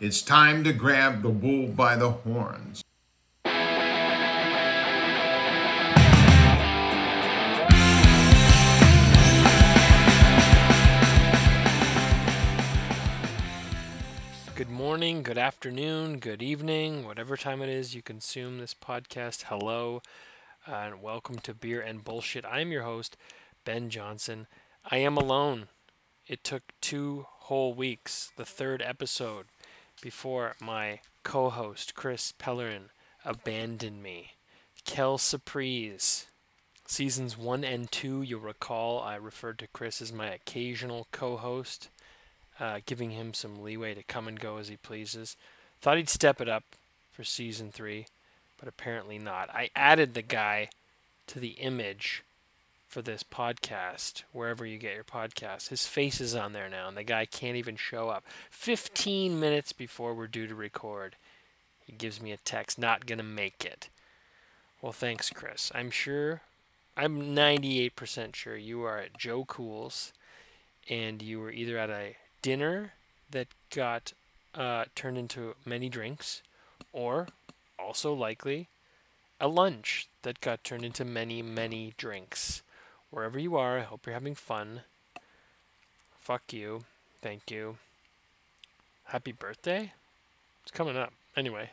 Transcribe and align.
It's 0.00 0.22
time 0.22 0.64
to 0.64 0.72
grab 0.72 1.20
the 1.20 1.28
bull 1.28 1.66
by 1.66 1.94
the 1.94 2.08
horns. 2.08 2.82
Good 14.54 14.70
morning, 14.70 15.22
good 15.22 15.36
afternoon, 15.36 16.18
good 16.18 16.42
evening, 16.42 17.04
whatever 17.04 17.36
time 17.36 17.60
it 17.60 17.68
is 17.68 17.94
you 17.94 18.00
consume 18.00 18.58
this 18.58 18.72
podcast. 18.72 19.44
Hello, 19.48 20.00
and 20.66 21.02
welcome 21.02 21.38
to 21.40 21.52
Beer 21.52 21.82
and 21.82 22.02
Bullshit. 22.02 22.46
I'm 22.46 22.72
your 22.72 22.84
host, 22.84 23.18
Ben 23.66 23.90
Johnson. 23.90 24.46
I 24.82 24.96
am 24.96 25.18
alone. 25.18 25.68
It 26.26 26.42
took 26.42 26.62
two 26.80 27.26
whole 27.28 27.74
weeks, 27.74 28.32
the 28.38 28.46
third 28.46 28.80
episode, 28.80 29.44
before 30.00 30.56
my 30.60 31.00
co 31.22 31.50
host, 31.50 31.94
Chris 31.94 32.32
Pellerin, 32.32 32.90
abandoned 33.24 34.02
me. 34.02 34.32
Kel 34.84 35.18
Surprise. 35.18 36.26
Seasons 36.86 37.38
1 37.38 37.62
and 37.62 37.92
2, 37.92 38.22
you'll 38.22 38.40
recall 38.40 39.00
I 39.00 39.14
referred 39.14 39.60
to 39.60 39.68
Chris 39.68 40.02
as 40.02 40.12
my 40.12 40.30
occasional 40.30 41.06
co 41.12 41.36
host 41.36 41.88
uh, 42.60 42.80
giving 42.84 43.10
him 43.10 43.32
some 43.32 43.62
leeway 43.62 43.94
to 43.94 44.02
come 44.02 44.28
and 44.28 44.38
go 44.38 44.58
as 44.58 44.68
he 44.68 44.76
pleases. 44.76 45.36
Thought 45.80 45.96
he'd 45.96 46.08
step 46.10 46.40
it 46.40 46.48
up 46.48 46.64
for 47.10 47.24
season 47.24 47.72
three, 47.72 48.06
but 48.58 48.68
apparently 48.68 49.18
not. 49.18 49.48
I 49.50 49.70
added 49.74 50.12
the 50.12 50.22
guy 50.22 50.68
to 51.28 51.40
the 51.40 51.52
image 51.52 52.22
for 52.90 53.02
this 53.02 53.22
podcast, 53.22 54.24
wherever 54.32 54.66
you 54.66 54.76
get 54.76 54.96
your 54.96 55.04
podcast. 55.04 55.68
His 55.68 55.86
face 55.86 56.20
is 56.20 56.34
on 56.34 56.52
there 56.52 56.68
now, 56.68 56.88
and 56.88 56.96
the 56.96 57.04
guy 57.04 57.24
can't 57.24 57.56
even 57.56 57.76
show 57.76 58.08
up. 58.08 58.24
15 58.50 59.38
minutes 59.38 59.72
before 59.72 60.12
we're 60.12 60.26
due 60.26 60.48
to 60.48 60.56
record, 60.56 61.14
he 61.86 61.92
gives 61.92 62.20
me 62.20 62.32
a 62.32 62.36
text, 62.38 62.80
not 62.80 63.06
going 63.06 63.18
to 63.18 63.24
make 63.24 63.64
it. 63.64 63.88
Well, 64.82 64.90
thanks, 64.90 65.30
Chris. 65.30 65.70
I'm 65.72 65.92
sure, 65.92 66.40
I'm 66.96 67.34
98% 67.34 68.34
sure 68.34 68.56
you 68.56 68.82
are 68.82 68.98
at 68.98 69.16
Joe 69.16 69.44
Cool's 69.44 70.12
and 70.88 71.22
you 71.22 71.38
were 71.38 71.52
either 71.52 71.78
at 71.78 71.90
a 71.90 72.16
dinner 72.42 72.94
that 73.30 73.46
got 73.72 74.12
uh, 74.52 74.86
turned 74.96 75.16
into 75.16 75.54
many 75.64 75.88
drinks, 75.88 76.42
or 76.92 77.28
also 77.78 78.12
likely 78.12 78.66
a 79.40 79.46
lunch 79.46 80.08
that 80.22 80.40
got 80.40 80.64
turned 80.64 80.84
into 80.84 81.04
many, 81.04 81.40
many 81.40 81.94
drinks. 81.96 82.62
Wherever 83.10 83.38
you 83.38 83.56
are, 83.56 83.78
I 83.78 83.82
hope 83.82 84.06
you're 84.06 84.14
having 84.14 84.34
fun. 84.34 84.82
Fuck 86.18 86.52
you. 86.52 86.84
Thank 87.20 87.50
you. 87.50 87.76
Happy 89.04 89.32
birthday? 89.32 89.92
It's 90.62 90.70
coming 90.70 90.96
up. 90.96 91.12
Anyway, 91.36 91.70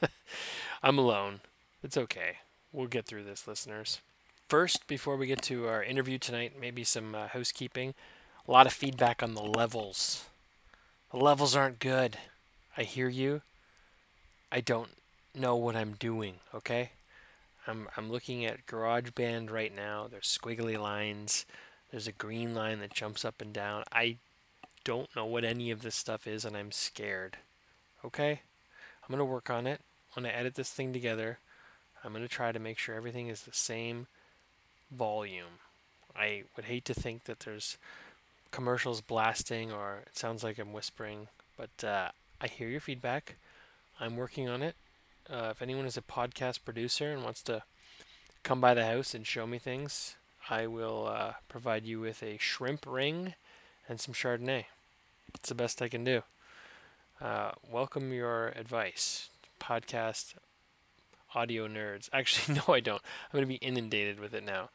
I'm 0.82 0.98
alone. 0.98 1.40
It's 1.82 1.96
okay. 1.96 2.36
We'll 2.72 2.86
get 2.86 3.06
through 3.06 3.24
this, 3.24 3.48
listeners. 3.48 4.00
First, 4.48 4.86
before 4.86 5.16
we 5.16 5.26
get 5.26 5.42
to 5.42 5.66
our 5.66 5.82
interview 5.82 6.18
tonight, 6.18 6.52
maybe 6.60 6.84
some 6.84 7.14
uh, 7.14 7.28
housekeeping. 7.28 7.94
A 8.46 8.50
lot 8.50 8.66
of 8.66 8.72
feedback 8.72 9.22
on 9.22 9.34
the 9.34 9.42
levels. 9.42 10.26
The 11.10 11.18
levels 11.18 11.56
aren't 11.56 11.78
good. 11.80 12.16
I 12.76 12.82
hear 12.82 13.08
you. 13.08 13.42
I 14.52 14.60
don't 14.60 14.90
know 15.34 15.56
what 15.56 15.76
I'm 15.76 15.92
doing, 15.92 16.34
okay? 16.54 16.90
I'm 17.66 17.88
I'm 17.96 18.10
looking 18.10 18.44
at 18.44 18.66
GarageBand 18.66 19.50
right 19.50 19.74
now. 19.74 20.06
There's 20.10 20.38
squiggly 20.38 20.78
lines. 20.78 21.46
There's 21.90 22.06
a 22.06 22.12
green 22.12 22.54
line 22.54 22.80
that 22.80 22.94
jumps 22.94 23.24
up 23.24 23.40
and 23.40 23.52
down. 23.52 23.84
I 23.92 24.16
don't 24.84 25.14
know 25.14 25.26
what 25.26 25.44
any 25.44 25.70
of 25.70 25.82
this 25.82 25.96
stuff 25.96 26.26
is 26.26 26.44
and 26.44 26.56
I'm 26.56 26.72
scared. 26.72 27.36
Okay? 28.04 28.40
I'm 29.08 29.16
to 29.18 29.24
work 29.24 29.50
on 29.50 29.66
it. 29.66 29.80
When 30.14 30.24
I 30.24 30.30
edit 30.30 30.54
this 30.54 30.70
thing 30.70 30.92
together, 30.92 31.38
I'm 32.04 32.14
to 32.14 32.28
try 32.28 32.52
to 32.52 32.58
make 32.58 32.78
sure 32.78 32.94
everything 32.94 33.28
is 33.28 33.42
the 33.42 33.52
same 33.52 34.06
volume. 34.90 35.60
I 36.16 36.44
would 36.56 36.64
hate 36.64 36.84
to 36.86 36.94
think 36.94 37.24
that 37.24 37.40
there's 37.40 37.76
commercials 38.50 39.00
blasting 39.00 39.72
or 39.72 40.00
it 40.06 40.16
sounds 40.16 40.42
like 40.42 40.58
I'm 40.58 40.72
whispering, 40.72 41.28
but 41.56 41.84
uh, 41.86 42.08
I 42.40 42.46
hear 42.46 42.68
your 42.68 42.80
feedback. 42.80 43.36
I'm 44.00 44.16
working 44.16 44.48
on 44.48 44.62
it. 44.62 44.74
Uh, 45.32 45.50
if 45.50 45.62
anyone 45.62 45.86
is 45.86 45.96
a 45.96 46.02
podcast 46.02 46.64
producer 46.64 47.12
and 47.12 47.22
wants 47.22 47.40
to 47.40 47.62
come 48.42 48.60
by 48.60 48.74
the 48.74 48.84
house 48.84 49.14
and 49.14 49.24
show 49.24 49.46
me 49.46 49.58
things, 49.58 50.16
I 50.48 50.66
will 50.66 51.06
uh, 51.06 51.34
provide 51.48 51.84
you 51.84 52.00
with 52.00 52.20
a 52.20 52.36
shrimp 52.38 52.84
ring 52.84 53.34
and 53.88 54.00
some 54.00 54.12
Chardonnay. 54.12 54.64
It's 55.34 55.48
the 55.48 55.54
best 55.54 55.80
I 55.80 55.88
can 55.88 56.02
do. 56.02 56.22
Uh, 57.20 57.52
welcome 57.70 58.12
your 58.12 58.48
advice, 58.56 59.28
podcast 59.60 60.34
audio 61.32 61.68
nerds. 61.68 62.08
Actually, 62.12 62.60
no, 62.66 62.74
I 62.74 62.80
don't. 62.80 63.02
I'm 63.32 63.38
going 63.38 63.44
to 63.44 63.46
be 63.46 63.64
inundated 63.64 64.18
with 64.18 64.34
it 64.34 64.44
now. 64.44 64.70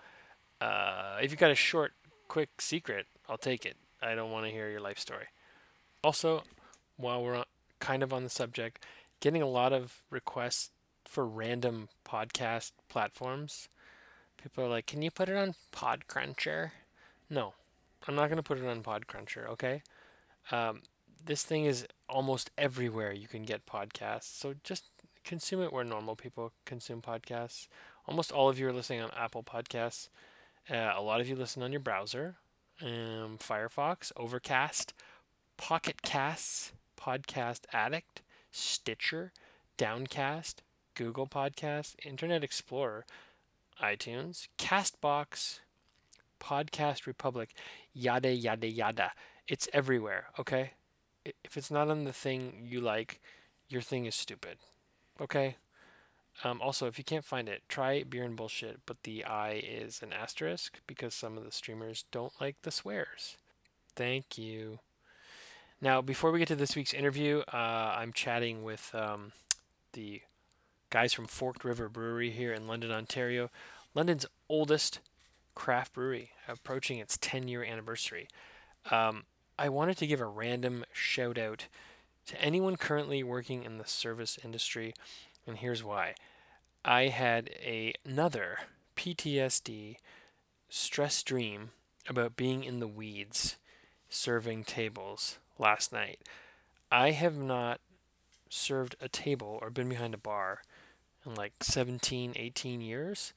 Uh, 0.61 1.17
if 1.21 1.31
you've 1.31 1.39
got 1.39 1.51
a 1.51 1.55
short, 1.55 1.91
quick 2.29 2.61
secret, 2.61 3.07
I'll 3.27 3.37
take 3.37 3.65
it. 3.65 3.75
I 4.01 4.15
don't 4.15 4.31
want 4.31 4.45
to 4.45 4.51
hear 4.53 4.69
your 4.69 4.79
life 4.79 4.99
story. 4.99 5.25
Also, 6.01 6.43
while 6.95 7.21
we're 7.21 7.35
on, 7.35 7.45
kind 7.81 8.03
of 8.03 8.13
on 8.13 8.23
the 8.23 8.29
subject, 8.29 8.85
getting 9.19 9.41
a 9.41 9.47
lot 9.47 9.73
of 9.73 10.03
requests 10.09 10.71
for 11.05 11.25
random 11.25 11.89
podcast 12.05 12.71
platforms. 12.89 13.69
People 14.37 14.65
are 14.65 14.69
like, 14.69 14.85
"Can 14.85 15.01
you 15.01 15.11
put 15.11 15.29
it 15.29 15.35
on 15.35 15.55
Podcruncher?" 15.71 16.71
No, 17.29 17.53
I'm 18.07 18.15
not 18.15 18.27
going 18.27 18.37
to 18.37 18.43
put 18.43 18.59
it 18.59 18.67
on 18.67 18.83
Podcruncher. 18.83 19.47
Okay, 19.47 19.81
um, 20.51 20.81
this 21.23 21.43
thing 21.43 21.65
is 21.65 21.87
almost 22.07 22.51
everywhere 22.57 23.11
you 23.11 23.27
can 23.27 23.43
get 23.43 23.65
podcasts. 23.65 24.23
So 24.37 24.55
just 24.63 24.85
consume 25.23 25.61
it 25.61 25.73
where 25.73 25.83
normal 25.83 26.15
people 26.15 26.51
consume 26.65 27.01
podcasts. 27.01 27.67
Almost 28.07 28.31
all 28.31 28.49
of 28.49 28.59
you 28.59 28.67
are 28.67 28.73
listening 28.73 29.01
on 29.01 29.11
Apple 29.17 29.43
Podcasts. 29.43 30.09
Uh, 30.69 30.93
a 30.95 31.01
lot 31.01 31.21
of 31.21 31.27
you 31.27 31.35
listen 31.35 31.63
on 31.63 31.71
your 31.71 31.81
browser 31.81 32.35
um, 32.81 33.37
Firefox, 33.39 34.11
Overcast, 34.17 34.93
Pocket 35.57 36.01
Casts, 36.01 36.73
Podcast 36.99 37.61
Addict, 37.71 38.21
Stitcher, 38.55 39.33
Downcast, 39.77 40.61
Google 40.93 41.27
Podcast, 41.27 41.95
Internet 42.05 42.41
Explorer, 42.41 43.05
iTunes, 43.83 44.47
Castbox, 44.57 45.59
Podcast 46.39 47.05
Republic, 47.05 47.53
yada, 47.93 48.31
yada, 48.31 48.67
yada. 48.67 49.11
It's 49.47 49.67
everywhere, 49.73 50.27
okay? 50.39 50.71
If 51.43 51.57
it's 51.57 51.69
not 51.69 51.89
on 51.89 52.05
the 52.05 52.13
thing 52.13 52.65
you 52.65 52.79
like, 52.79 53.19
your 53.67 53.81
thing 53.81 54.05
is 54.05 54.15
stupid, 54.15 54.57
okay? 55.19 55.57
Um, 56.43 56.61
also, 56.61 56.87
if 56.87 56.97
you 56.97 57.03
can't 57.03 57.25
find 57.25 57.49
it, 57.49 57.63
try 57.67 58.03
beer 58.03 58.23
and 58.23 58.37
bullshit, 58.37 58.79
but 58.85 59.03
the 59.03 59.25
I 59.25 59.53
is 59.53 60.01
an 60.01 60.13
asterisk 60.13 60.79
because 60.87 61.13
some 61.13 61.37
of 61.37 61.43
the 61.43 61.51
streamers 61.51 62.05
don't 62.11 62.39
like 62.39 62.55
the 62.61 62.71
swears. 62.71 63.37
Thank 63.95 64.37
you. 64.37 64.79
Now, 65.81 66.01
before 66.01 66.31
we 66.31 66.39
get 66.39 66.47
to 66.49 66.55
this 66.55 66.75
week's 66.75 66.93
interview, 66.93 67.43
uh, 67.53 67.95
I'm 67.97 68.13
chatting 68.13 68.63
with 68.63 68.93
um, 68.93 69.33
the 69.93 70.21
guys 70.89 71.13
from 71.13 71.27
Forked 71.27 71.63
River 71.63 71.89
Brewery 71.89 72.31
here 72.31 72.53
in 72.53 72.67
London, 72.67 72.91
Ontario, 72.91 73.49
London's 73.93 74.25
oldest 74.49 74.99
craft 75.53 75.93
brewery, 75.93 76.31
approaching 76.47 76.99
its 76.99 77.17
10 77.17 77.47
year 77.47 77.63
anniversary. 77.63 78.27
Um, 78.91 79.23
I 79.57 79.69
wanted 79.69 79.97
to 79.97 80.07
give 80.07 80.21
a 80.21 80.25
random 80.25 80.85
shout 80.91 81.37
out 81.37 81.67
to 82.27 82.41
anyone 82.41 82.75
currently 82.75 83.23
working 83.23 83.63
in 83.63 83.77
the 83.77 83.85
service 83.85 84.39
industry 84.43 84.93
and 85.47 85.57
here's 85.57 85.83
why. 85.83 86.15
I 86.83 87.07
had 87.07 87.49
a, 87.61 87.93
another 88.05 88.59
PTSD 88.95 89.97
stress 90.69 91.23
dream 91.23 91.71
about 92.07 92.35
being 92.35 92.63
in 92.63 92.79
the 92.79 92.87
weeds 92.87 93.57
serving 94.15 94.63
tables 94.63 95.37
last 95.59 95.91
night. 95.91 96.19
I 96.91 97.11
have 97.11 97.37
not 97.37 97.79
served 98.49 98.95
a 99.01 99.09
table 99.09 99.59
or 99.61 99.69
been 99.69 99.89
behind 99.89 100.13
a 100.13 100.17
bar 100.17 100.61
in 101.25 101.35
like 101.35 101.53
17, 101.61 102.33
18 102.35 102.81
years, 102.81 103.33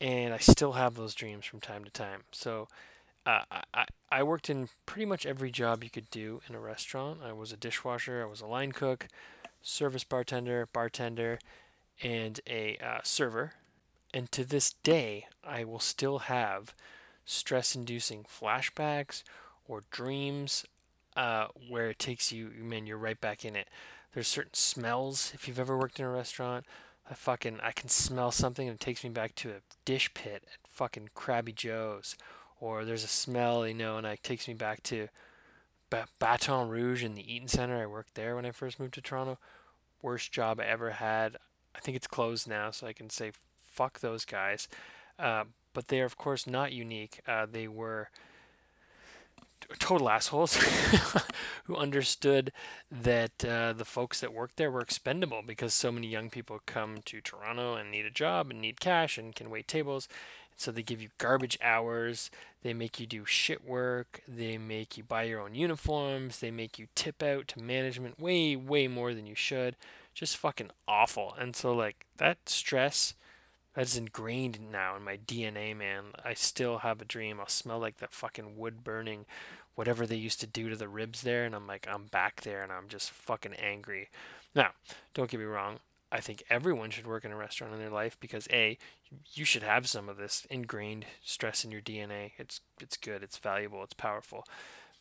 and 0.00 0.34
I 0.34 0.38
still 0.38 0.72
have 0.72 0.94
those 0.94 1.14
dreams 1.14 1.46
from 1.46 1.60
time 1.60 1.84
to 1.84 1.90
time. 1.90 2.24
So 2.32 2.68
uh, 3.24 3.42
I, 3.72 3.86
I 4.10 4.22
worked 4.22 4.50
in 4.50 4.68
pretty 4.86 5.06
much 5.06 5.26
every 5.26 5.50
job 5.50 5.82
you 5.82 5.90
could 5.90 6.10
do 6.10 6.40
in 6.48 6.54
a 6.54 6.60
restaurant. 6.60 7.20
I 7.24 7.32
was 7.32 7.52
a 7.52 7.56
dishwasher, 7.56 8.22
I 8.22 8.30
was 8.30 8.40
a 8.40 8.46
line 8.46 8.72
cook, 8.72 9.08
service 9.62 10.04
bartender, 10.04 10.68
bartender, 10.72 11.38
and 12.02 12.40
a 12.46 12.76
uh, 12.78 13.00
server. 13.02 13.54
And 14.12 14.30
to 14.32 14.44
this 14.44 14.74
day, 14.82 15.26
I 15.44 15.64
will 15.64 15.78
still 15.78 16.20
have 16.20 16.74
stress 17.24 17.76
inducing 17.76 18.24
flashbacks 18.24 19.22
or 19.70 19.84
dreams 19.92 20.64
uh, 21.16 21.46
where 21.68 21.90
it 21.90 21.98
takes 21.98 22.32
you, 22.32 22.50
man, 22.58 22.86
you're 22.86 22.98
right 22.98 23.20
back 23.20 23.44
in 23.44 23.54
it. 23.54 23.68
There's 24.12 24.26
certain 24.26 24.54
smells. 24.54 25.30
If 25.32 25.46
you've 25.46 25.60
ever 25.60 25.78
worked 25.78 26.00
in 26.00 26.06
a 26.06 26.10
restaurant, 26.10 26.66
I 27.08 27.14
fucking, 27.14 27.60
I 27.62 27.70
can 27.70 27.88
smell 27.88 28.32
something 28.32 28.68
and 28.68 28.74
it 28.74 28.80
takes 28.80 29.04
me 29.04 29.10
back 29.10 29.36
to 29.36 29.50
a 29.50 29.62
dish 29.84 30.12
pit 30.12 30.42
at 30.52 30.70
fucking 30.70 31.10
Krabby 31.14 31.54
Joe's. 31.54 32.16
Or 32.60 32.84
there's 32.84 33.04
a 33.04 33.08
smell, 33.08 33.66
you 33.66 33.74
know, 33.74 33.96
and 33.96 34.06
it 34.06 34.22
takes 34.24 34.48
me 34.48 34.54
back 34.54 34.82
to 34.84 35.08
ba- 35.88 36.08
Baton 36.18 36.68
Rouge 36.68 37.04
in 37.04 37.14
the 37.14 37.32
Eaton 37.32 37.48
Center. 37.48 37.80
I 37.80 37.86
worked 37.86 38.14
there 38.16 38.34
when 38.34 38.44
I 38.44 38.50
first 38.50 38.80
moved 38.80 38.94
to 38.94 39.00
Toronto. 39.00 39.38
Worst 40.02 40.32
job 40.32 40.58
I 40.60 40.64
ever 40.64 40.90
had. 40.90 41.36
I 41.74 41.78
think 41.78 41.96
it's 41.96 42.08
closed 42.08 42.48
now, 42.48 42.72
so 42.72 42.86
I 42.88 42.92
can 42.92 43.08
say 43.08 43.32
fuck 43.62 44.00
those 44.00 44.24
guys. 44.24 44.66
Uh, 45.18 45.44
but 45.72 45.88
they 45.88 46.00
are, 46.00 46.06
of 46.06 46.16
course, 46.16 46.46
not 46.46 46.72
unique. 46.72 47.20
Uh, 47.26 47.46
they 47.50 47.68
were 47.68 48.10
total 49.78 50.08
assholes 50.08 50.56
who 51.64 51.76
understood 51.76 52.52
that 52.90 53.44
uh, 53.44 53.72
the 53.72 53.84
folks 53.84 54.20
that 54.20 54.32
worked 54.32 54.56
there 54.56 54.70
were 54.70 54.80
expendable 54.80 55.42
because 55.46 55.74
so 55.74 55.92
many 55.92 56.06
young 56.06 56.30
people 56.30 56.60
come 56.66 56.98
to 57.04 57.20
Toronto 57.20 57.74
and 57.74 57.90
need 57.90 58.06
a 58.06 58.10
job 58.10 58.50
and 58.50 58.60
need 58.60 58.80
cash 58.80 59.18
and 59.18 59.34
can 59.34 59.50
wait 59.50 59.68
tables. 59.68 60.08
So 60.56 60.70
they 60.70 60.82
give 60.82 61.00
you 61.00 61.08
garbage 61.16 61.56
hours. 61.62 62.30
They 62.62 62.74
make 62.74 63.00
you 63.00 63.06
do 63.06 63.24
shit 63.24 63.66
work. 63.66 64.20
They 64.28 64.58
make 64.58 64.98
you 64.98 65.02
buy 65.02 65.22
your 65.22 65.40
own 65.40 65.54
uniforms. 65.54 66.40
They 66.40 66.50
make 66.50 66.78
you 66.78 66.86
tip 66.94 67.22
out 67.22 67.48
to 67.48 67.62
management 67.62 68.20
way, 68.20 68.56
way 68.56 68.86
more 68.86 69.14
than 69.14 69.26
you 69.26 69.34
should. 69.34 69.76
Just 70.12 70.36
fucking 70.36 70.70
awful. 70.86 71.34
And 71.38 71.56
so, 71.56 71.72
like, 71.72 72.04
that 72.18 72.46
stress 72.46 73.14
that's 73.74 73.96
ingrained 73.96 74.58
now 74.70 74.96
in 74.96 75.04
my 75.04 75.16
DNA, 75.16 75.76
man. 75.76 76.06
I 76.24 76.34
still 76.34 76.78
have 76.78 77.00
a 77.00 77.04
dream. 77.04 77.40
I'll 77.40 77.48
smell 77.48 77.78
like 77.78 77.98
that 77.98 78.12
fucking 78.12 78.58
wood 78.58 78.82
burning, 78.82 79.26
whatever 79.80 80.06
they 80.06 80.14
used 80.14 80.40
to 80.40 80.46
do 80.46 80.68
to 80.68 80.76
the 80.76 80.86
ribs 80.86 81.22
there, 81.22 81.46
and 81.46 81.54
I'm 81.54 81.66
like, 81.66 81.88
I'm 81.90 82.04
back 82.04 82.42
there, 82.42 82.60
and 82.62 82.70
I'm 82.70 82.86
just 82.86 83.10
fucking 83.10 83.54
angry. 83.54 84.10
Now, 84.54 84.72
don't 85.14 85.30
get 85.30 85.40
me 85.40 85.46
wrong. 85.46 85.78
I 86.12 86.20
think 86.20 86.42
everyone 86.50 86.90
should 86.90 87.06
work 87.06 87.24
in 87.24 87.32
a 87.32 87.36
restaurant 87.36 87.72
in 87.72 87.80
their 87.80 87.88
life 87.88 88.18
because 88.20 88.46
a, 88.52 88.76
you 89.32 89.46
should 89.46 89.62
have 89.62 89.88
some 89.88 90.10
of 90.10 90.18
this 90.18 90.46
ingrained 90.50 91.06
stress 91.24 91.64
in 91.64 91.70
your 91.70 91.80
DNA. 91.80 92.32
It's 92.36 92.60
it's 92.78 92.98
good. 92.98 93.22
It's 93.22 93.38
valuable. 93.38 93.82
It's 93.82 93.94
powerful, 93.94 94.44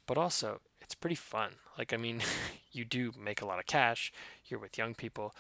but 0.08 0.18
also 0.18 0.62
it's 0.80 0.96
pretty 0.96 1.18
fun. 1.18 1.56
Like 1.78 1.92
I 1.92 1.98
mean, 1.98 2.22
you 2.72 2.86
do 2.86 3.12
make 3.22 3.42
a 3.42 3.46
lot 3.46 3.60
of 3.60 3.66
cash. 3.66 4.14
You're 4.46 4.62
with 4.62 4.78
young 4.78 4.96
people 4.96 5.34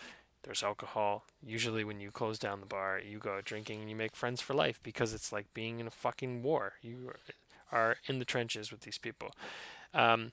there's 0.43 0.63
alcohol. 0.63 1.25
Usually, 1.45 1.83
when 1.83 1.99
you 1.99 2.11
close 2.11 2.39
down 2.39 2.59
the 2.59 2.65
bar, 2.65 2.99
you 2.99 3.19
go 3.19 3.41
drinking 3.43 3.81
and 3.81 3.89
you 3.89 3.95
make 3.95 4.15
friends 4.15 4.41
for 4.41 4.53
life 4.53 4.79
because 4.83 5.13
it's 5.13 5.31
like 5.31 5.53
being 5.53 5.79
in 5.79 5.87
a 5.87 5.91
fucking 5.91 6.43
war. 6.43 6.73
You 6.81 7.11
are 7.71 7.97
in 8.05 8.19
the 8.19 8.25
trenches 8.25 8.71
with 8.71 8.81
these 8.81 8.97
people. 8.97 9.29
Um, 9.93 10.31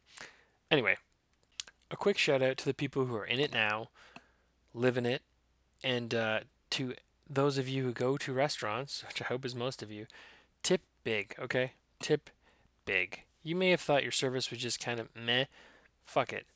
anyway, 0.70 0.96
a 1.90 1.96
quick 1.96 2.18
shout 2.18 2.42
out 2.42 2.56
to 2.58 2.64
the 2.64 2.74
people 2.74 3.06
who 3.06 3.16
are 3.16 3.24
in 3.24 3.40
it 3.40 3.52
now, 3.52 3.88
live 4.74 4.96
in 4.96 5.06
it, 5.06 5.22
and 5.82 6.14
uh, 6.14 6.40
to 6.70 6.94
those 7.28 7.58
of 7.58 7.68
you 7.68 7.84
who 7.84 7.92
go 7.92 8.16
to 8.16 8.32
restaurants, 8.32 9.04
which 9.06 9.22
I 9.22 9.26
hope 9.26 9.44
is 9.44 9.54
most 9.54 9.82
of 9.82 9.90
you, 9.90 10.06
tip 10.62 10.82
big, 11.04 11.34
okay? 11.38 11.72
Tip 12.00 12.30
big. 12.84 13.22
You 13.42 13.56
may 13.56 13.70
have 13.70 13.80
thought 13.80 14.02
your 14.02 14.12
service 14.12 14.50
was 14.50 14.60
just 14.60 14.80
kind 14.80 15.00
of 15.00 15.08
meh. 15.14 15.44
Fuck 16.04 16.32
it. 16.32 16.46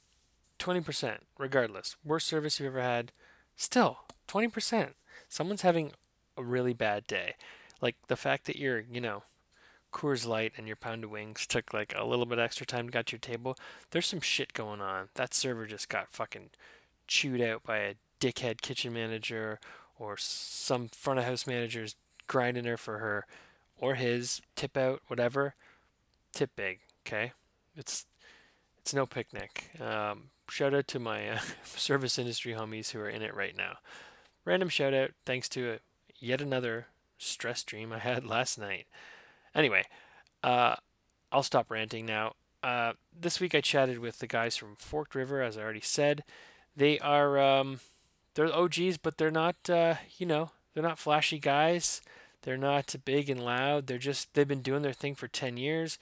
20%, 0.58 1.18
regardless. 1.38 1.96
Worst 2.04 2.26
service 2.26 2.60
you've 2.60 2.68
ever 2.68 2.82
had, 2.82 3.12
Still, 3.60 3.98
20%. 4.26 4.94
Someone's 5.28 5.60
having 5.60 5.92
a 6.34 6.42
really 6.42 6.72
bad 6.72 7.06
day. 7.06 7.34
Like 7.82 7.96
the 8.08 8.16
fact 8.16 8.46
that 8.46 8.56
you're, 8.56 8.80
you 8.80 9.02
know, 9.02 9.24
Coors 9.92 10.26
Light 10.26 10.52
and 10.56 10.66
your 10.66 10.76
pound 10.76 11.04
of 11.04 11.10
wings 11.10 11.46
took 11.46 11.72
like 11.74 11.92
a 11.96 12.04
little 12.04 12.26
bit 12.26 12.38
extra 12.38 12.66
time 12.66 12.86
to 12.86 12.92
get 12.92 13.06
to 13.06 13.12
your 13.12 13.20
table. 13.20 13.56
There's 13.90 14.06
some 14.06 14.20
shit 14.20 14.52
going 14.52 14.80
on. 14.80 15.08
That 15.14 15.34
server 15.34 15.66
just 15.66 15.88
got 15.88 16.12
fucking 16.12 16.50
chewed 17.06 17.40
out 17.40 17.62
by 17.64 17.78
a 17.78 17.94
dickhead 18.20 18.60
kitchen 18.60 18.92
manager 18.92 19.58
or 19.98 20.16
some 20.16 20.88
front 20.88 21.18
of 21.18 21.24
house 21.24 21.46
manager's 21.46 21.96
grinding 22.26 22.64
her 22.64 22.76
for 22.76 22.98
her 22.98 23.26
or 23.78 23.94
his 23.94 24.40
tip 24.54 24.76
out, 24.76 25.02
whatever. 25.08 25.54
Tip 26.32 26.50
big, 26.54 26.80
okay? 27.06 27.32
It's 27.76 28.06
it's 28.78 28.94
no 28.94 29.06
picnic. 29.06 29.70
Um, 29.80 30.30
shout 30.48 30.74
out 30.74 30.88
to 30.88 30.98
my 30.98 31.30
uh, 31.30 31.38
service 31.64 32.18
industry 32.18 32.54
homies 32.54 32.90
who 32.90 33.00
are 33.00 33.08
in 33.08 33.22
it 33.22 33.34
right 33.34 33.56
now. 33.56 33.78
Random 34.44 34.68
shout 34.68 34.94
out 34.94 35.10
thanks 35.26 35.48
to 35.50 35.72
a, 35.72 35.78
yet 36.18 36.40
another 36.40 36.86
stress 37.18 37.62
dream 37.62 37.92
I 37.92 37.98
had 37.98 38.24
last 38.26 38.58
night. 38.58 38.86
Anyway, 39.54 39.84
uh, 40.42 40.76
I'll 41.32 41.42
stop 41.42 41.70
ranting 41.70 42.06
now. 42.06 42.34
Uh, 42.62 42.92
this 43.18 43.40
week 43.40 43.54
I 43.54 43.60
chatted 43.60 43.98
with 43.98 44.18
the 44.18 44.26
guys 44.26 44.56
from 44.56 44.76
Forked 44.76 45.14
River, 45.14 45.42
as 45.42 45.56
I 45.56 45.62
already 45.62 45.80
said. 45.80 46.24
They 46.76 46.98
are 46.98 47.38
um, 47.38 47.80
they're 48.34 48.54
OGs, 48.54 48.98
but 48.98 49.18
they're 49.18 49.30
not 49.30 49.56
uh, 49.68 49.94
you 50.18 50.26
know 50.26 50.50
they're 50.74 50.82
not 50.82 50.98
flashy 50.98 51.38
guys. 51.38 52.00
They're 52.42 52.56
not 52.56 52.94
big 53.04 53.28
and 53.28 53.42
loud. 53.42 53.86
They're 53.86 53.98
just 53.98 54.34
they've 54.34 54.46
been 54.46 54.62
doing 54.62 54.82
their 54.82 54.92
thing 54.92 55.14
for 55.14 55.28
ten 55.28 55.56
years 55.56 55.98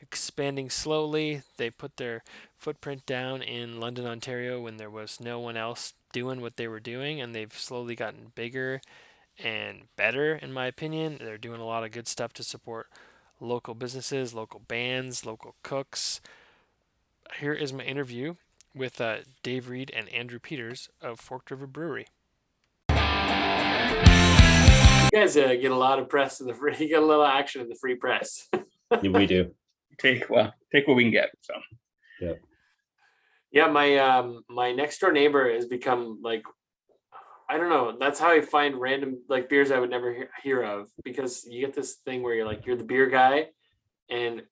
expanding 0.00 0.70
slowly. 0.70 1.42
They 1.56 1.70
put 1.70 1.96
their 1.96 2.22
footprint 2.56 3.06
down 3.06 3.42
in 3.42 3.80
London, 3.80 4.06
Ontario 4.06 4.60
when 4.60 4.76
there 4.76 4.90
was 4.90 5.20
no 5.20 5.38
one 5.38 5.56
else 5.56 5.94
doing 6.12 6.40
what 6.40 6.56
they 6.56 6.68
were 6.68 6.80
doing, 6.80 7.20
and 7.20 7.34
they've 7.34 7.52
slowly 7.52 7.94
gotten 7.94 8.32
bigger 8.34 8.80
and 9.38 9.88
better, 9.96 10.34
in 10.34 10.52
my 10.52 10.66
opinion. 10.66 11.18
They're 11.20 11.38
doing 11.38 11.60
a 11.60 11.66
lot 11.66 11.84
of 11.84 11.92
good 11.92 12.08
stuff 12.08 12.32
to 12.34 12.42
support 12.42 12.88
local 13.40 13.74
businesses, 13.74 14.34
local 14.34 14.60
bands, 14.60 15.24
local 15.24 15.54
cooks. 15.62 16.20
Here 17.38 17.52
is 17.52 17.72
my 17.72 17.84
interview 17.84 18.34
with 18.74 19.00
uh, 19.00 19.18
Dave 19.42 19.68
Reed 19.68 19.90
and 19.94 20.08
Andrew 20.08 20.38
Peters 20.38 20.88
of 21.00 21.20
Forked 21.20 21.50
River 21.50 21.66
Brewery. 21.66 22.06
You 25.12 25.20
guys 25.20 25.36
uh, 25.36 25.54
get 25.54 25.70
a 25.70 25.76
lot 25.76 25.98
of 25.98 26.08
press 26.08 26.40
in 26.40 26.46
the 26.46 26.54
free. 26.54 26.74
You 26.78 26.88
get 26.88 27.02
a 27.02 27.06
little 27.06 27.24
action 27.24 27.62
in 27.62 27.68
the 27.68 27.74
free 27.74 27.94
press. 27.94 28.48
yeah, 29.02 29.10
we 29.10 29.26
do 29.26 29.52
take 29.98 30.28
well 30.30 30.52
take 30.72 30.86
what 30.86 30.96
we 30.96 31.04
can 31.04 31.12
get. 31.12 31.30
So 31.40 31.54
yeah. 32.20 32.34
Yeah, 33.50 33.68
my 33.68 33.96
um 33.96 34.42
my 34.48 34.72
next 34.72 34.98
door 34.98 35.12
neighbor 35.12 35.50
has 35.52 35.66
become 35.66 36.20
like 36.22 36.42
I 37.48 37.56
don't 37.56 37.70
know. 37.70 37.96
That's 37.98 38.20
how 38.20 38.30
I 38.30 38.42
find 38.42 38.76
random 38.76 39.22
like 39.28 39.48
beers 39.48 39.70
I 39.70 39.78
would 39.78 39.90
never 39.90 40.12
hear, 40.12 40.30
hear 40.42 40.62
of 40.62 40.88
because 41.02 41.46
you 41.48 41.64
get 41.64 41.74
this 41.74 41.94
thing 42.04 42.22
where 42.22 42.34
you're 42.34 42.46
like 42.46 42.66
you're 42.66 42.76
the 42.76 42.84
beer 42.84 43.06
guy, 43.06 43.46
and 44.10 44.42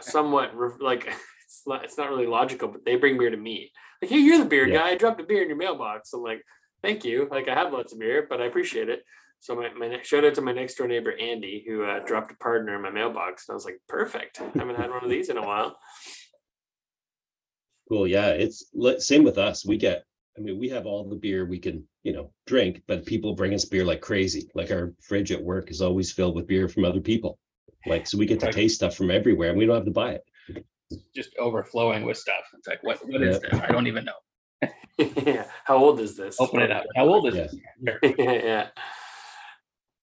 somewhat 0.00 0.52
like 0.80 1.06
it's 1.44 1.62
not 1.66 1.84
it's 1.84 1.96
not 1.96 2.10
really 2.10 2.26
logical, 2.26 2.68
but 2.68 2.84
they 2.84 2.96
bring 2.96 3.18
beer 3.18 3.30
to 3.30 3.36
me. 3.36 3.72
Like, 4.02 4.10
hey, 4.10 4.18
you're 4.18 4.38
the 4.38 4.44
beer 4.44 4.68
yeah. 4.68 4.78
guy. 4.78 4.88
I 4.90 4.96
dropped 4.96 5.20
a 5.20 5.24
beer 5.24 5.42
in 5.42 5.48
your 5.48 5.56
mailbox. 5.56 6.12
I'm 6.12 6.22
like, 6.22 6.42
thank 6.82 7.04
you. 7.04 7.28
Like 7.30 7.48
I 7.48 7.54
have 7.54 7.72
lots 7.72 7.92
of 7.92 7.98
beer, 7.98 8.26
but 8.28 8.40
I 8.40 8.46
appreciate 8.46 8.88
it. 8.88 9.02
So 9.40 9.54
my, 9.54 9.72
my 9.74 10.00
shout 10.02 10.24
out 10.24 10.34
to 10.34 10.42
my 10.42 10.52
next 10.52 10.74
door 10.74 10.88
neighbor 10.88 11.14
Andy 11.18 11.64
who 11.66 11.84
uh, 11.84 12.00
dropped 12.00 12.32
a 12.32 12.36
partner 12.36 12.74
in 12.74 12.82
my 12.82 12.90
mailbox, 12.90 13.48
and 13.48 13.54
I 13.54 13.56
was 13.56 13.64
like, 13.64 13.80
perfect. 13.88 14.40
I 14.40 14.58
haven't 14.58 14.76
had 14.76 14.90
one 14.90 15.04
of 15.04 15.10
these 15.10 15.28
in 15.28 15.36
a 15.36 15.46
while. 15.46 15.78
Cool. 17.88 18.06
Yeah, 18.06 18.28
it's 18.28 18.72
same 18.98 19.24
with 19.24 19.38
us. 19.38 19.64
We 19.64 19.76
get. 19.76 20.04
I 20.36 20.40
mean, 20.40 20.58
we 20.58 20.68
have 20.68 20.86
all 20.86 21.08
the 21.08 21.16
beer 21.16 21.46
we 21.46 21.58
can, 21.58 21.86
you 22.02 22.12
know, 22.12 22.30
drink, 22.46 22.82
but 22.86 23.06
people 23.06 23.34
bring 23.34 23.54
us 23.54 23.64
beer 23.64 23.84
like 23.84 24.00
crazy. 24.00 24.48
Like 24.54 24.70
our 24.70 24.92
fridge 25.00 25.32
at 25.32 25.42
work 25.42 25.70
is 25.70 25.80
always 25.80 26.12
filled 26.12 26.36
with 26.36 26.46
beer 26.46 26.68
from 26.68 26.84
other 26.84 27.00
people. 27.00 27.38
Like, 27.86 28.06
so 28.06 28.18
we 28.18 28.26
get 28.26 28.40
to 28.40 28.52
taste 28.52 28.76
stuff 28.76 28.96
from 28.96 29.10
everywhere, 29.10 29.50
and 29.50 29.58
we 29.58 29.64
don't 29.64 29.76
have 29.76 29.84
to 29.84 29.90
buy 29.90 30.12
it. 30.12 30.64
Just 31.14 31.30
overflowing 31.38 32.04
with 32.04 32.18
stuff. 32.18 32.44
It's 32.54 32.66
like, 32.66 32.82
what? 32.82 32.98
What 33.08 33.22
is 33.22 33.40
yeah. 33.42 33.50
this? 33.50 33.60
I 33.60 33.72
don't 33.72 33.86
even 33.86 34.04
know. 34.04 34.68
yeah. 34.98 35.46
How 35.64 35.76
old 35.76 36.00
is 36.00 36.16
this? 36.16 36.40
Open 36.40 36.60
it 36.60 36.70
up. 36.70 36.84
How 36.96 37.06
old 37.06 37.28
is 37.28 37.34
yeah. 37.34 37.46
this? 38.02 38.14
yeah. 38.18 38.68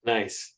Nice. 0.06 0.56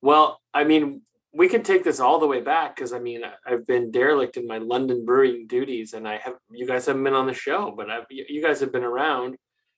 Well, 0.00 0.40
I 0.54 0.64
mean, 0.64 1.02
we 1.32 1.48
could 1.48 1.64
take 1.64 1.84
this 1.84 2.00
all 2.00 2.18
the 2.18 2.26
way 2.26 2.40
back 2.40 2.74
because 2.74 2.92
I 2.92 2.98
mean, 2.98 3.22
I've 3.46 3.66
been 3.66 3.90
derelict 3.90 4.36
in 4.36 4.46
my 4.46 4.58
London 4.58 5.04
brewing 5.04 5.46
duties, 5.46 5.92
and 5.92 6.08
I 6.08 6.18
have 6.18 6.34
you 6.50 6.66
guys 6.66 6.86
haven't 6.86 7.04
been 7.04 7.14
on 7.14 7.26
the 7.26 7.34
show, 7.34 7.72
but 7.76 7.90
I've, 7.90 8.06
you 8.10 8.42
guys 8.42 8.60
have 8.60 8.72
been 8.72 8.84
around. 8.84 9.36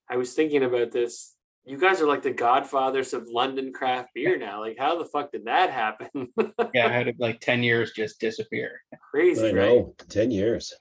I 0.09 0.17
was 0.17 0.35
thinking 0.35 0.63
about 0.63 0.93
this. 0.93 1.35
You 1.65 1.79
guys 1.79 2.01
are 2.01 2.07
like 2.07 2.23
the 2.23 2.33
godfathers 2.33 3.13
of 3.13 3.29
London 3.29 3.73
craft 3.73 4.11
beer 4.15 4.39
now. 4.39 4.61
Like, 4.61 4.77
how 4.79 4.99
the 4.99 5.05
fuck 5.05 5.33
did 5.33 5.45
that 5.47 5.71
happen? 5.71 6.29
yeah, 6.75 6.87
I 6.87 6.93
had 6.93 7.15
like 7.19 7.41
ten 7.41 7.63
years 7.63 7.93
just 7.93 8.21
disappear. 8.21 8.81
Crazy, 9.11 9.49
I 9.49 9.53
know. 9.53 9.95
Ten 10.09 10.31
years. 10.31 10.73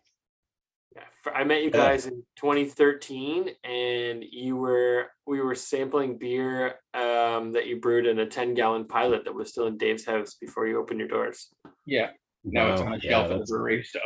I 1.34 1.44
met 1.44 1.64
you 1.64 1.72
guys 1.72 2.06
yeah. 2.06 2.14
in 2.14 2.24
2013, 2.38 3.50
and 3.64 4.24
you 4.30 4.56
were 4.56 5.08
we 5.28 5.42
were 5.42 5.56
sampling 5.56 6.18
beer 6.18 6.76
um, 6.94 7.52
that 7.54 7.68
you 7.68 7.80
brewed 7.80 8.08
in 8.08 8.20
a 8.20 8.26
10 8.26 8.54
gallon 8.54 8.86
pilot 8.86 9.26
that 9.26 9.34
was 9.34 9.50
still 9.50 9.68
in 9.68 9.78
Dave's 9.78 10.06
house 10.06 10.36
before 10.36 10.68
you 10.68 10.80
opened 10.80 11.00
your 11.00 11.10
doors. 11.10 11.50
Yeah, 11.86 12.12
now 12.44 12.68
wow. 12.68 12.74
it's 12.74 12.82
on 12.82 12.94
a 12.94 13.00
shelf 13.00 13.28
yeah, 13.30 13.36
at 13.36 13.40
the 13.40 13.46
brewery, 13.46 13.84
so 13.84 14.00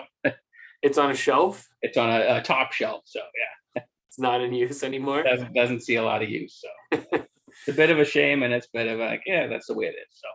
it's 0.81 0.97
on 0.97 1.11
a 1.11 1.15
shelf. 1.15 1.67
It's 1.81 1.97
on 1.97 2.09
a, 2.09 2.37
a, 2.37 2.41
top 2.41 2.73
shelf, 2.73 3.03
so 3.05 3.19
yeah, 3.75 3.83
it's 4.07 4.19
not 4.19 4.41
in 4.41 4.53
use 4.53 4.83
anymore. 4.83 5.23
Doesn't 5.23 5.53
doesn't 5.53 5.81
see 5.81 5.95
a 5.95 6.03
lot 6.03 6.23
of 6.23 6.29
use, 6.29 6.61
so 6.61 6.99
it's 7.11 7.67
a 7.67 7.73
bit 7.73 7.91
of 7.91 7.99
a 7.99 8.05
shame, 8.05 8.43
and 8.43 8.53
it's 8.53 8.67
a 8.67 8.77
bit 8.77 8.87
of 8.87 8.99
like 8.99 9.21
yeah, 9.25 9.47
that's 9.47 9.67
the 9.67 9.75
way 9.75 9.85
it 9.85 9.95
is. 9.95 10.09
So, 10.11 10.27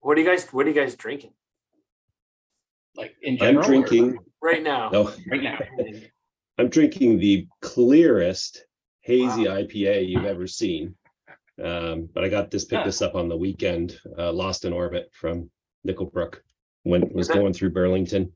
what 0.00 0.18
are 0.18 0.20
you 0.20 0.26
guys? 0.26 0.46
What 0.52 0.66
are 0.66 0.68
you 0.68 0.74
guys 0.74 0.94
drinking? 0.94 1.32
Like 2.96 3.14
in 3.22 3.38
general, 3.38 3.64
I'm 3.64 3.70
drinking 3.70 4.18
right 4.42 4.62
now. 4.62 4.90
No, 4.90 5.12
right 5.30 5.42
now. 5.42 5.58
I'm 6.58 6.68
drinking 6.68 7.18
the 7.18 7.46
clearest 7.62 8.64
hazy 9.00 9.46
wow. 9.46 9.56
IPA 9.56 10.08
you've 10.08 10.24
ever 10.24 10.46
seen. 10.46 10.94
Um, 11.62 12.08
but 12.12 12.24
I 12.24 12.28
got 12.28 12.50
this 12.50 12.64
picked 12.64 12.84
this 12.84 13.02
up 13.02 13.14
on 13.14 13.28
the 13.28 13.36
weekend, 13.36 13.98
uh, 14.16 14.32
Lost 14.32 14.64
in 14.64 14.72
Orbit 14.72 15.10
from 15.12 15.50
Nickel 15.84 16.06
Brook 16.06 16.42
when 16.82 17.02
it 17.02 17.12
was 17.12 17.28
going 17.28 17.52
through 17.52 17.70
Burlington. 17.70 18.32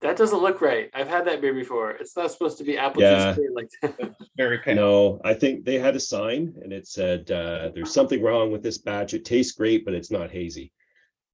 That 0.00 0.16
doesn't 0.16 0.42
look 0.42 0.60
right. 0.60 0.90
I've 0.94 1.08
had 1.08 1.24
that 1.26 1.40
beer 1.40 1.54
before. 1.54 1.92
It's 1.92 2.16
not 2.16 2.32
supposed 2.32 2.58
to 2.58 2.64
be 2.64 2.76
apple 2.76 3.02
Yeah. 3.02 3.34
juice 3.34 3.36
beer 3.38 3.52
like 3.54 3.68
that. 3.82 4.14
Very 4.36 4.58
pale. 4.58 4.74
No, 4.74 5.20
I 5.24 5.34
think 5.34 5.64
they 5.64 5.78
had 5.78 5.94
a 5.94 6.00
sign 6.00 6.54
and 6.62 6.72
it 6.72 6.88
said, 6.88 7.30
uh, 7.30 7.70
there's 7.72 7.92
something 7.92 8.20
wrong 8.20 8.50
with 8.50 8.62
this 8.64 8.78
batch. 8.78 9.14
It 9.14 9.24
tastes 9.24 9.52
great, 9.52 9.84
but 9.84 9.94
it's 9.94 10.10
not 10.10 10.32
hazy. 10.32 10.72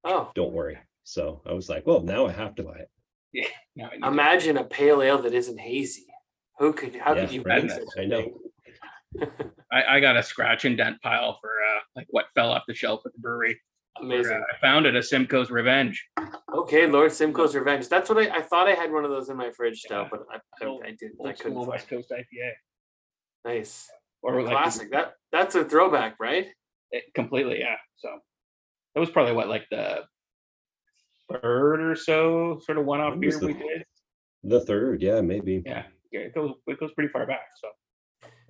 Oh, 0.05 0.31
Don't 0.35 0.53
worry. 0.53 0.79
So 1.05 1.41
I 1.47 1.55
was 1.55 1.71
like, 1.71 1.87
well, 1.87 2.03
now 2.03 2.27
I 2.27 2.33
have 2.33 2.55
to 2.57 2.63
buy 2.63 2.79
it. 3.33 3.51
No, 3.79 3.87
I 3.87 3.95
need 3.95 4.01
to- 4.03 4.09
imagine 4.09 4.57
a 4.59 4.65
pale 4.65 5.01
ale 5.03 5.19
that 5.23 5.33
isn't 5.33 5.59
hazy. 5.59 6.07
Who 6.59 6.73
could? 6.73 6.97
How 6.97 7.15
Yeah, 7.15 7.21
could 7.23 7.33
you 7.33 7.43
right. 7.43 7.63
make 7.63 7.71
such 7.71 7.85
a 7.97 8.03
I 8.03 8.05
know. 8.07 8.41
I, 9.73 9.83
I 9.97 10.01
got 10.01 10.17
a 10.17 10.23
scratch 10.23 10.65
and 10.65 10.77
dent 10.77 11.01
pile 11.01 11.39
for 11.41 11.51
uh, 11.51 11.81
like 11.97 12.07
what 12.11 12.27
fell 12.35 12.51
off 12.53 12.65
the 12.69 12.75
shelf 12.75 13.01
at 13.07 13.13
the 13.13 13.21
brewery. 13.21 13.59
Or, 14.01 14.05
Amazing. 14.05 14.33
uh, 14.37 14.41
I 14.55 14.59
found 14.61 14.87
it 14.87 14.95
at 14.95 15.05
Simcoe's 15.05 15.51
Revenge. 15.51 16.05
Okay, 16.53 16.87
Lord 16.87 17.13
Simcoe's 17.13 17.55
Revenge. 17.55 17.89
That's 17.89 18.09
what 18.09 18.19
I, 18.19 18.39
I 18.39 18.43
thought 18.43 18.69
I 18.69 18.73
had 18.73 18.93
one 18.93 19.05
of 19.05 19.11
those 19.11 19.29
in 19.29 19.37
my 19.37 19.51
fridge 19.51 19.83
Yeah. 19.89 20.07
but 20.11 20.21
I, 20.33 20.37
I, 20.65 20.69
I 20.85 20.91
didn't. 20.99 21.25
I 21.25 21.33
couldn't. 21.33 21.55
Find. 21.55 21.67
West 21.69 21.89
Coast 21.89 22.11
IPA. 22.13 22.51
Nice. 23.45 23.89
Or 24.23 24.43
like 24.43 24.51
Classic. 24.53 24.91
That 24.91 25.15
that's 25.31 25.55
a 25.55 25.65
throwback, 25.65 26.17
right? 26.21 26.49
it, 26.91 27.05
completely, 27.15 27.59
yeah. 27.61 27.77
So 27.97 28.09
that 28.95 29.01
was 29.01 29.11
probably 29.11 29.35
what 29.35 29.49
like 29.49 29.67
the 29.71 30.01
third 31.33 31.81
or 31.81 31.95
so 31.97 32.59
sort 32.65 32.79
of 32.79 32.85
one-off 32.85 33.15
It 33.15 33.25
was 33.27 33.39
beer 33.39 33.49
we 33.49 33.53
the- 33.55 33.59
did. 33.59 33.85
The 34.45 34.61
third, 34.61 35.03
yeah, 35.03 35.21
maybe. 35.21 35.63
Yeah, 35.67 35.85
yeah, 36.13 36.21
it 36.21 36.35
goes 36.35 36.53
it 36.67 36.79
goes 36.79 36.93
pretty 36.95 37.11
far 37.11 37.27
back. 37.27 37.49
So 37.61 37.69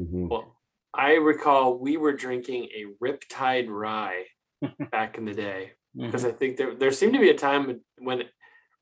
Mhm. 0.00 0.28
Well, 0.28 0.54
I 0.94 1.14
recall 1.14 1.78
we 1.78 1.96
were 1.96 2.12
drinking 2.12 2.68
a 2.74 2.84
Riptide 3.04 3.68
Rye 3.68 4.24
back 4.92 5.18
in 5.18 5.24
the 5.24 5.34
day 5.34 5.72
because 5.96 6.24
I 6.24 6.30
think 6.30 6.56
there 6.56 6.74
there 6.74 6.92
seemed 6.92 7.14
to 7.14 7.18
be 7.20 7.30
a 7.30 7.34
time 7.34 7.80
when 7.98 8.24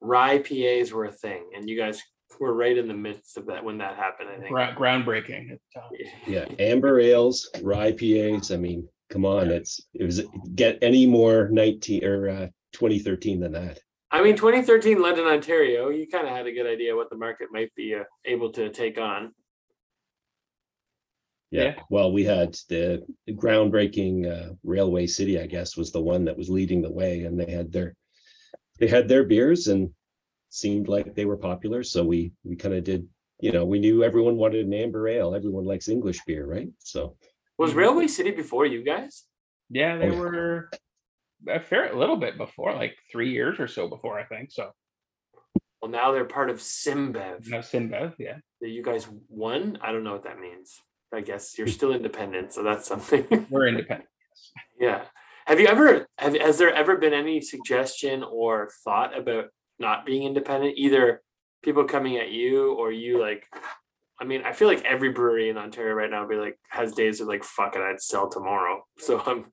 rye 0.00 0.38
PAs 0.38 0.93
were 0.93 1.05
a 1.07 1.12
thing, 1.12 1.49
and 1.55 1.69
you 1.71 1.76
guys 1.76 2.03
were 2.41 2.53
right 2.55 2.76
in 2.76 2.88
the 2.88 2.95
midst 2.95 3.38
of 3.38 3.47
that 3.47 3.65
when 3.65 3.79
that 3.79 3.97
happened. 3.97 4.29
I 4.29 4.37
think. 4.38 4.50
Gra- 4.50 4.75
groundbreaking. 4.76 5.53
At 5.53 5.59
the 5.75 5.81
time. 5.81 5.91
Yeah, 6.26 6.45
amber 6.59 6.99
ales, 7.00 7.49
rye 7.62 7.93
PAs. 7.93 8.50
I 8.50 8.57
mean, 8.57 8.88
come 9.11 9.25
on, 9.25 9.50
it's 9.50 9.81
it 9.95 10.05
was 10.05 10.23
get 10.55 10.79
any 10.83 11.07
more 11.07 11.49
nineteen 11.50 12.05
or 12.05 12.29
uh, 12.29 12.47
2013 12.73 13.41
than 13.41 13.53
that. 13.53 13.81
I 14.10 14.22
mean, 14.22 14.36
2013 14.36 15.00
London, 15.02 15.26
Ontario. 15.26 15.88
You 15.88 16.06
kind 16.06 16.26
of 16.26 16.34
had 16.34 16.46
a 16.46 16.52
good 16.52 16.66
idea 16.66 16.94
what 16.94 17.10
the 17.10 17.16
market 17.16 17.48
might 17.50 17.75
be 17.75 17.94
uh, 17.94 18.04
able 18.25 18.52
to 18.52 18.70
take 18.70 18.98
on. 18.98 19.32
Yeah. 21.50 21.62
Yeah. 21.62 21.75
Well, 21.90 22.12
we 22.12 22.25
had 22.25 22.54
the 22.68 23.04
groundbreaking 23.30 24.26
uh, 24.30 24.54
railway 24.64 25.06
city, 25.06 25.40
I 25.40 25.46
guess, 25.46 25.76
was 25.76 25.92
the 25.92 26.00
one 26.00 26.25
that 26.25 26.36
was 26.36 26.50
leading 26.50 26.82
the 26.82 26.90
way, 26.90 27.25
and 27.25 27.38
they 27.38 27.50
had 27.50 27.72
their 27.72 27.94
they 28.78 28.88
had 28.88 29.08
their 29.08 29.25
beers 29.25 29.68
and 29.68 29.90
seemed 30.50 30.88
like 30.88 31.14
they 31.14 31.25
were 31.25 31.36
popular. 31.36 31.82
So 31.82 32.04
we 32.04 32.32
we 32.44 32.56
kind 32.56 32.75
of 32.75 32.84
did. 32.84 33.08
You 33.40 33.52
know, 33.52 33.66
we 33.66 33.78
knew 33.78 34.02
everyone 34.02 34.36
wanted 34.36 34.64
an 34.64 34.72
amber 34.72 35.08
ale. 35.08 35.34
Everyone 35.34 35.66
likes 35.66 35.90
English 35.90 36.20
beer, 36.26 36.46
right? 36.46 36.70
So 36.78 37.16
Was. 37.58 37.75
Railway 37.75 38.06
City 38.06 38.30
before 38.30 38.64
you 38.64 38.82
guys? 38.82 39.25
Yeah, 39.68 39.98
they 39.98 40.08
Oh, 40.08 40.16
were 40.16 40.70
a 41.49 41.61
fair 41.61 41.93
a 41.93 41.99
little 41.99 42.16
bit 42.16 42.37
before, 42.38 42.75
like 42.75 42.97
three 43.11 43.31
years 43.31 43.59
or 43.61 43.69
so 43.69 43.88
before, 43.88 44.19
I 44.19 44.25
think. 44.25 44.50
So 44.50 44.71
Well, 45.81 45.90
now 45.90 46.12
they're 46.12 46.25
part 46.25 46.50
of 46.50 46.59
Simbev. 46.59 47.49
no 47.49 47.59
Sinbev, 47.59 48.14
yeah. 48.19 48.38
You 48.61 48.83
guys 48.83 49.07
won? 49.28 49.78
I 49.83 49.93
don't 49.93 50.05
know 50.05 50.12
what 50.12 50.25
that 50.25 50.38
means. 50.38 50.81
I 51.12 51.21
guess 51.21 51.57
you're 51.57 51.66
hmm. 51.66 51.73
still 51.73 51.93
independent, 51.93 52.52
so 52.52 52.62
that's 52.62 52.87
something. 52.87 53.47
We're 53.50 53.69
independent. 53.69 54.09
yes. 54.31 54.64
yeah. 54.81 55.05
Have 55.47 55.61
you 55.61 55.69
ever 55.69 56.07
have 56.19 56.35
has 56.37 56.59
there 56.59 56.75
ever 56.75 56.97
been 56.97 57.12
any 57.12 57.40
suggestion 57.40 58.25
or 58.25 58.69
thought 58.85 59.16
about 59.16 59.47
not 59.78 60.05
being 60.05 60.25
independent? 60.25 60.75
Either 60.76 61.23
people 61.62 61.85
coming 61.85 62.16
at 62.16 62.31
you 62.31 62.73
or 62.73 62.90
you 62.90 63.21
like 63.21 63.47
I 64.19 64.25
mean, 64.25 64.43
I 64.45 64.52
feel 64.52 64.66
like 64.66 64.85
every 64.85 65.11
brewery 65.11 65.50
in 65.50 65.59
Ontario 65.59 65.95
right 65.95 66.11
now 66.11 66.26
be 66.26 66.37
like 66.37 66.59
has 66.71 66.95
days 66.95 67.21
of 67.21 67.28
like 67.28 67.45
fuck 67.45 67.76
it, 67.76 67.83
I'd 67.83 68.00
sell 68.00 68.28
tomorrow. 68.28 68.83
So 68.99 69.23
I'm 69.25 69.47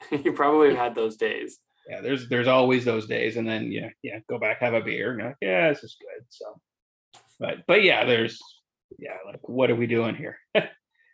you 0.24 0.32
probably 0.32 0.68
have 0.68 0.78
had 0.78 0.94
those 0.94 1.16
days. 1.16 1.58
Yeah, 1.88 2.00
there's 2.02 2.28
there's 2.28 2.48
always 2.48 2.84
those 2.84 3.06
days, 3.06 3.36
and 3.36 3.48
then 3.48 3.72
yeah, 3.72 3.88
yeah, 4.02 4.18
go 4.28 4.38
back, 4.38 4.60
have 4.60 4.74
a 4.74 4.80
beer, 4.80 5.10
and 5.10 5.18
you're 5.20 5.28
like, 5.28 5.36
yeah, 5.40 5.68
this 5.70 5.82
is 5.82 5.96
good. 5.98 6.24
So, 6.28 6.60
but 7.40 7.66
but 7.66 7.82
yeah, 7.82 8.04
there's 8.04 8.38
yeah, 8.98 9.16
like 9.26 9.48
what 9.48 9.70
are 9.70 9.76
we 9.76 9.86
doing 9.86 10.14
here? 10.14 10.38
I 10.54 10.68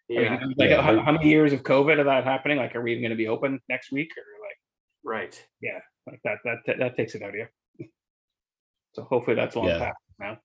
Yeah, 0.09 0.39
mean, 0.39 0.55
like 0.59 0.71
Yeah, 0.71 0.83
how, 0.83 1.01
how 1.01 1.13
many 1.13 1.29
years 1.31 1.53
of 1.53 1.63
COVID 1.63 1.99
are 1.99 2.05
that 2.05 2.25
happening? 2.25 2.59
Like, 2.59 2.75
are 2.75 2.83
we 2.83 2.91
even 2.93 3.03
going 3.03 3.11
to 3.11 3.17
be 3.17 3.29
open 3.29 3.61
next 3.69 3.93
week, 3.93 4.11
or 4.17 4.25
like 4.47 4.59
right. 5.05 5.47
Yeah, 5.61 5.79
like 6.07 6.21
that 6.25 6.39
that 6.45 6.79
that 6.79 6.97
takes 6.97 7.15
it 7.15 7.23
out 7.23 7.31
of 7.31 7.35
you? 7.37 7.47
So 8.95 9.03
hopefully 9.05 9.37
that's 9.37 9.57
long 9.57 9.69
Yeah. 9.69 9.79
past 9.79 9.97
now. 10.19 10.39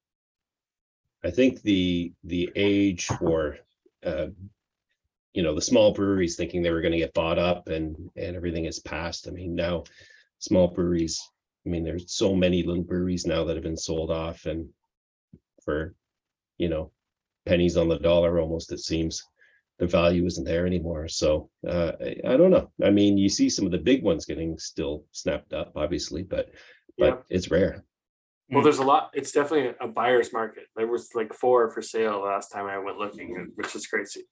I 1.23 1.31
think 1.31 1.61
the 1.63 2.13
the 2.23 2.49
age 2.55 3.05
for 3.05 3.57
uh, 4.05 4.27
you 5.39 5.43
know 5.43 5.55
the 5.55 5.61
small 5.61 5.93
breweries 5.93 6.35
thinking 6.35 6.61
they 6.61 6.69
were 6.69 6.81
going 6.81 6.91
to 6.91 6.97
get 6.97 7.13
bought 7.13 7.39
up 7.39 7.69
and 7.69 7.95
and 8.17 8.35
everything 8.35 8.65
has 8.65 8.79
passed. 8.79 9.25
I 9.25 9.31
mean 9.31 9.55
now 9.55 9.85
small 10.39 10.67
breweries. 10.67 11.17
I 11.65 11.69
mean 11.69 11.85
there's 11.85 12.11
so 12.11 12.35
many 12.35 12.61
little 12.61 12.83
breweries 12.83 13.25
now 13.25 13.45
that 13.45 13.55
have 13.55 13.63
been 13.63 13.77
sold 13.77 14.11
off 14.11 14.47
and 14.47 14.67
for 15.63 15.95
you 16.57 16.67
know 16.67 16.91
pennies 17.45 17.77
on 17.77 17.87
the 17.87 17.97
dollar 17.97 18.37
almost 18.37 18.73
it 18.73 18.81
seems 18.81 19.23
the 19.77 19.87
value 19.87 20.25
isn't 20.25 20.43
there 20.43 20.67
anymore. 20.67 21.07
So 21.07 21.49
uh, 21.65 21.93
I, 22.01 22.33
I 22.33 22.35
don't 22.35 22.51
know. 22.51 22.69
I 22.83 22.89
mean 22.89 23.17
you 23.17 23.29
see 23.29 23.49
some 23.49 23.65
of 23.65 23.71
the 23.71 23.77
big 23.77 24.03
ones 24.03 24.25
getting 24.25 24.57
still 24.57 25.05
snapped 25.13 25.53
up 25.53 25.71
obviously, 25.77 26.23
but 26.23 26.49
but 26.97 27.07
Yep. 27.07 27.25
it's 27.29 27.49
rare. 27.49 27.85
Well, 28.51 28.63
there's 28.63 28.79
a 28.79 28.83
lot. 28.83 29.11
It's 29.13 29.31
definitely 29.31 29.73
a 29.79 29.87
buyer's 29.87 30.33
market. 30.33 30.65
There 30.75 30.87
was 30.87 31.11
like 31.15 31.33
four 31.33 31.69
for 31.69 31.81
sale 31.81 32.23
last 32.23 32.49
time 32.49 32.65
I 32.65 32.79
went 32.79 32.97
looking, 32.97 33.51
which 33.55 33.73
is 33.73 33.87
crazy. 33.87 34.25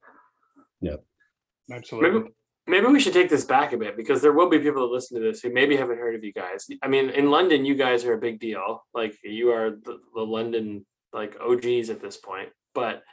Absolutely. 1.71 2.11
Maybe 2.11 2.29
maybe 2.67 2.87
we 2.87 2.99
should 2.99 3.13
take 3.13 3.29
this 3.29 3.45
back 3.45 3.73
a 3.73 3.77
bit 3.77 3.97
because 3.97 4.21
there 4.21 4.33
will 4.33 4.49
be 4.49 4.59
people 4.59 4.87
that 4.87 4.93
listen 4.93 5.19
to 5.19 5.23
this 5.23 5.41
who 5.41 5.51
maybe 5.51 5.75
haven't 5.75 5.97
heard 5.97 6.15
of 6.15 6.23
you 6.23 6.33
guys. 6.33 6.67
I 6.83 6.87
mean, 6.87 7.09
in 7.09 7.31
London, 7.31 7.65
you 7.65 7.75
guys 7.75 8.05
are 8.05 8.13
a 8.13 8.19
big 8.19 8.39
deal. 8.39 8.85
Like 8.93 9.15
you 9.23 9.51
are 9.51 9.71
the, 9.71 9.99
the 10.13 10.21
London 10.21 10.85
like 11.13 11.37
OGs 11.39 11.89
at 11.89 12.01
this 12.01 12.17
point. 12.17 12.49
But 12.75 13.03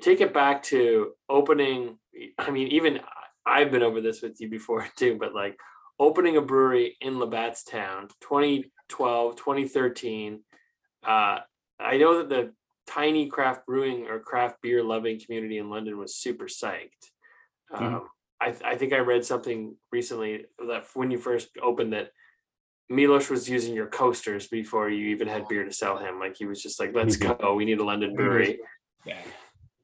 take 0.00 0.20
it 0.20 0.32
back 0.32 0.62
to 0.64 1.12
opening. 1.28 1.98
I 2.38 2.50
mean, 2.50 2.68
even 2.68 3.00
I've 3.44 3.70
been 3.70 3.82
over 3.82 4.00
this 4.00 4.22
with 4.22 4.40
you 4.40 4.48
before 4.48 4.86
too. 4.96 5.16
But 5.18 5.34
like 5.34 5.58
opening 5.98 6.36
a 6.36 6.42
brewery 6.42 6.96
in 7.00 7.14
Labattstown, 7.14 8.10
2012, 8.20 9.36
2013. 9.36 10.42
Uh, 11.06 11.38
I 11.78 11.98
know 11.98 12.18
that 12.18 12.28
the 12.28 12.52
tiny 12.86 13.26
craft 13.28 13.66
brewing 13.66 14.06
or 14.06 14.18
craft 14.18 14.62
beer 14.62 14.82
loving 14.82 15.20
community 15.20 15.58
in 15.58 15.70
London 15.70 15.98
was 15.98 16.14
super 16.16 16.46
psyched. 16.46 17.10
Mhm. 17.72 17.80
Um, 17.80 18.08
I, 18.40 18.50
th- 18.50 18.62
I 18.64 18.76
think 18.76 18.92
I 18.92 18.98
read 18.98 19.24
something 19.24 19.76
recently 19.90 20.44
that 20.68 20.86
when 20.94 21.10
you 21.10 21.18
first 21.18 21.48
opened 21.62 21.92
that 21.94 22.10
Milos 22.88 23.28
was 23.30 23.48
using 23.48 23.74
your 23.74 23.88
coasters 23.88 24.46
before 24.46 24.88
you 24.88 25.08
even 25.08 25.26
had 25.26 25.48
beer 25.48 25.64
to 25.64 25.72
sell 25.72 25.98
him. 25.98 26.20
Like 26.20 26.36
he 26.36 26.46
was 26.46 26.62
just 26.62 26.78
like, 26.78 26.94
let's 26.94 27.16
Mhm. 27.16 27.38
go. 27.40 27.54
We 27.54 27.64
need 27.64 27.80
a 27.80 27.84
London 27.84 28.12
Mhm. 28.12 28.16
brewery. 28.16 28.60
Yeah. 29.04 29.22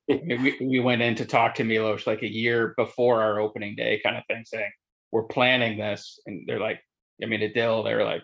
We, 0.09 0.59
we 0.61 0.81
went 0.81 1.01
in 1.01 1.15
to 1.15 1.25
talk 1.25 1.55
to 1.55 1.65
Milos 1.65 2.07
like 2.07 2.23
a 2.23 2.31
year 2.31 2.75
before 2.77 3.23
our 3.23 3.41
opening 3.41 3.77
day, 3.77 4.01
kind 4.05 4.17
of 4.17 4.25
thing, 4.27 4.45
saying, 4.45 4.71
We're 5.11 5.25
planning 5.25 5.79
this. 5.79 6.21
And 6.27 6.47
they're 6.47 6.61
like, 6.61 6.81
I 7.23 7.27
mean, 7.27 7.41
Adil, 7.41 7.85
they're 7.85 8.05
like, 8.05 8.23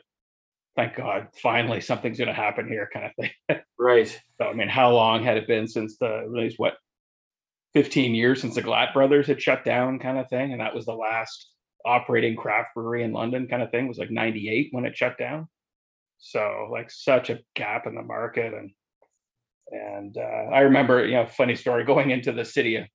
Thank 0.78 0.94
God, 0.94 1.26
finally 1.42 1.80
something's 1.80 2.18
going 2.18 2.28
to 2.28 2.32
happen 2.32 2.68
here, 2.68 2.88
kind 2.92 3.06
of 3.06 3.12
thing. 3.16 3.61
Right. 3.80 4.08
So, 4.40 4.47
I 4.47 4.52
mean, 4.52 4.68
how 4.68 4.92
long 4.92 5.25
had 5.25 5.37
it 5.37 5.49
been 5.49 5.66
since 5.66 5.97
the, 5.99 6.23
at 6.25 6.30
least 6.30 6.58
what, 6.58 6.75
15 7.75 8.14
years 8.14 8.40
since 8.40 8.54
the 8.54 8.62
Glatt 8.62 8.92
brothers 8.92 9.26
had 9.26 9.42
shut 9.42 9.64
down, 9.64 9.99
kind 9.99 10.18
of 10.18 10.28
thing? 10.28 10.52
And 10.52 10.61
that 10.61 10.75
was 10.75 10.85
the 10.85 10.94
last 10.94 11.50
operating 11.85 12.37
craft 12.37 12.75
brewery 12.75 13.02
in 13.02 13.12
London, 13.12 13.49
kind 13.49 13.62
of 13.62 13.73
thing, 13.73 13.87
It 13.87 13.88
was 13.88 13.99
like 13.99 14.11
98 14.11 14.68
when 14.70 14.85
it 14.85 14.97
shut 14.97 15.18
down. 15.18 15.49
So, 16.18 16.68
like, 16.70 16.92
such 16.92 17.30
a 17.30 17.40
gap 17.56 17.87
in 17.88 17.97
the 17.97 18.02
market. 18.02 18.54
And, 18.54 18.70
and 19.73 20.16
uh, 20.16 20.52
I 20.52 20.61
remember, 20.61 21.04
you 21.04 21.14
know, 21.14 21.26
funny 21.26 21.56
story 21.56 21.85
going 21.85 22.11
into 22.11 22.30
the 22.30 22.44
city, 22.44 22.88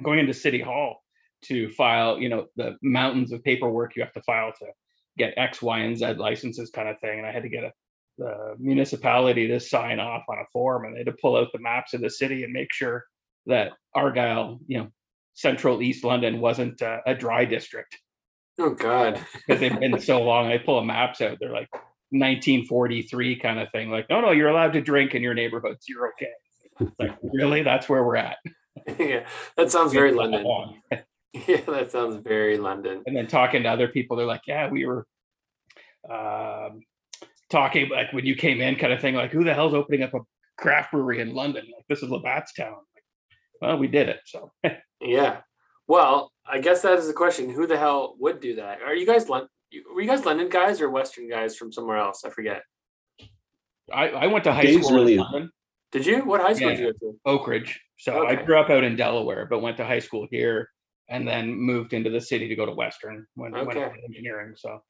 going 0.00 0.20
into 0.20 0.34
City 0.34 0.60
Hall 0.60 1.02
to 1.46 1.70
file, 1.70 2.20
you 2.20 2.28
know, 2.28 2.46
the 2.54 2.76
mountains 2.82 3.32
of 3.32 3.42
paperwork 3.42 3.96
you 3.96 4.02
have 4.02 4.12
to 4.12 4.22
file 4.22 4.52
to 4.60 4.66
get 5.18 5.34
X, 5.36 5.62
Y, 5.62 5.78
and 5.80 5.98
Z 5.98 6.14
licenses, 6.14 6.70
kind 6.70 6.88
of 6.88 6.98
thing. 7.00 7.18
And 7.18 7.26
I 7.26 7.32
had 7.32 7.42
to 7.42 7.48
get 7.48 7.64
a 7.64 7.72
the 8.18 8.54
municipality 8.58 9.48
to 9.48 9.60
sign 9.60 10.00
off 10.00 10.22
on 10.30 10.38
a 10.38 10.46
form, 10.50 10.86
and 10.86 10.94
they 10.94 11.00
had 11.00 11.06
to 11.06 11.16
pull 11.20 11.36
out 11.36 11.48
the 11.52 11.58
maps 11.58 11.92
of 11.92 12.00
the 12.00 12.08
city 12.08 12.44
and 12.44 12.52
make 12.52 12.72
sure 12.72 13.04
that 13.44 13.72
Argyle, 13.94 14.58
you 14.66 14.78
know, 14.78 14.88
Central 15.34 15.82
East 15.82 16.02
London 16.02 16.40
wasn't 16.40 16.80
uh, 16.80 17.00
a 17.06 17.14
dry 17.14 17.44
district 17.44 17.98
Oh 18.58 18.70
God. 18.70 19.20
because 19.46 19.60
they've 19.60 19.78
been 19.78 20.00
so 20.00 20.22
long. 20.22 20.48
They 20.48 20.58
pull 20.58 20.80
the 20.80 20.86
maps 20.86 21.20
out; 21.20 21.38
they're 21.40 21.52
like 21.52 21.68
1943 22.10 23.36
kind 23.40 23.58
of 23.58 23.70
thing. 23.70 23.90
Like, 23.90 24.08
no, 24.08 24.20
no, 24.20 24.30
you're 24.30 24.48
allowed 24.48 24.72
to 24.74 24.80
drink 24.80 25.14
in 25.14 25.22
your 25.22 25.34
neighborhoods. 25.34 25.86
You're 25.88 26.08
okay. 26.08 26.32
It's 26.80 26.92
like, 26.98 27.16
really? 27.22 27.62
That's 27.62 27.88
where 27.88 28.04
we're 28.04 28.16
at. 28.16 28.36
yeah. 28.98 29.26
That 29.56 29.70
sounds 29.70 29.92
very 29.92 30.12
London. 30.12 30.44
long. 31.36 31.44
Yeah, 31.48 31.60
that 31.66 31.90
sounds 31.92 32.16
very 32.22 32.58
London. 32.58 33.02
and 33.06 33.16
then 33.16 33.26
talking 33.26 33.62
to 33.64 33.68
other 33.68 33.88
people, 33.88 34.16
they're 34.16 34.26
like, 34.26 34.42
yeah, 34.46 34.68
we 34.70 34.86
were, 34.86 35.06
um, 36.10 36.80
talking 37.50 37.88
like 37.90 38.12
when 38.12 38.24
you 38.26 38.34
came 38.34 38.60
in, 38.60 38.76
kind 38.76 38.92
of 38.92 39.00
thing, 39.00 39.14
like 39.14 39.30
who 39.30 39.44
the 39.44 39.54
hell's 39.54 39.74
opening 39.74 40.02
up 40.02 40.14
a 40.14 40.20
craft 40.58 40.92
brewery 40.92 41.20
in 41.20 41.34
London? 41.34 41.64
Like 41.64 41.84
this 41.88 42.02
is 42.02 42.10
Labatt's 42.10 42.52
town. 42.52 42.74
Like, 42.94 43.02
well, 43.60 43.78
we 43.78 43.88
did 43.88 44.08
it. 44.08 44.20
So 44.26 44.52
Yeah. 45.00 45.40
Well, 45.88 46.32
I 46.48 46.58
guess 46.60 46.82
that 46.82 46.98
is 46.98 47.06
the 47.06 47.12
question. 47.12 47.50
Who 47.50 47.66
the 47.66 47.76
hell 47.76 48.16
would 48.18 48.40
do 48.40 48.56
that? 48.56 48.82
Are 48.82 48.94
you 48.94 49.06
guys 49.06 49.28
London? 49.28 49.48
Were 49.94 50.00
you 50.00 50.08
guys 50.08 50.24
London 50.24 50.48
guys 50.48 50.80
or 50.80 50.90
Western 50.90 51.28
guys 51.28 51.56
from 51.56 51.72
somewhere 51.72 51.96
else? 51.98 52.24
I 52.24 52.30
forget. 52.30 52.62
I, 53.92 54.08
I 54.08 54.26
went 54.26 54.44
to 54.44 54.52
high 54.52 54.62
Dave's 54.62 54.86
school 54.86 54.98
really- 54.98 55.14
in 55.14 55.20
London, 55.20 55.50
Did 55.92 56.06
you? 56.06 56.24
What 56.24 56.40
high 56.40 56.54
school 56.54 56.70
did 56.70 56.78
you 56.80 56.92
go 57.00 57.12
to? 57.12 57.38
Oakridge. 57.38 57.74
So 57.98 58.26
I 58.26 58.34
grew 58.34 58.58
up 58.58 58.68
out 58.70 58.84
in 58.84 58.96
Delaware, 58.96 59.46
but 59.46 59.60
went 59.60 59.76
to 59.78 59.84
high 59.84 60.00
school 60.00 60.26
here 60.30 60.68
and 61.08 61.26
then 61.26 61.54
moved 61.54 61.92
into 61.92 62.10
the 62.10 62.20
city 62.20 62.48
to 62.48 62.56
go 62.56 62.66
to 62.66 62.72
Western 62.72 63.26
when, 63.34 63.52
when 63.52 63.60
I 63.60 63.64
Okay. 63.64 63.82
into 63.84 64.04
engineering. 64.04 64.54
So 64.56 64.82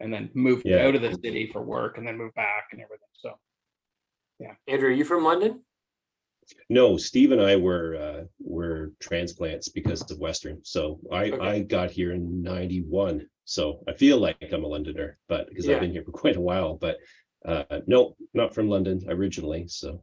and 0.00 0.12
then 0.12 0.30
moved 0.34 0.66
Yeah. 0.66 0.86
out 0.86 0.94
of 0.94 1.02
the 1.02 1.14
city 1.22 1.50
for 1.52 1.62
work 1.62 1.98
and 1.98 2.06
then 2.06 2.16
moved 2.16 2.34
back 2.34 2.68
and 2.72 2.80
everything. 2.80 3.08
So 3.14 3.38
yeah. 4.38 4.54
Andrew, 4.66 4.88
are 4.88 4.92
you 4.92 5.04
from 5.04 5.24
London? 5.24 5.64
No, 6.68 6.96
Steve 6.96 7.30
and 7.32 7.40
I 7.40 7.56
were 7.56 7.96
uh, 7.96 8.24
were 8.40 8.92
transplants 8.98 9.68
because 9.68 10.10
of 10.10 10.18
Western. 10.18 10.64
So 10.64 10.98
I 11.12 11.30
Okay. 11.30 11.38
I 11.38 11.60
got 11.60 11.90
here 11.90 12.12
in 12.12 12.42
'91. 12.42 13.28
So 13.44 13.84
I 13.86 13.92
feel 13.92 14.18
like 14.18 14.52
I'm 14.52 14.64
a 14.64 14.66
Londoner, 14.66 15.18
but 15.28 15.48
because 15.48 15.66
Yeah. 15.66 15.74
I've 15.76 15.80
been 15.80 15.92
here 15.92 16.04
for 16.04 16.12
quite 16.22 16.36
a 16.36 16.40
while. 16.40 16.76
But 16.76 16.98
uh, 17.44 17.80
no, 17.86 18.16
not 18.34 18.54
from 18.54 18.68
London 18.68 19.00
originally. 19.08 19.68
So 19.68 20.02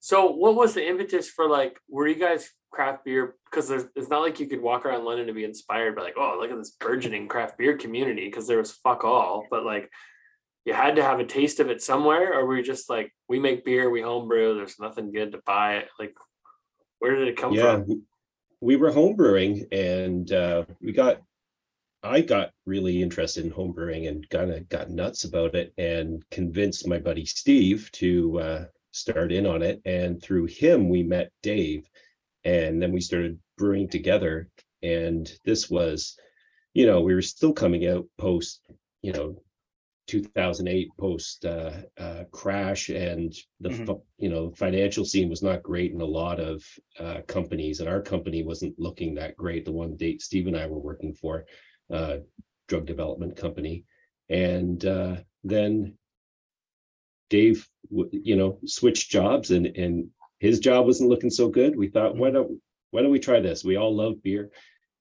So 0.00 0.30
what 0.30 0.54
was 0.54 0.74
the 0.74 0.86
impetus 0.86 1.28
for 1.28 1.48
like, 1.48 1.78
were 1.88 2.06
you 2.06 2.14
guys 2.14 2.50
craft 2.70 3.04
beer? 3.04 3.36
Because 3.50 3.68
there's 3.68 3.84
it's 3.94 4.08
not 4.08 4.22
like 4.22 4.38
you 4.38 4.46
could 4.46 4.60
walk 4.60 4.86
around 4.86 5.04
London 5.04 5.28
and 5.28 5.36
be 5.36 5.44
inspired 5.44 5.96
by 5.96 6.02
like, 6.02 6.16
oh, 6.16 6.38
look 6.40 6.50
at 6.50 6.58
this 6.58 6.76
burgeoning 6.78 7.28
craft 7.28 7.58
beer 7.58 7.76
community, 7.76 8.26
because 8.26 8.46
there 8.46 8.58
was 8.58 8.72
fuck 8.72 9.04
all. 9.04 9.46
But 9.50 9.64
like 9.64 9.90
you 10.64 10.74
had 10.74 10.96
to 10.96 11.02
have 11.02 11.20
a 11.20 11.24
taste 11.24 11.60
of 11.60 11.70
it 11.70 11.82
somewhere, 11.82 12.38
or 12.38 12.44
were 12.44 12.56
you 12.56 12.62
just 12.62 12.90
like, 12.90 13.12
we 13.28 13.38
make 13.38 13.64
beer, 13.64 13.88
we 13.88 14.02
homebrew, 14.02 14.54
there's 14.54 14.78
nothing 14.80 15.12
good 15.12 15.32
to 15.32 15.40
buy 15.46 15.76
it? 15.76 15.88
Like, 15.98 16.14
where 16.98 17.14
did 17.14 17.28
it 17.28 17.36
come 17.36 17.52
yeah, 17.52 17.76
from? 17.76 18.02
we 18.60 18.76
were 18.76 18.90
home 18.90 19.16
brewing, 19.16 19.66
and 19.72 20.30
uh, 20.32 20.64
we 20.80 20.92
got. 20.92 21.22
I 22.02 22.20
got 22.20 22.50
really 22.66 23.02
interested 23.02 23.44
in 23.44 23.50
home 23.50 23.72
brewing 23.72 24.06
and 24.06 24.28
kind 24.28 24.52
of 24.52 24.68
got 24.68 24.90
nuts 24.90 25.24
about 25.24 25.54
it, 25.56 25.72
and 25.76 26.22
convinced 26.30 26.86
my 26.86 26.98
buddy 26.98 27.24
Steve 27.24 27.90
to 27.92 28.40
uh, 28.40 28.64
start 28.96 29.32
in 29.32 29.46
on 29.46 29.62
it. 29.62 29.80
And 29.84 30.22
through 30.22 30.46
him, 30.46 30.88
we 30.88 31.02
met 31.02 31.30
Dave, 31.42 31.88
and 32.44 32.80
then 32.80 32.92
we 32.92 33.00
started 33.00 33.38
brewing 33.58 33.88
together. 33.88 34.48
And 34.82 35.30
this 35.44 35.68
was, 35.70 36.16
you 36.74 36.86
know, 36.86 37.00
we 37.00 37.14
were 37.14 37.22
still 37.22 37.52
coming 37.52 37.86
out 37.86 38.06
post, 38.18 38.60
you 39.02 39.12
know, 39.12 39.36
2008 40.06 40.88
post 40.98 41.44
uh, 41.44 41.72
uh, 41.98 42.24
crash, 42.30 42.90
and 42.90 43.34
the 43.60 43.70
Mhm. 43.70 44.00
you 44.18 44.28
know 44.28 44.50
financial 44.52 45.04
scene 45.04 45.28
was 45.28 45.42
not 45.42 45.64
great 45.64 45.92
in 45.92 46.00
a 46.00 46.04
lot 46.04 46.38
of 46.38 46.64
uh, 47.00 47.22
companies, 47.26 47.80
and 47.80 47.88
our 47.88 48.00
company 48.00 48.44
wasn't 48.44 48.78
looking 48.78 49.14
that 49.14 49.36
great. 49.36 49.64
The 49.64 49.72
one 49.72 49.96
date 49.96 50.22
Steve 50.22 50.46
and 50.46 50.56
I 50.56 50.66
were 50.68 50.78
working 50.78 51.12
for, 51.12 51.44
uh, 51.90 52.18
drug 52.68 52.86
development 52.86 53.36
company, 53.36 53.84
and 54.28 54.84
uh, 54.84 55.16
then 55.42 55.98
Dave, 57.30 57.66
you 57.90 58.36
know, 58.36 58.58
switched 58.66 59.10
jobs, 59.10 59.50
and 59.50 59.66
and 59.66 60.08
his 60.38 60.58
job 60.60 60.86
wasn't 60.86 61.10
looking 61.10 61.30
so 61.30 61.48
good. 61.48 61.76
We 61.76 61.88
thought, 61.88 62.16
why 62.16 62.30
don't 62.30 62.60
why 62.90 63.02
don't 63.02 63.10
we 63.10 63.18
try 63.18 63.40
this? 63.40 63.64
We 63.64 63.76
all 63.76 63.94
love 63.94 64.22
beer. 64.22 64.50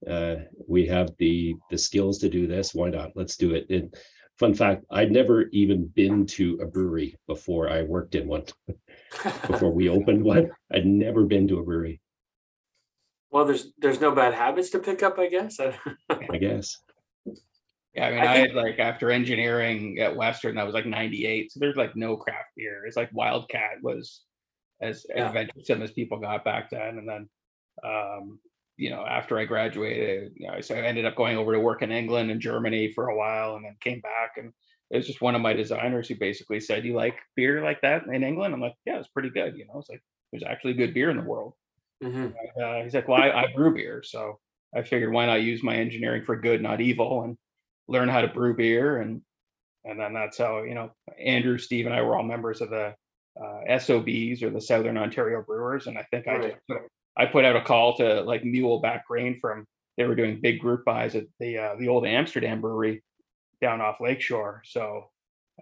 Uh, 0.09 0.35
we 0.67 0.85
have 0.87 1.11
the 1.17 1.55
the 1.69 1.77
skills 1.77 2.17
to 2.19 2.29
do 2.29 2.47
this. 2.47 2.73
Why 2.73 2.89
not? 2.89 3.11
Let's 3.15 3.37
do 3.37 3.53
it. 3.53 3.69
And 3.69 3.93
fun 4.39 4.53
fact, 4.53 4.85
I'd 4.91 5.11
never 5.11 5.43
even 5.51 5.87
been 5.87 6.25
to 6.27 6.59
a 6.61 6.65
brewery 6.65 7.15
before 7.27 7.69
I 7.69 7.83
worked 7.83 8.15
in 8.15 8.27
one. 8.27 8.43
Before 9.47 9.71
we 9.71 9.87
opened 9.87 10.23
one, 10.23 10.51
I'd 10.73 10.85
never 10.85 11.23
been 11.23 11.47
to 11.47 11.59
a 11.59 11.63
brewery. 11.63 12.01
well, 13.31 13.45
there's 13.45 13.71
there's 13.77 14.01
no 14.01 14.11
bad 14.11 14.33
habits 14.33 14.71
to 14.71 14.79
pick 14.79 15.03
up, 15.03 15.17
I 15.19 15.27
guess. 15.27 15.59
I- 15.59 15.77
I 16.31 16.37
guess. 16.37 16.77
Yeah, 17.95 18.07
I 18.07 18.11
mean 18.11 18.19
I 18.19 18.23
I, 18.31 18.33
think- 18.35 18.47
had 18.49 18.55
like 18.55 18.79
after 18.79 19.09
engineering 19.11 19.99
at 19.99 20.15
Western, 20.15 20.55
that 20.55 20.65
was 20.65 20.73
like 20.75 20.85
98. 20.85 21.51
So 21.51 21.59
there's 21.59 21.75
like 21.77 21.95
no 21.95 22.17
craft 22.17 22.49
beer. 22.55 22.85
It's 22.85 22.97
like 22.97 23.09
Wildcat 23.13 23.81
was 23.81 24.21
as 24.81 25.05
Yeah. 25.09 25.27
adventuresome 25.27 25.81
as 25.81 25.91
people 25.91 26.19
got 26.19 26.43
back 26.43 26.69
then. 26.69 26.97
And 26.97 27.07
then 27.07 27.29
um, 27.83 28.39
you 28.77 28.89
know, 28.89 29.05
after 29.05 29.37
I 29.39 29.45
graduated, 29.45 30.33
you 30.35 30.47
know, 30.47 30.59
so 30.61 30.75
I 30.75 30.79
ended 30.81 31.05
up 31.05 31.15
going 31.15 31.37
over 31.37 31.53
to 31.53 31.59
work 31.59 31.81
in 31.81 31.91
England 31.91 32.29
and 32.31 32.41
Germany 32.41 32.91
for 32.93 33.07
a 33.07 33.15
while 33.17 33.55
and 33.55 33.63
then 33.65 33.77
came 33.79 34.01
back 34.01 34.33
and 34.37 34.51
it 34.91 34.97
was 34.97 35.07
just 35.07 35.21
one 35.21 35.33
of 35.33 35.41
my 35.41 35.53
designers 35.53 36.07
who 36.07 36.15
basically 36.15 36.59
said, 36.59 36.85
You 36.85 36.93
like 36.93 37.15
beer 37.35 37.63
like 37.63 37.81
that 37.81 38.05
in 38.05 38.23
England? 38.23 38.53
I'm 38.53 38.61
like, 38.61 38.75
Yeah, 38.85 38.99
it's 38.99 39.07
pretty 39.07 39.29
good. 39.29 39.55
You 39.57 39.65
know, 39.65 39.79
it's 39.79 39.89
like 39.89 40.03
there's 40.31 40.43
actually 40.43 40.73
good 40.73 40.93
beer 40.93 41.09
in 41.09 41.17
the 41.17 41.23
world. 41.23 41.53
Mhm. 42.03 42.33
Uh, 42.61 42.83
he's 42.83 42.93
like, 42.93 43.07
Well, 43.07 43.21
I, 43.21 43.29
I 43.31 43.53
brew 43.55 43.73
beer. 43.73 44.03
So 44.03 44.39
I 44.75 44.83
figured 44.83 45.11
why 45.13 45.25
not 45.25 45.41
use 45.41 45.63
my 45.63 45.75
engineering 45.75 46.23
for 46.25 46.35
good, 46.35 46.61
not 46.61 46.81
evil, 46.81 47.23
and 47.23 47.37
learn 47.87 48.09
how 48.09 48.21
to 48.21 48.27
brew 48.27 48.55
beer. 48.55 49.01
And 49.01 49.21
and 49.83 49.99
then 49.99 50.13
that's 50.13 50.37
how, 50.37 50.63
you 50.63 50.73
know, 50.73 50.91
Andrew, 51.23 51.57
Steve, 51.59 51.85
and 51.85 51.93
I 51.93 52.01
were 52.01 52.17
all 52.17 52.23
members 52.23 52.61
of 52.61 52.71
the 52.71 52.95
uh, 53.39 53.77
SOBs 53.77 54.41
or 54.41 54.49
the 54.49 54.61
Southern 54.61 54.97
Ontario 54.97 55.43
Brewers. 55.45 55.85
And 55.85 55.97
I 55.97 56.03
think 56.09 56.27
I 56.27 56.37
just 56.39 56.57
put, 56.67 56.81
I 57.15 57.25
put 57.25 57.45
out 57.45 57.55
a 57.55 57.61
call 57.61 57.95
to 57.97 58.21
like 58.21 58.43
mule 58.43 58.79
back 58.79 59.07
grain 59.07 59.37
from 59.39 59.65
they 59.97 60.05
were 60.05 60.15
doing 60.15 60.41
big 60.41 60.59
group 60.59 60.83
buys 60.85 61.15
at 61.15 61.25
the 61.39 61.57
uh, 61.57 61.75
the 61.79 61.87
old 61.87 62.05
Amsterdam 62.05 62.61
brewery 62.61 63.03
down 63.61 63.81
off 63.81 64.01
Lakeshore. 64.01 64.61
So 64.65 65.09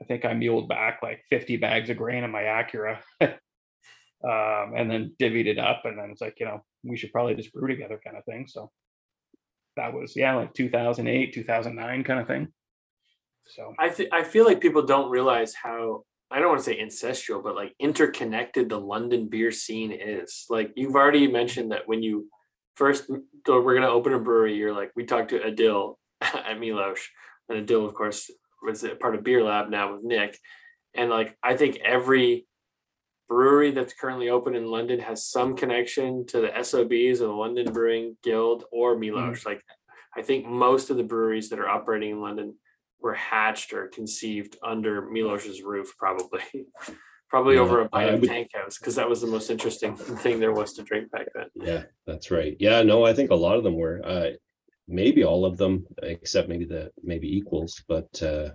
I 0.02 0.06
think 0.06 0.26
I 0.26 0.34
muled 0.34 0.70
back 0.70 1.00
like 1.04 1.24
50 1.30 1.58
bags 1.58 1.90
of 1.90 1.98
grain 1.98 2.24
in 2.24 2.32
my 2.32 2.44
Acura. 2.44 3.00
um, 3.22 4.74
and 4.76 4.90
then 4.90 5.16
divvied 5.20 5.48
it 5.48 5.60
up 5.60 5.82
and 5.86 6.00
then 6.00 6.10
it's 6.12 6.22
like, 6.22 6.40
you 6.40 6.46
know, 6.46 6.64
we 6.84 6.98
should 6.98 7.12
probably 7.12 7.36
just 7.36 7.54
brew 7.54 7.68
together 7.68 8.00
kind 8.04 8.18
of 8.18 8.26
thing. 8.26 8.48
So 8.48 8.72
that 9.76 9.94
was 9.94 10.14
yeah, 10.16 10.36
like 10.36 10.54
2008, 10.54 11.34
2009 11.34 12.04
kind 12.04 12.20
of 12.20 12.28
thing. 12.28 12.48
So 13.46 13.74
I 13.78 13.90
th- 13.90 14.10
I 14.12 14.24
feel 14.24 14.46
like 14.46 14.62
people 14.62 14.84
don't 14.84 15.10
realize 15.10 15.54
how 15.54 16.04
I 16.32 16.40
don't 16.40 16.50
want 16.50 16.60
to 16.60 16.66
say 16.66 16.80
ancestral, 16.80 17.42
but 17.42 17.56
like 17.56 17.74
interconnected 17.80 18.70
the 18.70 18.80
London 18.80 19.28
beer 19.28 19.52
scene 19.52 19.92
is. 19.92 20.46
Like 20.50 20.72
you've 20.76 20.96
already 20.96 21.28
mentioned 21.28 21.72
that 21.72 21.88
when 21.88 22.02
you 22.02 22.28
first 22.76 23.06
so 23.46 23.62
we're 23.62 23.76
gonna 23.76 23.88
open 23.88 24.14
a 24.14 24.20
brewery, 24.20 24.56
you're 24.56 24.74
like 24.74 24.92
we 24.96 25.06
talked 25.06 25.30
to 25.30 25.40
Adil 25.40 25.96
at 26.22 26.58
Milosh, 26.58 27.02
and 27.50 27.68
Adil 27.68 27.86
of 27.86 27.94
course 27.94 28.32
was 28.64 28.86
part 29.00 29.16
of 29.16 29.24
Beer 29.24 29.44
Lab 29.44 29.70
now 29.70 29.94
with 29.94 30.04
Nick, 30.04 30.38
and 30.96 31.10
like 31.10 31.38
I 31.44 31.56
think 31.56 31.78
every 31.84 32.48
brewery 33.34 33.72
that's 33.72 33.94
currently 33.94 34.30
open 34.30 34.56
in 34.56 34.68
London 34.68 35.00
has 35.00 35.26
some 35.26 35.56
connection 35.56 36.24
to 36.28 36.40
the 36.40 36.52
SOBs 36.64 37.20
or 37.20 37.26
the 37.26 37.34
London 37.34 37.74
Brewing 37.74 38.16
Guild 38.22 38.66
or 38.72 38.96
Milosh. 38.96 39.44
Like 39.44 39.64
I 40.16 40.22
think 40.22 40.46
most 40.46 40.92
of 40.92 40.98
the 40.98 41.04
breweries 41.04 41.50
that 41.50 41.58
are 41.58 41.68
operating 41.68 42.12
in 42.12 42.22
London 42.22 42.54
were 43.02 43.16
hatched 43.16 43.74
or 43.74 43.88
conceived 43.88 44.56
under 44.64 45.02
Milosh's 45.02 45.64
roof, 45.64 45.96
probably. 45.98 46.42
probably 47.32 47.56
Yeah, 47.56 47.62
over 47.62 47.82
a 47.82 47.90
I 47.92 48.04
of 48.04 48.22
tank 48.22 48.50
house, 48.54 48.78
because 48.78 48.94
that 48.98 49.10
was 49.10 49.22
the 49.22 49.28
most 49.36 49.50
interesting 49.50 49.96
thing 50.24 50.40
there 50.40 50.54
was 50.54 50.74
to 50.74 50.84
drink 50.84 51.10
back 51.10 51.26
then. 51.34 51.48
Yeah, 51.56 51.84
that's 52.06 52.30
right. 52.30 52.56
Yeah, 52.60 52.84
no, 52.84 53.04
I 53.04 53.16
think 53.16 53.32
a 53.32 53.36
lot 53.36 53.58
of 53.58 53.64
them 53.64 53.76
were. 53.76 54.00
Uh, 54.06 54.30
maybe 54.88 55.24
all 55.24 55.44
of 55.44 55.58
them, 55.58 55.88
except 56.04 56.50
maybe 56.50 56.66
the 56.66 56.92
maybe 57.02 57.36
equals, 57.36 57.84
but 57.88 58.22
uh, 58.22 58.50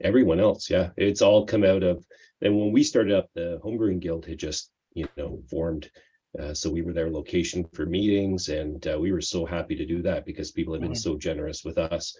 everyone 0.00 0.40
else, 0.40 0.68
yeah, 0.68 0.88
it's 0.96 1.22
all 1.22 1.46
come 1.46 1.62
out 1.62 1.84
of. 1.84 2.04
And 2.42 2.56
when 2.56 2.72
we 2.72 2.82
started 2.82 3.14
up, 3.14 3.30
the 3.34 3.60
homebrewing 3.64 4.00
guild 4.00 4.26
had 4.26 4.38
just 4.38 4.70
you 4.94 5.08
know 5.16 5.42
formed. 5.50 5.90
Uh, 6.38 6.52
so 6.52 6.70
we 6.70 6.82
were 6.82 6.92
their 6.92 7.10
location 7.10 7.64
for 7.72 7.86
meetings, 7.86 8.48
and 8.50 8.86
uh, 8.88 8.98
we 8.98 9.10
were 9.10 9.22
so 9.22 9.46
happy 9.46 9.74
to 9.74 9.86
do 9.86 10.02
that 10.02 10.26
because 10.26 10.50
people 10.52 10.74
have 10.74 10.82
been 10.82 10.92
Mhm. 10.92 10.96
so 10.98 11.16
generous 11.16 11.64
with 11.64 11.78
us 11.78 12.14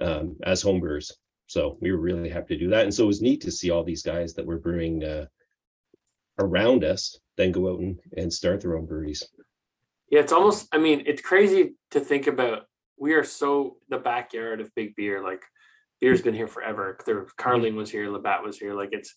um, 0.00 0.36
as 0.42 0.62
homebrewers. 0.64 1.12
So 1.46 1.78
we 1.80 1.92
were 1.92 1.98
really 1.98 2.28
happy 2.28 2.56
to 2.56 2.64
do 2.64 2.70
that, 2.70 2.84
and 2.84 2.92
so 2.94 3.04
it 3.04 3.08
was 3.08 3.22
neat 3.22 3.40
to 3.42 3.52
see 3.52 3.70
all 3.70 3.84
these 3.84 4.02
guys 4.02 4.34
that 4.34 4.46
were 4.46 4.58
brewing 4.58 5.04
uh, 5.04 5.26
around 6.38 6.84
us 6.84 7.18
then 7.36 7.52
go 7.52 7.72
out 7.72 7.80
and, 7.80 7.98
and 8.16 8.32
start 8.32 8.60
their 8.60 8.76
own 8.76 8.86
breweries. 8.86 9.26
Yeah, 10.10 10.20
it's 10.20 10.32
almost, 10.32 10.68
I 10.72 10.78
mean, 10.78 11.04
it's 11.06 11.22
crazy 11.22 11.74
to 11.92 12.00
think 12.00 12.26
about. 12.26 12.66
We 12.98 13.14
are 13.14 13.24
so 13.24 13.76
the 13.88 13.98
backyard 13.98 14.60
of 14.60 14.74
big 14.74 14.94
beer. 14.96 15.22
Like 15.22 15.42
beer's 16.00 16.20
been 16.22 16.34
here 16.34 16.48
forever. 16.48 16.98
There, 17.06 17.26
Carling 17.38 17.76
was 17.76 17.90
here, 17.90 18.10
Labatt 18.10 18.42
was 18.42 18.58
here. 18.58 18.74
Like 18.74 18.90
it's, 18.92 19.14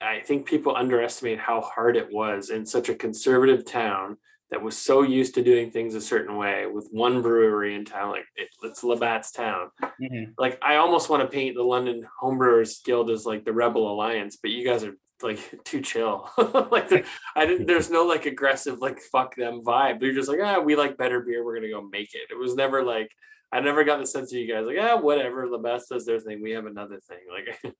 I 0.00 0.20
think 0.20 0.46
people 0.46 0.76
underestimate 0.76 1.38
how 1.38 1.60
hard 1.60 1.96
it 1.96 2.12
was 2.12 2.50
in 2.50 2.66
such 2.66 2.88
a 2.88 2.94
conservative 2.94 3.64
town 3.64 4.18
that 4.50 4.62
was 4.62 4.76
so 4.76 5.00
used 5.02 5.34
to 5.34 5.42
doing 5.42 5.70
things 5.70 5.94
a 5.94 6.00
certain 6.00 6.36
way 6.36 6.66
with 6.66 6.86
one 6.90 7.22
brewery 7.22 7.74
in 7.74 7.86
town. 7.86 8.10
Like 8.10 8.26
it, 8.36 8.48
it's 8.62 8.84
Labatt's 8.84 9.32
town. 9.32 9.70
mhm. 10.00 10.34
Like 10.38 10.58
I 10.62 10.76
almost 10.76 11.08
want 11.08 11.22
to 11.22 11.34
paint 11.34 11.56
the 11.56 11.62
London 11.62 12.06
Homebrewers 12.22 12.84
Guild 12.84 13.10
as 13.10 13.24
like 13.24 13.44
the 13.44 13.52
Rebel 13.52 13.90
Alliance, 13.90 14.36
but 14.36 14.50
you 14.50 14.64
guys 14.64 14.84
are 14.84 14.94
like 15.22 15.38
too 15.64 15.80
chill. 15.80 16.28
like 16.70 17.06
I 17.36 17.46
didn't. 17.46 17.66
There's 17.66 17.90
no 17.90 18.04
like 18.04 18.26
aggressive 18.26 18.78
like 18.80 19.00
fuck 19.00 19.34
them 19.36 19.62
vibe. 19.64 20.02
You're 20.02 20.14
just 20.14 20.28
like 20.28 20.40
ah, 20.42 20.60
we 20.60 20.76
like 20.76 20.98
better 20.98 21.20
beer. 21.20 21.44
We're 21.44 21.54
gonna 21.54 21.70
go 21.70 21.88
make 21.90 22.14
it. 22.14 22.30
It 22.30 22.38
was 22.38 22.54
never 22.54 22.84
like 22.84 23.10
I 23.52 23.60
never 23.60 23.84
got 23.84 24.00
the 24.00 24.06
sense 24.06 24.32
of 24.32 24.38
you 24.38 24.52
guys 24.52 24.66
like, 24.66 24.78
ah, 24.80 24.96
whatever. 24.96 25.46
Labatt 25.46 25.82
does 25.90 26.06
their 26.06 26.18
thing. 26.18 26.42
We 26.42 26.52
have 26.52 26.64
another 26.64 27.00
thing. 27.00 27.18
Like, 27.30 27.74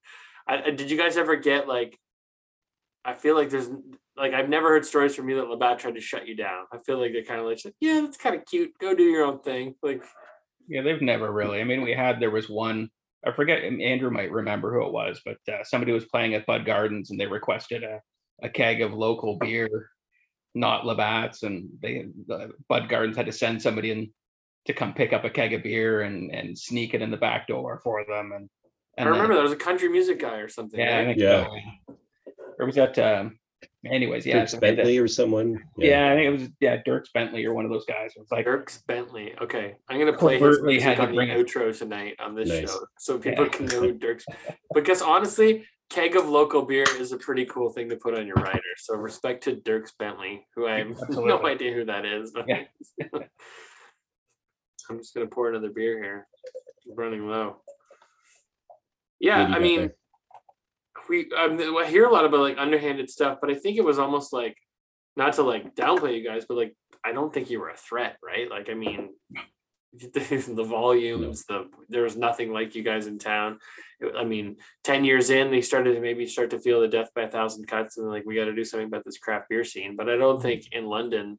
I, 0.46 0.70
did 0.70 0.90
you 0.90 0.98
guys 0.98 1.16
ever 1.16 1.36
get 1.36 1.68
like? 1.68 1.98
I 3.04 3.14
feel 3.14 3.34
like 3.34 3.50
there's 3.50 3.68
like 4.16 4.32
I've 4.32 4.48
never 4.48 4.68
heard 4.68 4.84
stories 4.84 5.14
from 5.14 5.28
you 5.28 5.36
that 5.36 5.48
Labatt 5.48 5.78
tried 5.78 5.94
to 5.94 6.00
shut 6.00 6.26
you 6.26 6.36
down. 6.36 6.64
I 6.72 6.78
feel 6.78 6.98
like 6.98 7.12
they're 7.12 7.24
kind 7.24 7.40
of 7.40 7.46
like, 7.46 7.60
yeah, 7.80 8.00
that's 8.02 8.16
kind 8.16 8.36
of 8.36 8.44
cute. 8.46 8.72
Go 8.80 8.94
do 8.94 9.02
your 9.02 9.24
own 9.24 9.40
thing. 9.40 9.74
Like, 9.82 10.04
yeah, 10.68 10.82
they've 10.82 11.02
never 11.02 11.32
really. 11.32 11.60
I 11.60 11.64
mean, 11.64 11.82
we 11.82 11.92
had 11.92 12.20
there 12.20 12.30
was 12.30 12.48
one. 12.48 12.90
I 13.26 13.32
forget. 13.32 13.62
Andrew 13.62 14.10
might 14.10 14.32
remember 14.32 14.72
who 14.72 14.86
it 14.86 14.92
was, 14.92 15.20
but 15.24 15.38
uh, 15.52 15.64
somebody 15.64 15.92
was 15.92 16.04
playing 16.06 16.34
at 16.34 16.46
Bud 16.46 16.64
Gardens 16.64 17.10
and 17.10 17.20
they 17.20 17.26
requested 17.26 17.82
a 17.82 18.00
a 18.42 18.48
keg 18.48 18.82
of 18.82 18.92
local 18.92 19.36
beer, 19.36 19.90
not 20.54 20.84
Labatt's, 20.84 21.42
and 21.42 21.68
they 21.80 22.06
the 22.26 22.50
Bud 22.68 22.88
Gardens 22.88 23.16
had 23.16 23.26
to 23.26 23.32
send 23.32 23.62
somebody 23.62 23.90
in 23.90 24.12
to 24.66 24.72
come 24.72 24.94
pick 24.94 25.12
up 25.12 25.24
a 25.24 25.30
keg 25.30 25.52
of 25.54 25.62
beer 25.62 26.02
and 26.02 26.30
and 26.32 26.58
sneak 26.58 26.94
it 26.94 27.02
in 27.02 27.10
the 27.10 27.16
back 27.16 27.46
door 27.46 27.80
for 27.82 28.04
them. 28.08 28.32
And, 28.34 28.48
and 28.98 29.08
I 29.08 29.12
remember 29.12 29.34
there 29.34 29.42
was 29.42 29.52
a 29.52 29.56
country 29.56 29.88
music 29.88 30.18
guy 30.20 30.36
or 30.36 30.48
something. 30.48 30.78
Yeah, 30.78 30.94
right? 30.96 31.02
I 31.02 31.04
think 31.06 31.18
Yeah. 31.18 31.46
so. 31.88 31.96
Or 32.58 32.66
was 32.66 32.74
that? 32.76 32.98
Um, 32.98 33.38
anyways, 33.86 34.26
yeah, 34.26 34.40
Dirk 34.40 34.48
so 34.48 34.56
they 34.58 34.68
did- 34.70 34.76
Bentley 34.76 34.98
or 34.98 35.08
someone. 35.08 35.58
yeah, 35.78 36.12
I 36.12 36.14
think 36.14 36.26
it 36.26 36.30
was 36.40 36.48
yeah, 36.60 36.76
Dirk 36.84 37.06
Bentley 37.14 37.44
or 37.46 37.54
one 37.54 37.64
of 37.64 37.70
those 37.70 37.86
guys. 37.86 38.12
It 38.14 38.20
was 38.20 38.30
like 38.30 38.46
Dierks 38.46 38.84
Bentley. 38.86 39.34
Okay, 39.40 39.74
I'm 39.88 39.98
gonna 39.98 40.16
play 40.16 40.34
his 40.34 40.42
Covertly 40.42 40.74
music 40.74 40.88
had 40.88 40.96
to 40.96 41.02
on 41.04 41.08
the 41.10 41.14
bring 41.16 41.28
it. 41.30 41.38
outro 41.46 41.76
tonight 41.76 42.16
on 42.20 42.34
this 42.34 42.48
Nice. 42.48 42.70
show, 42.70 42.86
so 42.98 43.18
people 43.18 43.44
Yeah. 43.44 43.50
can 43.50 43.66
know 43.66 43.80
who 43.80 43.94
Dierks. 43.94 44.24
Because 44.74 45.00
honestly, 45.02 45.66
keg 45.90 46.14
of 46.16 46.28
local 46.28 46.62
beer 46.62 46.84
is 46.98 47.12
a 47.12 47.18
pretty 47.18 47.44
cool 47.46 47.70
thing 47.70 47.88
to 47.90 47.96
put 47.96 48.16
on 48.16 48.26
your 48.26 48.36
rider. 48.36 48.60
So 48.78 48.94
respect 48.94 49.42
to 49.44 49.56
Dierks 49.56 49.92
Bentley, 49.98 50.46
who 50.54 50.66
I 50.66 50.78
have 50.78 50.88
no 51.10 51.44
idea 51.46 51.72
who 51.72 51.84
that 51.86 52.04
is. 52.04 52.30
But 52.32 52.46
Yeah. 52.48 52.64
I'm 54.90 54.98
just 54.98 55.14
gonna 55.14 55.26
pour 55.26 55.48
another 55.50 55.70
beer 55.70 56.02
here. 56.02 56.26
I'm 56.88 56.96
running 56.96 57.26
low. 57.28 57.62
Yeah, 59.22 59.38
What 59.38 59.46
do 59.46 59.52
you 59.52 59.56
I 59.56 59.60
mean, 59.60 59.80
there? 59.80 59.94
we 61.08 61.30
um, 61.32 61.76
I 61.78 61.86
hear 61.86 62.06
a 62.06 62.12
lot 62.12 62.24
about 62.24 62.40
like 62.40 62.58
underhanded 62.58 63.08
stuff, 63.08 63.38
but 63.40 63.50
I 63.50 63.54
think 63.54 63.78
it 63.78 63.84
was 63.84 63.98
almost 63.98 64.32
like 64.32 64.56
not 65.16 65.34
to 65.34 65.42
like 65.42 65.76
downplay 65.76 66.18
you 66.18 66.28
guys, 66.28 66.44
but 66.46 66.56
like 66.56 66.74
I 67.04 67.12
don't 67.12 67.32
think 67.32 67.48
you 67.48 67.60
were 67.60 67.70
a 67.70 67.76
threat, 67.76 68.16
right? 68.22 68.50
Like 68.50 68.68
I 68.68 68.74
mean, 68.74 69.10
the 69.92 70.66
volumes, 70.68 71.44
the 71.44 71.68
there 71.88 72.02
was 72.02 72.16
nothing 72.16 72.52
like 72.52 72.74
you 72.74 72.82
guys 72.82 73.06
in 73.06 73.20
town. 73.20 73.58
I 74.16 74.24
mean, 74.24 74.56
ten 74.82 75.04
years 75.04 75.30
in, 75.30 75.52
they 75.52 75.60
started 75.60 75.94
to 75.94 76.00
maybe 76.00 76.26
start 76.26 76.50
to 76.50 76.58
feel 76.58 76.80
the 76.80 76.88
death 76.88 77.10
by 77.14 77.22
a 77.22 77.30
thousand 77.30 77.68
cuts, 77.68 77.98
and 77.98 78.08
like 78.08 78.24
we 78.26 78.34
got 78.34 78.46
to 78.46 78.54
do 78.54 78.64
something 78.64 78.88
about 78.88 79.04
this 79.04 79.18
craft 79.18 79.48
beer 79.48 79.62
scene. 79.62 79.94
But 79.94 80.08
I 80.08 80.16
don't 80.16 80.42
think 80.42 80.72
in 80.72 80.86
London, 80.86 81.38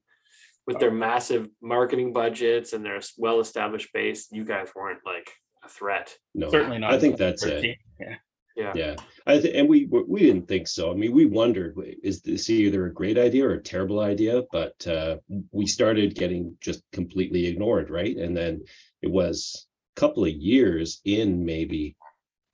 with 0.65 0.79
their 0.79 0.91
massive 0.91 1.49
marketing 1.61 2.13
budgets 2.13 2.71
and 2.71 2.85
their 2.85 3.01
well 3.17 3.41
established 3.41 3.91
base, 3.91 4.29
you 4.31 4.45
guys 4.45 4.69
weren't 4.73 5.05
like 5.05 5.29
a 5.63 5.69
threat. 5.69 6.17
No, 6.33 6.49
certainly 6.49 6.79
not. 6.79 6.93
I 6.93 6.99
think 6.99 7.17
that's 7.17 7.43
it. 7.43 7.77
Yeah. 7.99 8.15
Yeah. 8.55 8.71
Yeah, 8.75 8.95
I 9.25 9.39
think, 9.39 9.55
and 9.55 9.67
we 9.67 9.85
we 9.85 10.03
we 10.03 10.19
didn't 10.19 10.47
think 10.47 10.67
so. 10.67 10.91
I 10.91 10.93
mean, 10.93 11.11
we 11.11 11.25
wondered, 11.25 11.73
w- 11.75 11.95
is 12.03 12.21
this 12.21 12.51
either 12.51 12.85
a 12.85 12.93
great 12.93 13.17
idea 13.17 13.47
or 13.47 13.53
a 13.53 13.61
terrible 13.61 13.99
idea? 13.99 14.43
But 14.51 14.85
uh, 14.85 15.17
we 15.51 15.65
started 15.65 16.13
getting 16.13 16.55
just 16.61 16.83
completely 16.91 17.47
ignored, 17.47 17.89
right? 17.89 18.15
And 18.15 18.37
then 18.37 18.63
it 19.01 19.09
was 19.09 19.65
a 19.97 19.99
couple 19.99 20.23
of 20.23 20.29
years 20.31 21.01
in, 21.03 21.43
maybe 21.43 21.95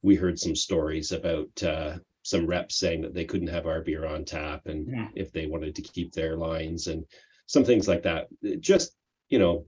we 0.01 0.15
heard 0.15 0.39
some 0.39 0.55
stories 0.55 1.11
about 1.11 1.63
uh, 1.63 1.97
some 2.23 2.47
reps 2.47 2.77
saying 2.77 3.01
that 3.01 3.13
they 3.13 3.25
couldn't 3.25 3.47
have 3.49 3.67
our 3.67 3.81
beer 3.81 4.05
on 4.05 4.23
tap, 4.23 4.67
and 4.67 4.87
Hmm. 4.87 5.05
if 5.15 5.33
they 5.33 5.47
wanted 5.47 5.75
to 5.75 5.81
keep 5.81 6.13
their 6.13 6.37
lines 6.37 6.87
and 6.87 7.03
some 7.47 7.65
things 7.65 7.89
like 7.89 8.03
that. 8.03 8.27
It 8.41 8.61
Just 8.61 8.95
you 9.27 9.37
know, 9.39 9.65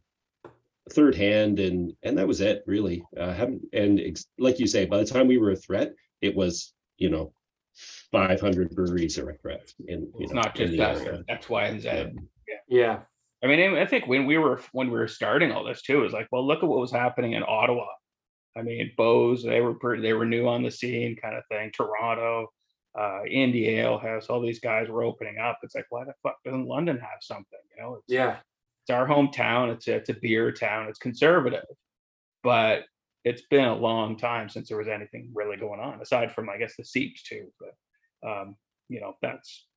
third 0.91 1.15
hand, 1.15 1.59
and 1.59 1.93
and 2.03 2.17
that 2.17 2.27
was 2.27 2.41
it, 2.41 2.63
really. 2.67 3.03
Uh, 3.17 3.33
haven't 3.33 3.61
and 3.73 3.99
ex- 3.99 4.25
like 4.37 4.59
you 4.59 4.67
say, 4.67 4.85
by 4.85 4.97
the 4.97 5.05
time 5.05 5.27
we 5.27 5.37
were 5.37 5.51
a 5.51 5.55
threat 5.55 5.93
it 6.21 6.35
was, 6.35 6.73
you 6.97 7.09
know, 7.09 7.33
500 8.11 8.75
breweries 8.75 9.17
are 9.17 9.29
a 9.31 9.37
threat 9.37 9.71
and 9.87 10.07
It's 10.19 10.31
know, 10.31 10.41
not 10.41 10.55
just 10.55 10.71
the 10.71 10.83
us, 10.83 11.01
area. 11.01 11.23
X, 11.29 11.49
Y, 11.49 11.65
and 11.65 11.83
Yeah. 11.83 12.09
Yeah. 12.67 12.99
I 13.43 13.47
mean, 13.47 13.75
I 13.75 13.85
think 13.87 14.05
when 14.05 14.25
we 14.27 14.37
were 14.37 14.61
when 14.71 14.91
we 14.91 14.99
were 14.99 15.07
starting 15.07 15.51
all 15.51 15.63
this 15.63 15.81
too, 15.81 15.99
it 15.99 16.03
was 16.03 16.13
like, 16.13 16.27
well, 16.31 16.45
look 16.45 16.61
at 16.61 16.69
what 16.69 16.79
was 16.79 16.91
happening 16.91 17.33
in 17.33 17.43
Ottawa. 17.47 17.87
I 18.55 18.61
mean, 18.61 18.91
Beau's, 18.97 19.43
they 19.43 19.61
were 19.61 19.73
pretty, 19.73 20.01
they 20.03 20.13
were 20.13 20.25
new 20.25 20.47
on 20.47 20.61
the 20.61 20.69
scene, 20.69 21.15
kind 21.15 21.35
of 21.35 21.43
thing. 21.49 21.71
Toronto, 21.71 22.51
uh, 22.95 23.21
Indie 23.25 23.67
Ale 23.79 23.97
House, 23.97 24.27
all 24.27 24.41
these 24.41 24.59
guys 24.59 24.89
were 24.89 25.03
opening 25.03 25.37
up. 25.39 25.57
It's 25.63 25.73
like, 25.73 25.85
why 25.89 26.03
the 26.03 26.13
fuck 26.21 26.35
doesn't 26.45 26.67
London 26.67 26.97
have 26.99 27.19
something? 27.21 27.59
You 27.75 27.81
know, 27.81 27.95
it's, 27.95 28.03
Yeah. 28.09 28.37
Our 28.91 29.07
hometown. 29.07 29.73
It's 29.73 29.87
a, 29.87 29.95
it's 29.95 30.09
a 30.09 30.13
beer 30.13 30.51
town. 30.51 30.87
It's 30.87 30.99
conservative, 30.99 31.65
but 32.43 32.83
it's 33.23 33.43
been 33.49 33.65
a 33.65 33.75
long 33.75 34.17
time 34.17 34.49
since 34.49 34.67
there 34.69 34.77
was 34.77 34.87
anything 34.87 35.29
really 35.33 35.57
going 35.57 35.79
on 35.79 36.01
aside 36.01 36.33
from, 36.33 36.49
I 36.49 36.57
guess, 36.57 36.75
the 36.75 36.83
Ceeps 36.83 37.21
too. 37.23 37.47
But 37.59 38.29
um, 38.29 38.55
you 38.89 38.99
know, 39.01 39.13
that's 39.21 39.67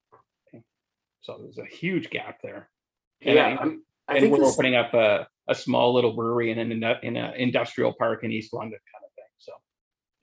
so 1.22 1.38
there's 1.42 1.58
a 1.58 1.64
huge 1.64 2.10
gap 2.10 2.38
there. 2.42 2.68
And 3.22 3.36
Yeah. 3.36 3.46
I- 3.46 3.54
I'm- 3.56 3.84
and 4.08 4.18
think 4.20 4.32
we're 4.32 4.40
this- 4.40 4.52
opening 4.54 4.74
up 4.74 4.92
a, 4.92 5.26
a 5.48 5.54
small 5.54 5.94
little 5.94 6.12
brewery 6.12 6.50
in 6.50 6.58
an 6.58 6.70
in 7.02 7.16
an 7.16 7.34
industrial 7.36 7.94
park 7.94 8.22
in 8.24 8.30
East 8.30 8.52
London, 8.52 8.78
kind 8.92 9.04
of 9.04 9.10
thing. 9.14 9.24
So 9.38 9.52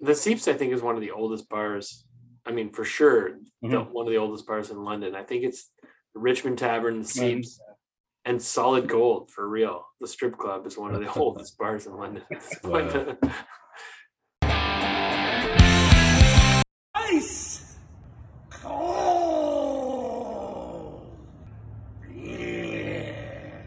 the 0.02 0.12
Ceeps, 0.12 0.48
I 0.48 0.56
think, 0.56 0.72
is 0.74 0.84
one 0.84 0.94
of 0.96 1.02
the 1.02 1.10
oldest 1.12 1.50
bars. 1.50 2.06
I 2.46 2.52
mean, 2.52 2.72
for 2.72 2.84
sure, 2.86 3.40
the, 3.62 3.68
Mhm. 3.68 3.92
one 3.92 4.06
of 4.06 4.12
the 4.12 4.18
oldest 4.20 4.46
bars 4.46 4.70
in 4.70 4.84
London. 4.84 5.16
I 5.16 5.24
think 5.24 5.44
it's 5.44 5.72
the 6.14 6.20
Richmond 6.20 6.58
Tavern, 6.60 7.00
the 7.00 7.06
Ceeps, 7.08 7.60
and 8.26 8.42
Solid 8.42 8.88
Gold 8.88 9.30
for 9.32 9.48
real. 9.48 9.86
The 10.00 10.08
strip 10.08 10.38
club 10.38 10.66
is 10.68 10.78
one 10.78 10.94
of 10.94 11.02
the 11.02 11.12
oldest 11.20 11.58
bars 11.58 11.86
in 11.88 11.96
London. 11.98 12.24
It's 12.32 12.64
Wow. 12.64 12.80
a- 12.88 13.18
Ice 16.96 17.76
cold 18.50 18.78
beer. 22.08 23.66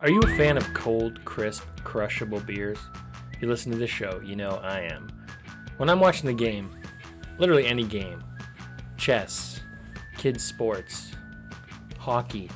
Are 0.00 0.10
you 0.10 0.20
a 0.20 0.36
fan 0.36 0.56
of 0.56 0.74
cold, 0.74 1.24
crisp, 1.24 1.62
crushable 1.84 2.40
beers? 2.40 2.78
You 3.40 3.48
listen 3.48 3.72
to 3.72 3.78
this 3.78 3.90
show, 3.90 4.20
you 4.24 4.36
know 4.36 4.50
I 4.62 4.80
am. 4.80 5.08
When 5.78 5.88
I'm 5.88 6.00
watching 6.00 6.26
the 6.26 6.34
game, 6.34 6.70
literally 7.38 7.66
any 7.66 7.84
game, 7.84 8.22
chess, 8.96 9.60
kids' 10.18 10.44
sports, 10.44 11.12
hockey, 11.98 12.50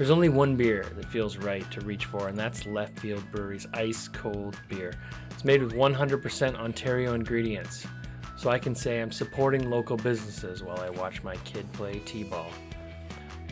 there's 0.00 0.10
only 0.10 0.30
one 0.30 0.56
beer 0.56 0.86
that 0.96 1.04
feels 1.04 1.36
right 1.36 1.70
to 1.70 1.78
reach 1.82 2.06
for, 2.06 2.28
and 2.28 2.38
that's 2.38 2.64
Left 2.64 2.98
Field 2.98 3.22
Brewery's 3.30 3.66
Ice 3.74 4.08
Cold 4.08 4.58
Beer. 4.70 4.94
It's 5.30 5.44
made 5.44 5.62
with 5.62 5.74
100% 5.74 6.54
Ontario 6.54 7.12
ingredients, 7.12 7.86
so 8.34 8.48
I 8.48 8.58
can 8.58 8.74
say 8.74 9.02
I'm 9.02 9.12
supporting 9.12 9.68
local 9.68 9.98
businesses 9.98 10.62
while 10.62 10.80
I 10.80 10.88
watch 10.88 11.22
my 11.22 11.36
kid 11.44 11.70
play 11.74 11.98
T 12.06 12.24
ball. 12.24 12.50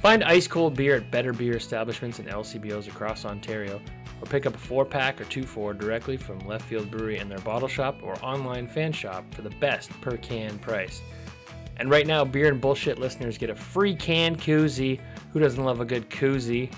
Find 0.00 0.24
ice 0.24 0.48
cold 0.48 0.74
beer 0.74 0.94
at 0.96 1.10
better 1.10 1.34
beer 1.34 1.54
establishments 1.54 2.18
and 2.18 2.28
LCBOs 2.28 2.88
across 2.88 3.26
Ontario, 3.26 3.78
or 4.18 4.26
pick 4.26 4.46
up 4.46 4.54
a 4.54 4.58
four 4.58 4.86
pack 4.86 5.20
or 5.20 5.24
two 5.24 5.42
four 5.42 5.74
directly 5.74 6.16
from 6.16 6.38
Left 6.38 6.64
Field 6.64 6.90
Brewery 6.90 7.18
in 7.18 7.28
their 7.28 7.40
bottle 7.40 7.68
shop 7.68 7.98
or 8.02 8.16
online 8.24 8.68
fan 8.68 8.92
shop 8.92 9.34
for 9.34 9.42
the 9.42 9.54
best 9.60 9.90
per 10.00 10.16
can 10.16 10.58
price. 10.60 11.02
And 11.78 11.90
right 11.90 12.06
now, 12.06 12.24
Beer 12.24 12.48
and 12.48 12.60
Bullshit 12.60 12.98
listeners 12.98 13.38
get 13.38 13.50
a 13.50 13.54
free 13.54 13.94
can 13.94 14.34
koozie. 14.34 14.98
Who 15.32 15.40
doesn't 15.40 15.62
love 15.62 15.80
a 15.80 15.84
good 15.84 16.08
koozie? 16.08 16.72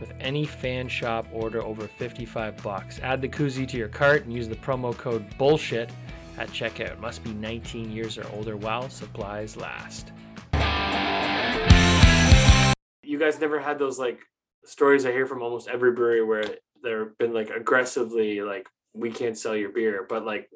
With 0.00 0.12
any 0.18 0.44
fan 0.44 0.88
shop 0.88 1.26
order 1.32 1.62
over 1.62 1.86
55 1.86 2.60
bucks. 2.62 2.98
Add 3.00 3.22
the 3.22 3.28
koozie 3.28 3.68
to 3.68 3.76
your 3.76 3.88
cart 3.88 4.24
and 4.24 4.32
use 4.32 4.48
the 4.48 4.56
promo 4.56 4.96
code 4.96 5.24
BULLSHIT 5.38 5.90
at 6.38 6.48
checkout. 6.48 6.98
Must 6.98 7.22
be 7.22 7.32
19 7.34 7.92
years 7.92 8.18
or 8.18 8.26
older 8.32 8.56
while 8.56 8.90
supplies 8.90 9.56
last. 9.56 10.10
you 13.04 13.18
guys 13.18 13.38
never 13.38 13.60
had 13.60 13.78
those 13.78 13.98
like 13.98 14.20
stories 14.64 15.04
I 15.04 15.12
hear 15.12 15.26
from 15.26 15.42
almost 15.42 15.68
every 15.68 15.92
brewery 15.92 16.24
where 16.24 16.44
they've 16.82 17.18
been 17.18 17.34
like 17.34 17.50
aggressively 17.50 18.40
like 18.40 18.66
we 18.94 19.12
can't 19.12 19.36
sell 19.38 19.54
your 19.54 19.70
beer, 19.70 20.06
but 20.08 20.24
like 20.24 20.48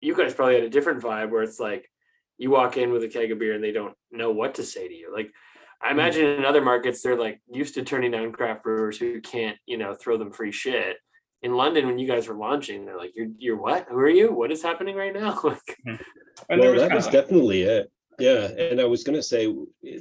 you 0.00 0.14
guys 0.14 0.34
probably 0.34 0.56
had 0.56 0.64
a 0.64 0.70
different 0.70 1.02
vibe 1.02 1.30
where 1.30 1.42
it's 1.42 1.58
like 1.58 1.90
you 2.38 2.50
walk 2.50 2.76
in 2.76 2.92
with 2.92 3.02
a 3.02 3.08
keg 3.08 3.32
of 3.32 3.38
beer 3.38 3.54
and 3.54 3.64
they 3.64 3.72
don't 3.72 3.94
know 4.10 4.30
what 4.30 4.54
to 4.56 4.62
say 4.62 4.86
to 4.86 4.94
you. 4.94 5.12
Like 5.12 5.32
I 5.82 5.92
imagine 5.92 6.26
in 6.26 6.44
other 6.44 6.60
markets 6.60 7.02
they're 7.02 7.18
like 7.18 7.40
used 7.50 7.74
to 7.74 7.82
turning 7.82 8.10
down 8.10 8.32
craft 8.32 8.62
brewers 8.62 8.98
who 8.98 9.20
can't, 9.20 9.56
you 9.66 9.78
know, 9.78 9.94
throw 9.94 10.18
them 10.18 10.32
free 10.32 10.52
shit. 10.52 10.96
In 11.42 11.54
London, 11.54 11.86
when 11.86 11.98
you 11.98 12.06
guys 12.06 12.28
were 12.28 12.34
launching, 12.34 12.84
they're 12.84 12.98
like, 12.98 13.12
"You're 13.14 13.28
you're 13.38 13.56
what? 13.56 13.86
Who 13.88 13.96
are 13.96 14.10
you? 14.10 14.30
What 14.30 14.52
is 14.52 14.62
happening 14.62 14.94
right 14.94 15.14
now?" 15.14 15.40
like, 15.44 15.78
well, 16.50 16.72
was 16.72 16.82
that 16.82 16.94
was 16.94 17.06
of- 17.06 17.12
definitely 17.12 17.62
it. 17.62 17.90
Yeah, 18.18 18.48
and 18.48 18.78
I 18.78 18.84
was 18.84 19.02
gonna 19.02 19.22
say 19.22 19.54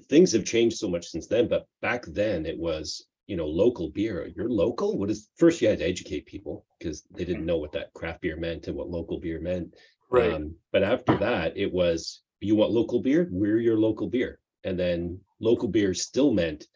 things 0.09 0.33
have 0.33 0.43
changed 0.43 0.77
so 0.77 0.89
much 0.89 1.07
since 1.07 1.27
then, 1.27 1.47
but 1.47 1.65
back 1.81 2.03
then 2.07 2.45
it 2.45 2.59
was, 2.59 3.07
you 3.27 3.37
know, 3.37 3.47
local 3.47 3.89
beer. 3.89 4.29
You're 4.35 4.49
local. 4.49 4.97
What 4.97 5.09
is 5.09 5.29
first? 5.37 5.61
You 5.61 5.69
had 5.69 5.79
to 5.79 5.85
educate 5.85 6.25
people 6.25 6.65
because 6.77 7.03
they 7.15 7.23
didn't 7.23 7.45
know 7.45 7.57
what 7.57 7.71
that 7.71 7.93
craft 7.93 8.19
beer 8.19 8.35
meant 8.35 8.67
and 8.67 8.75
what 8.75 8.89
local 8.89 9.17
beer 9.21 9.39
meant. 9.39 9.73
right? 10.11 10.33
Um, 10.33 10.55
but 10.73 10.83
after 10.83 11.17
that, 11.19 11.55
it 11.55 11.71
was 11.71 12.21
you 12.41 12.55
want 12.55 12.71
local 12.71 12.99
beer, 13.01 13.29
we're 13.31 13.59
your 13.59 13.77
local 13.77 14.07
beer. 14.07 14.39
And 14.63 14.77
then 14.77 15.19
local 15.39 15.67
beer 15.67 15.93
still 15.93 16.34
meant 16.34 16.67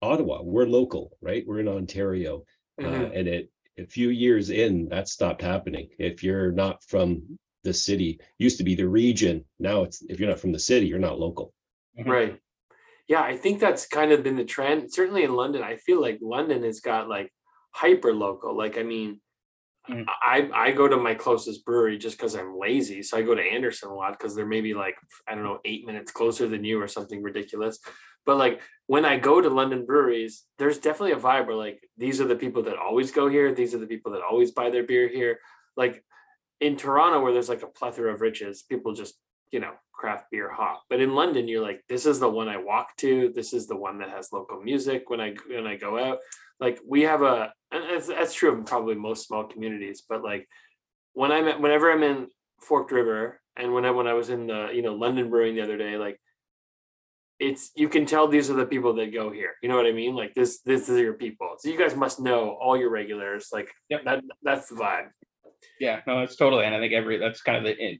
Ottawa, 0.00 0.42
we're 0.42 0.66
local, 0.66 1.16
right? 1.20 1.46
We're 1.46 1.60
in 1.60 1.68
Ontario. 1.68 2.44
Uh, 2.80 2.84
Mhm. 2.86 3.10
and 3.14 3.28
it 3.28 3.50
a 3.78 3.86
few 3.86 4.08
years 4.10 4.50
in, 4.50 4.88
that 4.88 5.08
stopped 5.08 5.40
happening. 5.40 5.88
If 5.98 6.22
you're 6.24 6.50
not 6.52 6.82
from 6.84 7.38
the 7.62 7.72
city, 7.72 8.18
used 8.38 8.58
to 8.58 8.64
be 8.64 8.74
the 8.74 8.88
region. 8.88 9.44
Now 9.60 9.84
it's 9.84 10.02
if 10.08 10.18
you're 10.18 10.28
not 10.28 10.40
from 10.40 10.52
the 10.52 10.58
city, 10.58 10.86
you're 10.86 10.98
not 10.98 11.20
local. 11.20 11.54
Mhm. 11.96 12.06
Right. 12.06 12.40
Yeah, 13.06 13.22
I 13.22 13.36
think 13.36 13.60
that's 13.60 13.86
kind 13.86 14.10
of 14.12 14.22
been 14.22 14.36
the 14.36 14.44
trend. 14.44 14.92
Certainly 14.92 15.22
in 15.24 15.34
London, 15.34 15.62
I 15.62 15.76
feel 15.76 16.00
like 16.00 16.18
London 16.20 16.64
has 16.64 16.80
got 16.80 17.08
like 17.08 17.32
hyper 17.70 18.12
local. 18.12 18.56
Like, 18.56 18.76
I 18.78 18.82
mean, 18.82 19.20
Mm. 19.90 20.04
I 20.08 20.48
I 20.54 20.70
go 20.70 20.86
to 20.86 20.96
my 20.96 21.14
closest 21.14 21.64
brewery 21.64 21.98
just 21.98 22.16
because 22.16 22.34
I'm 22.34 22.58
lazy. 22.58 23.02
So 23.02 23.16
I 23.16 23.22
go 23.22 23.34
to 23.34 23.42
Anderson 23.42 23.90
a 23.90 23.94
lot 23.94 24.12
because 24.12 24.34
they're 24.34 24.46
maybe 24.46 24.74
like, 24.74 24.96
I 25.26 25.34
don't 25.34 25.44
know, 25.44 25.58
eight 25.64 25.86
minutes 25.86 26.12
closer 26.12 26.48
than 26.48 26.64
you 26.64 26.80
or 26.80 26.88
something 26.88 27.22
ridiculous. 27.22 27.78
But 28.24 28.36
like 28.36 28.60
when 28.86 29.04
I 29.04 29.18
go 29.18 29.40
to 29.40 29.48
London 29.48 29.84
breweries, 29.84 30.44
there's 30.58 30.78
definitely 30.78 31.12
a 31.12 31.16
vibe 31.16 31.46
where 31.46 31.56
like 31.56 31.80
these 31.98 32.20
are 32.20 32.28
the 32.28 32.36
people 32.36 32.62
that 32.64 32.76
always 32.76 33.10
go 33.10 33.28
here. 33.28 33.52
These 33.52 33.74
are 33.74 33.78
the 33.78 33.86
people 33.86 34.12
that 34.12 34.22
always 34.22 34.52
buy 34.52 34.70
their 34.70 34.84
beer 34.84 35.08
here. 35.08 35.40
Like 35.76 36.04
in 36.60 36.76
Toronto, 36.76 37.20
where 37.20 37.32
there's 37.32 37.48
like 37.48 37.62
a 37.62 37.66
plethora 37.66 38.14
of 38.14 38.20
riches, 38.20 38.62
people 38.62 38.94
just 38.94 39.14
you 39.50 39.60
know 39.60 39.72
craft 39.92 40.24
beer 40.30 40.50
hop 40.50 40.82
but 40.88 41.00
in 41.00 41.14
london 41.14 41.46
you're 41.46 41.62
like 41.62 41.84
this 41.88 42.06
is 42.06 42.18
the 42.18 42.28
one 42.28 42.48
i 42.48 42.56
walk 42.56 42.96
to 42.96 43.30
this 43.34 43.52
is 43.52 43.66
the 43.66 43.76
one 43.76 43.98
that 43.98 44.08
has 44.08 44.32
local 44.32 44.60
music 44.60 45.10
when 45.10 45.20
i 45.20 45.34
when 45.48 45.66
i 45.66 45.76
go 45.76 45.98
out 46.02 46.18
like 46.62 46.78
we 46.88 47.02
have 47.02 47.20
a 47.22 47.52
and 47.72 47.84
that's, 47.90 48.06
that's 48.06 48.32
true 48.32 48.52
of 48.52 48.64
probably 48.64 48.94
most 48.94 49.26
small 49.26 49.44
communities 49.44 50.02
but 50.08 50.22
like 50.22 50.48
when 51.12 51.30
i'm 51.30 51.48
at 51.48 51.60
whenever 51.60 51.92
i'm 51.92 52.02
in 52.02 52.28
forked 52.60 52.92
river 52.92 53.40
and 53.56 53.74
when 53.74 53.84
i 53.84 53.90
when 53.90 54.06
i 54.06 54.14
was 54.14 54.30
in 54.30 54.46
the 54.46 54.70
you 54.72 54.80
know 54.80 54.94
london 54.94 55.28
brewing 55.28 55.54
the 55.56 55.62
other 55.62 55.76
day 55.76 55.96
like 55.96 56.18
it's 57.42 57.72
you 57.74 57.88
can 57.88 58.06
tell 58.06 58.28
these 58.28 58.48
are 58.50 58.54
the 58.54 58.64
people 58.64 58.94
that 58.94 59.12
go 59.12 59.30
here. 59.30 59.54
You 59.62 59.68
know 59.68 59.76
what 59.76 59.86
i 59.86 59.92
mean? 59.92 60.14
Like 60.14 60.32
this 60.34 60.60
this 60.60 60.88
is 60.88 60.98
your 61.00 61.14
people. 61.14 61.56
So 61.58 61.68
you 61.68 61.78
guys 61.78 61.96
must 61.96 62.20
know 62.20 62.50
all 62.60 62.76
your 62.76 62.90
regulars. 62.90 63.48
Like 63.52 63.68
Yep. 63.90 64.04
that 64.04 64.24
that's 64.42 64.68
the 64.68 64.76
vibe. 64.76 65.08
Yeah, 65.80 66.00
no, 66.06 66.20
that's 66.20 66.36
totally, 66.36 66.64
and 66.64 66.74
I 66.74 66.78
think 66.78 66.92
every 66.92 67.18
that's 67.18 67.42
kind 67.42 67.58
of 67.58 67.64
the 67.64 67.76
in, 67.76 67.98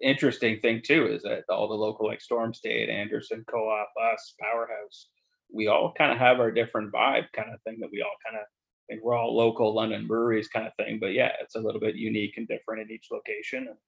interesting 0.00 0.60
thing 0.60 0.82
too 0.84 1.06
is 1.06 1.22
that 1.22 1.44
all 1.48 1.68
the 1.68 1.74
local 1.74 2.06
like 2.06 2.20
Storm 2.20 2.52
Stayed, 2.52 2.90
Anderson 2.90 3.44
Co-op, 3.50 3.88
us, 4.12 4.34
Powerhouse, 4.40 5.08
we 5.54 5.68
all 5.68 5.92
kind 5.96 6.12
of 6.12 6.18
have 6.18 6.40
our 6.40 6.50
different 6.50 6.92
vibe 6.92 7.26
kind 7.32 7.52
of 7.54 7.62
thing 7.62 7.78
that 7.80 7.90
we 7.92 8.02
all 8.02 8.16
kind 8.26 8.36
of 8.40 8.46
think 8.88 9.02
we're 9.02 9.14
all 9.16 9.34
local 9.34 9.74
London 9.74 10.06
breweries 10.06 10.48
kind 10.48 10.66
of 10.66 10.74
thing, 10.76 10.98
but 11.00 11.12
yeah, 11.14 11.32
it's 11.40 11.54
a 11.54 11.60
little 11.60 11.80
bit 11.80 11.94
unique 11.94 12.34
and 12.36 12.46
different 12.48 12.82
in 12.82 12.94
each 12.94 13.06
location, 13.10 13.66
and, 13.68 13.78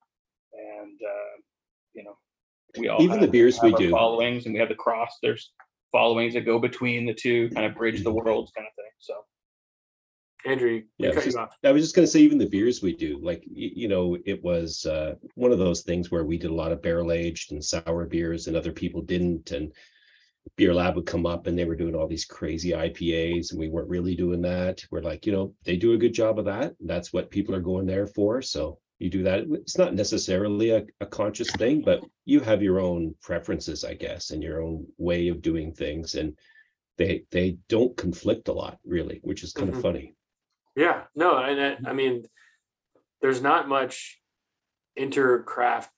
and 0.80 1.00
uh, 1.02 1.36
you 1.92 2.02
know, 2.04 2.16
we 2.78 2.88
all 2.88 3.02
Even 3.02 3.20
the 3.20 3.28
beers 3.28 3.60
we 3.62 3.70
have 3.70 3.74
our 3.80 3.86
do. 3.86 3.90
followings, 3.90 4.46
and 4.46 4.54
we 4.54 4.60
have 4.60 4.70
the 4.70 4.74
cross. 4.74 5.18
There's 5.22 5.52
followings 5.92 6.34
that 6.34 6.46
go 6.46 6.58
between 6.58 7.04
the 7.04 7.14
two, 7.14 7.50
kind 7.50 7.66
of 7.66 7.74
bridge 7.74 8.02
the 8.04 8.12
worlds 8.12 8.52
kind 8.56 8.66
of 8.66 8.74
thing. 8.74 8.84
So. 8.98 9.14
andrew 10.46 10.82
Yeah, 10.98 11.08
yeah, 11.08 11.14
cut 11.14 11.24
just- 11.24 11.36
you 11.36 11.42
off 11.42 11.56
I 11.64 11.72
was 11.72 11.82
just 11.82 11.94
gonna 11.96 12.06
say, 12.06 12.20
even 12.20 12.38
the 12.38 12.48
beers 12.48 12.80
we 12.82 12.94
do, 12.94 13.18
like, 13.22 13.42
y- 13.48 13.72
you 13.74 13.88
know, 13.88 14.16
it 14.24 14.42
was 14.42 14.86
uh 14.86 15.16
one 15.34 15.52
of 15.52 15.58
those 15.58 15.82
things 15.82 16.10
where 16.10 16.24
we 16.24 16.38
did 16.38 16.50
a 16.50 16.54
lot 16.54 16.72
of 16.72 16.80
barrel 16.82 17.12
aged 17.12 17.52
and 17.52 17.62
sour 17.64 18.06
beers 18.06 18.46
and 18.46 18.56
other 18.56 18.72
people 18.72 19.02
didn't, 19.02 19.50
and 19.50 19.72
Beer 20.56 20.72
Lab 20.72 20.96
would 20.96 21.06
come 21.06 21.26
up 21.26 21.46
and 21.46 21.58
they 21.58 21.64
were 21.64 21.76
doing 21.76 21.94
all 21.94 22.06
these 22.06 22.24
crazy 22.24 22.70
IPAs 22.70 23.50
and 23.50 23.58
we 23.58 23.68
weren't 23.68 23.88
really 23.88 24.14
doing 24.14 24.40
that. 24.42 24.82
We're 24.90 25.02
like, 25.02 25.26
you 25.26 25.32
know, 25.32 25.54
they 25.64 25.76
do 25.76 25.92
a 25.92 25.98
good 25.98 26.14
job 26.14 26.38
of 26.38 26.44
that. 26.44 26.74
That's 26.80 27.12
what 27.12 27.30
people 27.30 27.54
are 27.54 27.60
going 27.60 27.86
there 27.86 28.06
for. 28.06 28.40
So 28.40 28.78
you 28.98 29.10
do 29.10 29.22
that. 29.24 29.44
It's 29.50 29.76
not 29.76 29.94
necessarily 29.94 30.70
a, 30.70 30.86
a 31.00 31.06
conscious 31.06 31.50
thing, 31.50 31.82
but 31.82 32.00
you 32.24 32.40
have 32.40 32.62
your 32.62 32.80
own 32.80 33.14
preferences, 33.20 33.84
I 33.84 33.94
guess, 33.94 34.30
and 34.30 34.42
your 34.42 34.62
own 34.62 34.86
way 34.96 35.28
of 35.28 35.42
doing 35.42 35.72
things. 35.72 36.14
And 36.14 36.38
they 36.96 37.24
they 37.30 37.58
don't 37.68 37.94
conflict 37.96 38.48
a 38.48 38.52
lot, 38.52 38.78
really, 38.86 39.20
which 39.22 39.42
is 39.42 39.52
kind 39.52 39.70
Mhm. 39.70 39.76
of 39.76 39.82
funny. 39.82 40.14
Yeah, 40.76 41.04
no, 41.14 41.36
and 41.36 41.60
I, 41.86 41.90
I 41.90 41.92
mean, 41.92 42.24
there's 43.20 43.42
not 43.42 43.68
much 43.68 44.20
intercraft 44.98 45.88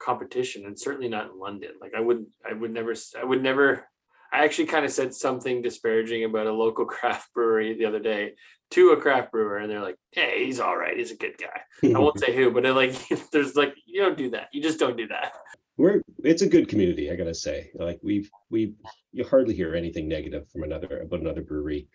competition, 0.00 0.66
and 0.66 0.78
certainly 0.78 1.08
not 1.08 1.30
in 1.30 1.38
London. 1.38 1.70
Like 1.80 1.92
I 1.96 2.00
wouldn't, 2.00 2.28
I 2.48 2.52
would 2.52 2.72
never, 2.72 2.94
I 3.20 3.24
would 3.24 3.42
never. 3.42 3.86
I 4.32 4.44
actually 4.44 4.66
kind 4.66 4.84
of 4.84 4.92
said 4.92 5.12
something 5.12 5.60
disparaging 5.60 6.24
about 6.24 6.46
a 6.46 6.52
local 6.52 6.84
craft 6.94 7.32
brewery 7.34 7.76
the 7.76 7.86
other 7.86 7.98
day 7.98 8.32
to 8.72 8.90
a 8.90 9.00
craft 9.00 9.32
brewer, 9.32 9.58
and 9.58 9.70
they're 9.70 9.82
like, 9.82 9.96
"Hey, 10.12 10.44
he's 10.46 10.60
all 10.60 10.76
right. 10.76 10.96
He's 10.96 11.10
a 11.12 11.16
good 11.16 11.36
guy." 11.38 11.60
I 11.94 11.98
won't 11.98 12.18
say 12.18 12.34
who, 12.34 12.50
but 12.50 12.62
they're 12.62 12.72
like, 12.72 12.94
there's 13.32 13.56
like, 13.56 13.74
you 13.86 14.02
don't 14.02 14.18
do 14.18 14.30
that. 14.30 14.48
You 14.52 14.62
just 14.62 14.78
don't 14.78 14.96
do 14.96 15.08
that. 15.08 15.32
we're 15.76 16.02
it's 16.24 16.42
a 16.42 16.48
good 16.48 16.68
community 16.68 17.10
i 17.10 17.16
gotta 17.16 17.32
say 17.32 17.70
like 17.74 17.98
we've 18.02 18.28
we 18.50 18.74
you 19.12 19.24
hardly 19.24 19.54
hear 19.54 19.74
anything 19.74 20.06
negative 20.08 20.44
from 20.50 20.62
another 20.64 21.00
about 21.00 21.20
another 21.20 21.40
brewery 21.42 21.88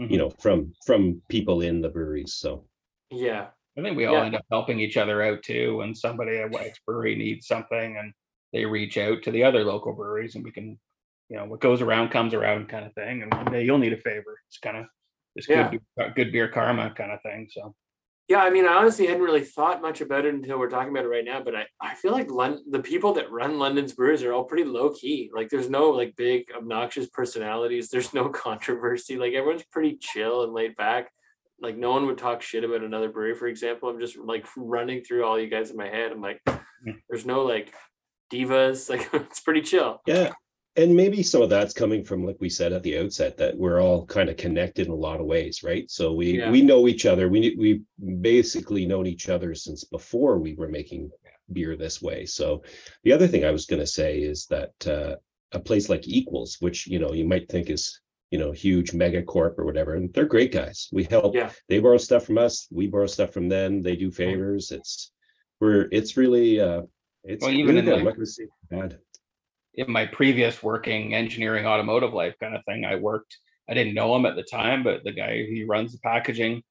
Mhm. 0.00 0.10
you 0.12 0.18
know 0.18 0.30
from 0.44 0.72
from 0.86 1.20
people 1.28 1.60
in 1.62 1.80
the 1.80 1.88
breweries 1.88 2.34
so 2.34 2.64
Yeah, 3.10 3.48
I 3.78 3.82
think 3.82 3.96
we 3.96 4.04
all 4.06 4.14
Yeah. 4.16 4.24
end 4.26 4.34
up 4.36 4.44
helping 4.50 4.80
each 4.80 4.96
other 4.96 5.22
out 5.22 5.42
too. 5.42 5.76
When 5.78 5.94
somebody 5.94 6.36
at 6.38 6.50
Wax 6.50 6.78
Brewery 6.86 7.14
needs 7.14 7.46
something 7.46 7.96
and 7.96 8.12
they 8.52 8.64
reach 8.66 8.98
out 8.98 9.22
to 9.22 9.30
the 9.30 9.44
other 9.44 9.64
local 9.64 9.94
breweries 9.94 10.34
and 10.34 10.44
we 10.44 10.50
can, 10.52 10.78
you 11.30 11.36
know, 11.38 11.46
what 11.46 11.60
goes 11.60 11.80
around 11.80 12.10
comes 12.10 12.34
around 12.34 12.68
kind 12.68 12.84
of 12.84 12.92
thing. 12.94 13.22
And 13.22 13.32
one 13.32 13.46
day 13.50 13.64
you'll 13.64 13.78
need 13.78 13.94
a 13.94 13.98
favor. 13.98 14.38
It's 14.48 14.58
kind 14.58 14.76
of 14.76 14.86
it's 15.34 15.48
Yeah. 15.48 15.70
good, 15.70 15.80
uh, 15.98 16.08
good 16.10 16.30
beer 16.32 16.48
karma 16.48 16.90
kind 16.94 17.10
of 17.10 17.22
thing. 17.22 17.48
So 17.50 17.74
yeah. 18.28 18.42
I 18.42 18.50
mean, 18.50 18.66
I 18.66 18.74
honestly 18.74 19.06
hadn't 19.06 19.22
really 19.22 19.40
thought 19.44 19.80
much 19.80 20.02
about 20.02 20.26
it 20.26 20.34
until 20.34 20.58
we're 20.58 20.68
talking 20.70 20.90
about 20.90 21.04
it 21.04 21.08
right 21.08 21.24
now. 21.24 21.42
But 21.42 21.56
I, 21.56 21.66
I 21.80 21.94
feel 21.94 22.12
like 22.12 22.30
London, 22.30 22.62
the 22.70 22.80
people 22.82 23.14
that 23.14 23.30
run 23.30 23.58
London's 23.58 23.94
breweries 23.94 24.22
are 24.22 24.34
all 24.34 24.44
pretty 24.44 24.64
low 24.64 24.90
key. 24.90 25.30
Like, 25.34 25.48
there's 25.48 25.70
no 25.70 25.88
like 25.90 26.14
big 26.16 26.44
obnoxious 26.54 27.08
personalities. 27.08 27.88
There's 27.88 28.12
no 28.12 28.28
controversy. 28.46 29.16
Like, 29.16 29.32
everyone's 29.32 29.64
pretty 29.64 29.96
chill 29.98 30.44
and 30.44 30.52
laid 30.52 30.76
back. 30.76 31.10
Like, 31.62 31.76
no 31.76 31.92
one 31.92 32.06
would 32.06 32.18
talk 32.18 32.42
shit 32.42 32.64
about 32.64 32.82
another 32.82 33.08
brewery, 33.08 33.34
for 33.34 33.46
example. 33.46 33.88
I'm 33.88 34.00
just 34.00 34.16
like 34.18 34.46
running 34.56 35.02
through 35.04 35.24
all 35.24 35.38
you 35.40 35.48
guys 35.48 35.70
in 35.70 35.76
my 35.76 35.88
head. 35.88 36.12
I'm 36.12 36.20
like, 36.20 36.40
there's 37.08 37.24
no 37.24 37.42
like 37.44 37.72
divas. 38.32 38.88
Like, 38.90 39.08
it's 39.12 39.40
pretty 39.40 39.62
chill. 39.62 40.00
yeah 40.06 40.32
and 40.74 40.96
maybe 40.96 41.22
some 41.22 41.42
of 41.42 41.50
that's 41.50 41.74
coming 41.74 42.02
from 42.02 42.24
like 42.24 42.38
we 42.40 42.48
said 42.48 42.72
at 42.72 42.82
the 42.82 42.96
outset 42.98 43.36
that 43.36 43.54
we're 43.56 43.78
all 43.82 44.06
kind 44.06 44.30
of 44.30 44.38
connected 44.38 44.86
in 44.86 44.92
a 44.92 44.96
lot 44.96 45.20
of 45.20 45.26
ways 45.26 45.62
right 45.62 45.90
so 45.90 46.14
we 46.14 46.38
Yeah. 46.38 46.50
we 46.50 46.62
know 46.62 46.88
each 46.88 47.04
other 47.04 47.28
we 47.28 47.54
we 47.58 47.82
basically 48.22 48.86
known 48.86 49.06
each 49.06 49.28
other 49.28 49.54
since 49.54 49.84
before 49.84 50.38
we 50.38 50.54
were 50.54 50.68
making 50.68 51.10
beer 51.52 51.76
this 51.76 52.00
way 52.00 52.24
so 52.24 52.62
the 53.04 53.12
other 53.12 53.26
thing 53.28 53.44
i 53.44 53.50
was 53.50 53.66
going 53.66 53.80
to 53.80 53.86
say 53.86 54.20
is 54.20 54.46
that 54.46 54.72
uh 54.86 55.14
a 55.52 55.60
place 55.60 55.90
like 55.90 56.08
equals 56.08 56.56
which 56.60 56.86
you 56.86 56.98
know 56.98 57.12
you 57.12 57.26
might 57.26 57.48
think 57.50 57.68
is 57.68 58.00
you 58.32 58.38
know 58.38 58.50
huge 58.50 58.94
mega 58.94 59.22
corp 59.22 59.58
or 59.58 59.64
whatever 59.64 59.94
and 59.94 60.12
they're 60.14 60.24
great 60.24 60.52
guys 60.52 60.88
we 60.90 61.04
help 61.04 61.34
Yeah. 61.34 61.50
they 61.68 61.78
borrow 61.78 61.98
stuff 61.98 62.24
from 62.26 62.38
us 62.38 62.66
we 62.70 62.86
borrow 62.86 63.06
stuff 63.06 63.32
from 63.32 63.48
them 63.48 63.82
they 63.82 63.94
do 63.94 64.10
favors 64.10 64.70
it's 64.72 65.12
we're 65.60 65.86
it's 65.92 66.16
really 66.16 66.58
uh 66.60 66.82
it's 67.24 67.42
Well, 67.42 67.52
even 67.52 67.76
really 67.76 67.78
in 67.80 67.84
the- 67.84 67.96
I'm 67.98 68.04
not 68.04 68.14
gonna 68.14 68.26
say 68.26 68.44
it's 68.44 68.68
bad. 68.70 68.98
in 69.74 69.90
my 69.92 70.06
previous 70.06 70.62
working 70.62 71.14
engineering 71.14 71.66
automotive 71.66 72.12
life 72.12 72.34
kind 72.40 72.54
of 72.56 72.64
thing, 72.64 72.84
I 72.84 72.96
worked. 72.96 73.36
I 73.70 73.74
didn't 73.74 73.94
know 73.94 74.14
him 74.16 74.26
at 74.26 74.34
the 74.34 74.42
time, 74.42 74.82
but 74.82 75.04
the 75.04 75.12
guy 75.12 75.44
he 75.44 75.62
runs 75.64 75.92
the 75.92 75.98
packaging 76.00 76.62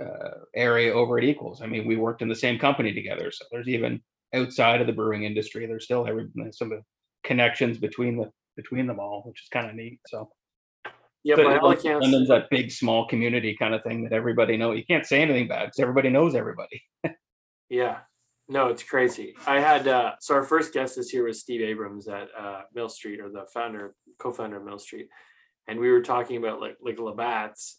uh, 0.00 0.30
area 0.54 0.92
over 0.92 1.16
at 1.18 1.24
Equals. 1.24 1.62
I 1.62 1.66
mean, 1.66 1.86
we 1.86 1.96
worked 1.96 2.20
in 2.22 2.28
the 2.28 2.34
same 2.44 2.58
company 2.58 2.92
together. 2.92 3.30
So 3.30 3.46
there's 3.50 3.68
even 3.68 4.02
outside 4.34 4.80
of 4.82 4.86
the 4.86 4.92
brewing 4.92 5.24
industry, 5.24 5.64
there's 5.66 5.84
still 5.84 6.06
every 6.06 6.26
some 6.52 6.72
of 6.72 6.82
connections 7.24 7.78
between 7.78 8.16
the 8.18 8.30
between 8.56 8.86
them 8.86 9.00
all, 9.00 9.22
which 9.26 9.42
is 9.42 9.48
kind 9.48 9.68
of 9.70 9.74
neat. 9.74 9.98
So 10.06 10.28
Yeah, 11.22 11.36
but 11.36 11.44
by 11.44 11.58
all 11.58 11.68
Lon- 11.68 11.76
accounts. 11.78 12.02
London's 12.02 12.28
that 12.28 12.48
big 12.50 12.70
small 12.70 13.06
community 13.06 13.54
kind 13.58 13.74
of 13.74 13.82
thing 13.82 14.04
that 14.04 14.12
everybody 14.12 14.56
know. 14.56 14.72
You 14.72 14.84
can't 14.84 15.04
say 15.04 15.20
anything 15.20 15.48
bad 15.48 15.66
because 15.66 15.80
everybody 15.80 16.08
knows 16.10 16.34
everybody. 16.34 16.82
Yeah. 17.72 17.98
No, 18.48 18.66
it's 18.66 18.82
crazy. 18.82 19.36
I 19.46 19.60
had 19.60 19.86
uh 19.86 20.14
so 20.18 20.34
our 20.34 20.42
first 20.42 20.74
guest 20.74 20.96
this 20.96 21.14
year 21.14 21.22
was 21.24 21.38
Steve 21.38 21.60
Abrams 21.60 22.08
at 22.08 22.26
uh 22.36 22.62
Mill 22.74 22.88
Street 22.88 23.20
or 23.20 23.30
the 23.30 23.46
founder, 23.54 23.94
co-founder 24.18 24.56
of 24.56 24.64
Mill 24.64 24.80
Street. 24.80 25.06
And 25.68 25.78
we 25.78 25.88
were 25.92 26.02
talking 26.02 26.36
about 26.36 26.60
like 26.60 26.76
like 26.82 26.98
Labatt's 26.98 27.78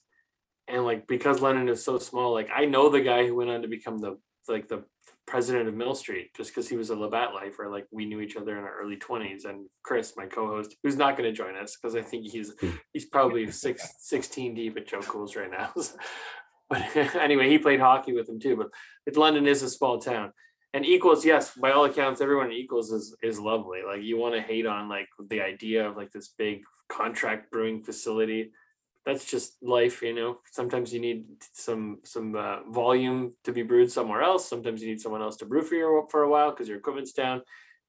and 0.70 0.86
like 0.86 1.08
because 1.08 1.42
London 1.42 1.68
is 1.68 1.84
so 1.84 1.98
small, 1.98 2.34
like 2.34 2.50
I 2.56 2.64
know 2.64 2.88
the 2.88 3.02
guy 3.02 3.28
who 3.28 3.36
went 3.36 3.50
on 3.50 3.64
to 3.64 3.68
become 3.68 3.98
the 3.98 4.18
like 4.48 4.70
the 4.70 4.86
president 5.32 5.70
of 5.70 5.74
Mill 5.74 5.96
Street 5.96 6.36
just 6.36 6.50
because 6.50 6.68
he 6.68 6.76
was 6.76 6.90
a 6.90 6.96
Labatt 6.96 7.34
lifer. 7.34 7.70
Like 7.70 7.88
we 7.90 8.06
knew 8.06 8.20
each 8.20 8.36
other 8.36 8.58
in 8.58 8.66
our 8.66 8.82
early 8.82 8.98
20s. 8.98 9.46
And 9.46 9.66
Chris, 9.82 10.14
my 10.18 10.26
co-host, 10.26 10.76
who's 10.84 10.98
not 10.98 11.18
going 11.18 11.30
to 11.30 11.36
join 11.36 11.56
us 11.56 11.78
because 11.78 11.96
I 11.96 12.02
think 12.02 12.26
he's 12.30 12.52
hmm. 12.60 12.72
he's 12.92 13.06
probably 13.06 13.50
six, 13.50 13.94
16 14.00 14.54
deep 14.54 14.76
at 14.76 14.88
Joe 14.88 15.00
Cool's 15.00 15.38
right 15.38 15.50
now. 15.50 15.72
but 16.70 16.96
anyway, 17.16 17.50
he 17.50 17.58
played 17.58 17.80
hockey 17.80 18.12
with 18.12 18.28
him 18.28 18.42
too. 18.42 18.58
But 18.58 18.68
it, 19.06 19.16
London 19.16 19.48
is 19.48 19.64
a 19.64 19.70
small 19.70 20.00
town. 20.00 20.34
And 20.74 20.86
equals, 20.86 21.26
yes, 21.26 21.54
by 21.56 21.72
all 21.72 21.86
accounts, 21.86 22.20
everyone 22.20 22.48
at 22.48 22.54
equals 22.54 22.92
is 22.92 23.16
is 23.24 23.40
lovely. 23.40 23.80
Like 23.88 24.04
you 24.04 24.18
want 24.18 24.36
to 24.36 24.42
hate 24.42 24.66
on 24.66 24.90
like 24.90 25.08
the 25.30 25.42
idea 25.42 25.88
of 25.88 25.96
like 25.96 26.12
this 26.12 26.34
big 26.38 26.64
contract 26.90 27.52
brewing 27.52 27.84
facility. 27.84 28.52
That's 29.06 29.26
just 29.26 29.58
life, 29.64 30.02
you 30.02 30.14
know. 30.14 30.38
Sometimes 30.52 30.94
you 30.94 31.00
need 31.00 31.26
some 31.54 32.00
some 32.04 32.36
uh, 32.36 32.64
volume 32.70 33.32
to 33.44 33.52
be 33.52 33.64
brewed 33.64 33.92
somewhere 33.92 34.22
else. 34.22 34.48
Sometimes 34.48 34.82
you 34.82 34.90
need 34.90 35.02
someone 35.02 35.22
else 35.22 35.38
to 35.38 35.46
brew 35.46 35.64
for 35.64 35.76
you 35.76 36.08
for 36.12 36.24
a 36.24 36.30
while 36.30 36.52
because 36.52 36.68
your 36.68 36.78
equipment's 36.78 37.14
down. 37.14 37.42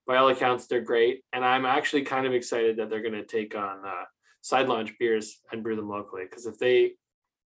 By 0.07 0.17
all 0.17 0.29
accounts, 0.29 0.67
they're 0.67 0.81
great, 0.81 1.23
and 1.33 1.45
I'm 1.45 1.65
actually 1.65 2.03
kind 2.03 2.27
of 2.27 2.33
excited 2.33 2.77
that 2.79 2.91
they're 2.91 3.03
going 3.03 3.13
to 3.13 3.25
take 3.25 3.55
on 3.55 3.85
uh, 3.87 4.05
side 4.41 4.69
launch 4.69 4.93
beers 4.99 5.41
and 5.53 5.63
brew 5.63 5.77
them 5.77 5.89
locally. 5.89 6.25
Because 6.25 6.47
if 6.47 6.59
they 6.59 6.93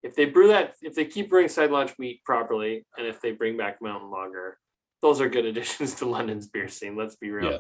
if 0.03 0.15
they 0.15 0.27
brew 0.27 0.49
that, 0.49 0.75
if 0.83 0.95
they 0.95 1.07
keep 1.07 1.31
brewing 1.31 1.49
side 1.49 1.71
launch 1.71 1.93
wheat 1.99 2.23
properly, 2.25 2.85
and 2.99 3.07
if 3.07 3.21
they 3.21 3.33
bring 3.33 3.57
back 3.57 3.81
mountain 3.81 4.11
lager, 4.11 4.59
those 5.01 5.21
are 5.21 5.29
good 5.29 5.45
additions 5.47 5.95
to 5.95 6.07
London's 6.07 6.47
beer 6.49 6.69
scene. 6.69 6.97
Let's 6.97 7.17
be 7.17 7.31
real. 7.31 7.53
Yeah. 7.53 7.59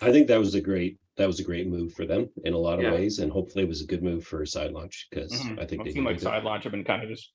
I 0.00 0.10
think 0.10 0.26
that 0.28 0.38
was 0.38 0.54
a 0.54 0.60
great 0.60 0.98
that 1.16 1.26
was 1.26 1.40
a 1.40 1.44
great 1.44 1.66
move 1.68 1.92
for 1.92 2.06
them 2.06 2.30
in 2.44 2.54
a 2.54 2.58
lot 2.58 2.78
of 2.78 2.84
Yeah. 2.84 2.92
ways, 2.92 3.18
and 3.18 3.30
hopefully 3.30 3.64
it 3.64 3.68
was 3.68 3.82
a 3.82 3.86
good 3.86 4.02
move 4.02 4.24
for 4.24 4.46
side 4.46 4.72
launch 4.72 5.08
because 5.10 5.30
Mhm. 5.30 5.60
I 5.60 5.66
think 5.66 5.80
Well, 5.80 5.84
they 5.84 5.90
it 5.90 5.92
seemed 5.92 6.06
like 6.06 6.14
needed 6.14 6.22
it. 6.22 6.30
side 6.30 6.42
launch 6.44 6.64
have 6.64 6.72
been 6.72 6.84
kind 6.84 7.02
of 7.02 7.10
just 7.10 7.32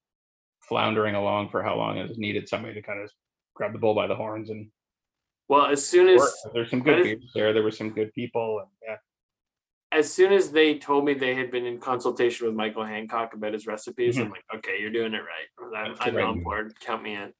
floundering 0.67 1.13
along 1.13 1.49
for 1.49 1.61
how 1.61 1.75
long 1.77 1.97
it 1.99 2.17
needed 2.17 2.49
somebody 2.49 2.73
to 2.73 2.81
kind 2.81 2.99
of 2.99 3.11
grab 3.53 3.73
the 3.73 3.79
bull 3.79 3.93
by 3.93 4.07
the 4.07 4.15
horns 4.15 4.49
and 4.49 4.71
Well, 5.47 5.67
as 5.67 5.85
soon 5.85 6.09
as 6.09 6.19
work. 6.19 6.31
There's 6.53 6.69
some 6.71 6.81
good 6.81 7.05
is- 7.05 7.31
there. 7.35 7.53
There 7.53 7.61
were 7.63 7.71
some 7.71 7.91
good 7.91 8.11
people 8.13 8.59
and 8.59 8.69
yeah. 8.83 8.97
as 9.91 10.11
soon 10.11 10.33
as 10.33 10.51
they 10.51 10.77
told 10.79 11.05
me 11.05 11.13
they 11.13 11.35
had 11.35 11.51
been 11.51 11.65
in 11.67 11.79
consultation 11.79 12.47
with 12.47 12.55
Michael 12.55 12.83
Hancock 12.83 13.33
about 13.35 13.53
his 13.53 13.67
recipes, 13.67 14.15
Mm-hmm. 14.17 14.25
I'm 14.25 14.31
like, 14.31 14.43
okay, 14.55 14.81
you're 14.81 14.89
doing 14.91 15.13
it 15.13 15.21
right. 15.21 15.75
I'm, 15.77 15.95
I'm 15.99 16.15
right. 16.15 16.25
on 16.25 16.43
board. 16.43 16.73
Count 16.81 17.03
me 17.03 17.13
in. 17.13 17.31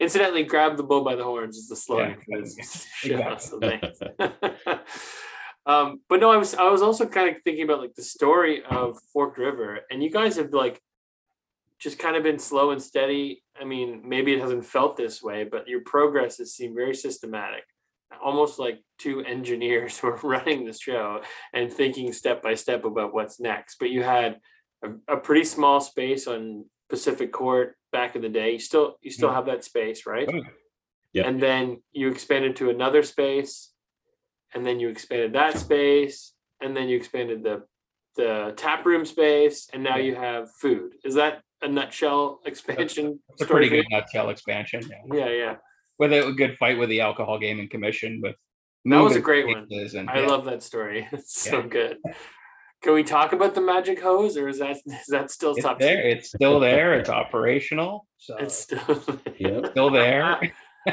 Incidentally, 0.00 0.44
grab 0.44 0.76
the 0.76 0.82
bull 0.82 1.02
by 1.02 1.16
the 1.16 1.24
horns 1.24 1.56
is 1.56 1.68
the 1.68 1.76
slogan 1.76 2.16
Yeah, 2.28 2.36
for 2.36 2.40
this 2.40 2.86
exactly. 3.04 3.80
um, 5.66 6.00
but 6.08 6.20
no, 6.20 6.30
I 6.30 6.36
was 6.36 6.54
I 6.54 6.68
was 6.70 6.82
also 6.82 7.06
kind 7.06 7.34
of 7.34 7.42
thinking 7.42 7.64
about 7.64 7.80
like 7.80 7.94
the 7.94 8.02
story 8.02 8.62
of 8.64 8.98
Forked 9.12 9.38
River, 9.38 9.80
and 9.90 10.02
you 10.02 10.10
guys 10.10 10.36
have 10.36 10.52
like 10.52 10.80
just 11.80 11.98
kind 11.98 12.16
of 12.16 12.22
been 12.22 12.38
slow 12.38 12.70
and 12.70 12.82
steady. 12.82 13.42
I 13.60 13.64
mean, 13.64 14.02
maybe 14.04 14.32
it 14.32 14.40
hasn't 14.40 14.64
felt 14.64 14.96
this 14.96 15.22
way, 15.22 15.44
but 15.44 15.68
your 15.68 15.80
progress 15.80 16.38
has 16.38 16.54
seemed 16.54 16.76
very 16.76 16.94
systematic, 16.94 17.64
almost 18.24 18.58
like 18.58 18.80
two 18.98 19.20
engineers 19.26 19.98
who 19.98 20.08
are 20.08 20.20
running 20.22 20.64
the 20.64 20.72
show 20.72 21.22
and 21.52 21.72
thinking 21.72 22.12
step 22.12 22.40
by 22.40 22.54
step 22.54 22.84
about 22.84 23.14
what's 23.14 23.40
next. 23.40 23.76
But 23.80 23.90
you 23.90 24.04
had 24.04 24.38
a, 24.84 25.14
a 25.14 25.16
pretty 25.16 25.44
small 25.44 25.80
space 25.80 26.28
on 26.28 26.66
Pacific 26.88 27.32
Court 27.32 27.76
back 27.92 28.16
in 28.16 28.22
the 28.22 28.28
day. 28.28 28.52
You 28.52 28.58
still 28.58 28.98
you 29.02 29.10
still 29.10 29.28
Yeah. 29.28 29.34
have 29.34 29.46
that 29.46 29.64
space, 29.64 30.06
right? 30.06 30.28
Oh, 30.32 30.42
yeah. 31.12 31.26
And 31.26 31.40
then 31.40 31.82
you 31.92 32.08
expanded 32.08 32.56
to 32.56 32.70
another 32.70 33.02
space, 33.02 33.72
and 34.54 34.64
then 34.66 34.80
you 34.80 34.88
expanded 34.88 35.32
that 35.34 35.58
space, 35.58 36.34
and 36.60 36.76
then 36.76 36.88
you 36.88 36.96
expanded 36.96 37.42
the 37.42 37.64
the 38.16 38.52
tap 38.56 38.84
room 38.84 39.04
space, 39.04 39.68
and 39.72 39.82
now 39.82 39.96
you 39.96 40.14
have 40.16 40.50
food. 40.54 40.94
Is 41.04 41.14
that 41.14 41.42
a 41.62 41.68
nutshell 41.68 42.40
expansion? 42.46 43.20
It's 43.30 43.42
a 43.42 43.46
pretty 43.46 43.68
good 43.68 43.86
nutshell 43.90 44.30
expansion. 44.30 44.82
Yeah. 45.12 45.26
Yeah, 45.26 45.30
yeah. 45.30 45.56
With 45.98 46.12
a 46.12 46.32
good 46.32 46.56
fight 46.58 46.78
with 46.78 46.88
the 46.88 47.00
alcohol 47.00 47.38
gaming 47.38 47.68
commission 47.68 48.20
with 48.22 48.36
That 48.84 49.00
was 49.00 49.16
a 49.16 49.20
great 49.20 49.46
one. 49.46 49.66
And, 49.70 50.08
I 50.10 50.20
yeah. 50.20 50.26
love 50.26 50.44
that 50.46 50.62
story. 50.62 51.06
It's 51.12 51.40
so 51.42 51.60
Yeah. 51.60 51.66
good. 51.66 51.98
Can 52.82 52.94
we 52.94 53.02
talk 53.02 53.32
about 53.32 53.54
the 53.54 53.60
magic 53.60 54.00
hose, 54.00 54.36
or 54.36 54.48
is 54.48 54.58
that 54.60 54.76
is 54.86 55.06
that 55.08 55.30
still 55.30 55.52
it's 55.52 55.62
top 55.64 55.78
there. 55.80 55.96
secret? 55.96 56.18
It's 56.18 56.28
still 56.28 56.60
there. 56.60 56.94
It's 56.94 57.08
operational. 57.10 58.06
So 58.18 58.36
It's 58.36 58.70
it's 58.72 58.82
still 58.82 59.18
Yep. 59.38 59.70
still 59.72 59.90
there. 59.90 60.40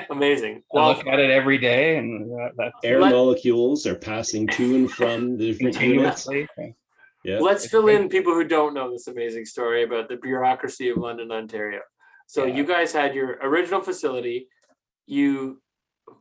amazing. 0.09 0.63
I 0.75 0.87
look 0.87 1.05
at 1.05 1.19
it 1.19 1.29
every 1.29 1.57
day, 1.59 1.97
and 1.97 2.29
that, 2.31 2.51
that's 2.57 2.75
Air 2.83 2.99
Let- 3.01 3.11
molecules 3.11 3.85
are 3.85 3.95
passing 3.95 4.47
to 4.47 4.75
and 4.75 4.91
from 4.91 5.37
the 5.37 5.51
different 5.53 5.79
units. 5.79 6.27
Yeah. 7.23 7.39
let's 7.39 7.63
It's 7.63 7.71
fill 7.71 7.83
great. 7.83 8.01
in 8.01 8.09
people 8.09 8.33
who 8.33 8.43
don't 8.43 8.73
know 8.75 8.91
this 8.91 9.07
amazing 9.07 9.45
story 9.45 9.83
about 9.83 10.09
the 10.09 10.15
bureaucracy 10.17 10.89
of 10.89 10.97
London, 10.97 11.31
Ontario. 11.31 11.81
So 12.27 12.45
Yeah. 12.45 12.55
you 12.55 12.63
guys 12.65 12.91
had 12.91 13.13
your 13.15 13.37
original 13.41 13.81
facility. 13.81 14.47
You, 15.07 15.61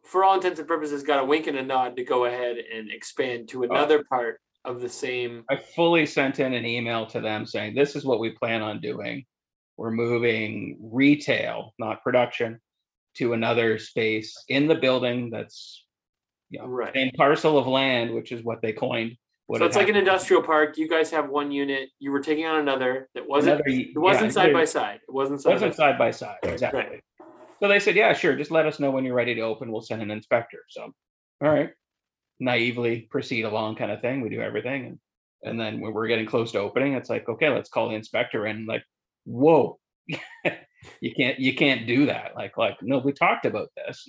for 0.02 0.24
all 0.24 0.34
intents 0.34 0.58
and 0.60 0.68
purposes, 0.68 1.02
got 1.02 1.20
a 1.22 1.24
wink 1.24 1.46
and 1.46 1.56
a 1.58 1.62
nod 1.62 1.96
to 1.96 2.04
go 2.04 2.24
ahead 2.26 2.56
and 2.58 2.90
expand 2.90 3.48
to 3.48 3.62
oh. 3.62 3.70
another 3.70 4.04
part 4.04 4.40
of 4.64 4.80
the 4.80 4.88
same. 4.88 5.44
I 5.50 5.56
fully 5.56 6.06
sent 6.06 6.40
in 6.40 6.54
an 6.54 6.64
email 6.64 7.06
to 7.06 7.20
them 7.20 7.46
saying, 7.46 7.74
this 7.74 7.96
is 7.96 8.04
what 8.04 8.20
we 8.20 8.30
plan 8.30 8.62
on 8.62 8.80
doing. 8.80 9.24
We're 9.76 9.90
moving 9.90 10.78
retail, 10.80 11.74
not 11.78 12.02
production, 12.02 12.60
to 13.16 13.32
another 13.32 13.78
space 13.78 14.36
in 14.48 14.66
the 14.66 14.74
building 14.74 15.30
that's 15.30 15.84
you 16.50 16.60
know, 16.60 16.66
Right. 16.66 16.94
same 16.94 17.10
parcel 17.16 17.58
of 17.58 17.66
land, 17.66 18.12
which 18.14 18.30
is 18.30 18.42
what 18.44 18.62
they 18.62 18.72
coined. 18.72 19.16
what 19.46 19.58
So 19.58 19.66
it's 19.66 19.76
like 19.76 19.88
an 19.88 19.94
happened. 19.94 20.08
industrial 20.08 20.42
park. 20.42 20.78
You 20.78 20.88
guys 20.88 21.10
have 21.10 21.28
one 21.28 21.50
unit. 21.50 21.90
You 21.98 22.12
were 22.12 22.20
taking 22.20 22.46
on 22.46 22.60
another 22.60 23.08
that 23.14 23.26
wasn't. 23.28 23.60
Another- 23.60 23.68
It 23.68 23.98
wasn't 23.98 24.26
yeah, 24.26 24.30
side 24.30 24.52
by 24.54 24.64
side. 24.64 25.00
It 25.06 25.12
wasn't 25.12 25.40
side 25.42 25.50
by 25.50 25.54
Wasn't 25.54 25.74
side. 25.74 25.90
side 25.92 25.98
by 25.98 26.10
side, 26.12 26.36
Right. 26.44 26.52
exactly. 26.52 27.00
So 27.60 27.68
they 27.68 27.78
said, 27.78 27.94
yeah, 27.96 28.12
sure, 28.14 28.36
just 28.36 28.50
let 28.50 28.64
us 28.66 28.78
know 28.80 28.90
when 28.90 29.04
you're 29.04 29.14
ready 29.14 29.34
to 29.34 29.40
open. 29.42 29.70
We'll 29.72 29.82
send 29.82 30.00
an 30.00 30.10
inspector. 30.10 30.64
So, 30.68 30.82
all 31.42 31.50
right. 31.50 31.70
Naively 32.44 33.08
proceed 33.10 33.44
along 33.44 33.76
kind 33.76 33.90
of 33.90 34.00
thing. 34.00 34.20
We 34.20 34.28
do 34.28 34.42
everything. 34.42 34.86
And, 34.86 34.98
and 35.42 35.60
then 35.60 35.80
when 35.80 35.92
we're 35.92 36.08
getting 36.08 36.26
close 36.26 36.52
to 36.52 36.60
opening, 36.60 36.94
it's 36.94 37.10
like, 37.10 37.28
okay, 37.28 37.48
let's 37.48 37.70
call 37.70 37.88
the 37.88 37.94
inspector 37.94 38.46
in. 38.46 38.66
Like, 38.66 38.82
whoa, 39.24 39.78
you 41.00 41.14
can't, 41.16 41.38
you 41.38 41.54
can't 41.54 41.86
do 41.86 42.06
that. 42.06 42.32
Like, 42.36 42.56
like, 42.56 42.76
no, 42.82 42.98
we 42.98 43.12
talked 43.12 43.46
about 43.46 43.70
this. 43.76 44.08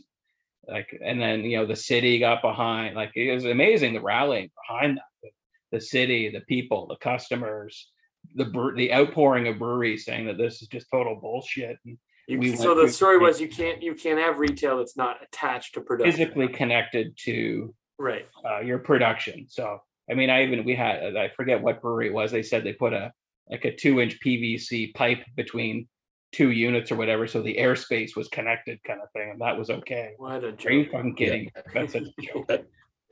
Like, 0.68 0.98
and 1.04 1.22
then, 1.22 1.42
you 1.42 1.58
know, 1.58 1.66
the 1.66 1.76
city 1.76 2.20
got 2.20 2.42
behind, 2.42 2.96
like, 2.96 3.12
it 3.16 3.34
was 3.34 3.46
amazing 3.46 3.94
the 3.94 4.02
rallying 4.02 4.50
behind 4.68 4.98
that. 4.98 5.32
The, 5.72 5.82
city, 5.82 6.30
the 6.30 6.42
people, 6.42 6.88
the 6.88 6.96
customers, 6.96 7.92
the, 8.34 8.46
bre- 8.46 8.76
the 8.76 8.94
outpouring 8.94 9.48
of 9.48 9.60
breweries 9.60 10.06
saying 10.06 10.28
that 10.28 10.38
this 10.38 10.62
is 10.62 10.70
just 10.70 10.88
total 10.90 11.16
bullshit. 11.16 11.78
And 11.86 11.98
You, 12.28 12.56
so 12.56 12.74
the 12.74 12.90
story 12.90 13.18
was 13.18 13.42
you 13.42 13.50
can't 13.50 13.84
you 13.84 13.94
can't 13.94 14.20
have 14.20 14.40
retail 14.40 14.78
that's 14.78 14.98
not 14.98 15.18
attached 15.22 15.74
to 15.76 15.82
production. 15.82 16.12
physically 16.12 16.48
connected 16.48 17.16
to 17.26 17.74
Right. 17.98 18.28
uh, 18.46 18.60
your 18.60 18.80
production. 18.80 19.46
So, 19.50 19.80
I 20.10 20.14
mean, 20.14 20.30
I 20.30 20.44
even 20.44 20.64
we 20.66 20.76
had 20.76 21.16
I 21.16 21.30
forget 21.30 21.62
what 21.62 21.82
brewery 21.82 22.08
it 22.08 22.14
was. 22.14 22.32
They 22.32 22.44
said 22.44 22.64
they 22.64 22.74
put 22.74 22.94
a 22.94 23.12
like 23.50 23.66
a 23.66 23.76
two 23.76 24.00
inch 24.02 24.20
PVC 24.26 24.94
pipe 24.94 25.24
between 25.36 25.88
two 26.32 26.52
units 26.52 26.92
or 26.92 26.96
whatever, 26.98 27.28
so 27.28 27.42
the 27.42 27.56
airspace 27.56 28.16
was 28.16 28.28
connected, 28.28 28.80
kind 28.84 29.00
of 29.02 29.10
thing, 29.14 29.30
and 29.32 29.40
that 29.42 29.58
was 29.58 29.70
okay. 29.70 30.12
What 30.18 30.44
a 30.44 30.48
Are 30.66 30.72
you 30.72 30.84
joke. 30.84 30.92
fucking 30.92 31.16
kidding? 31.16 31.50
That's 31.74 31.96
a 31.96 32.02
joke. 32.22 32.50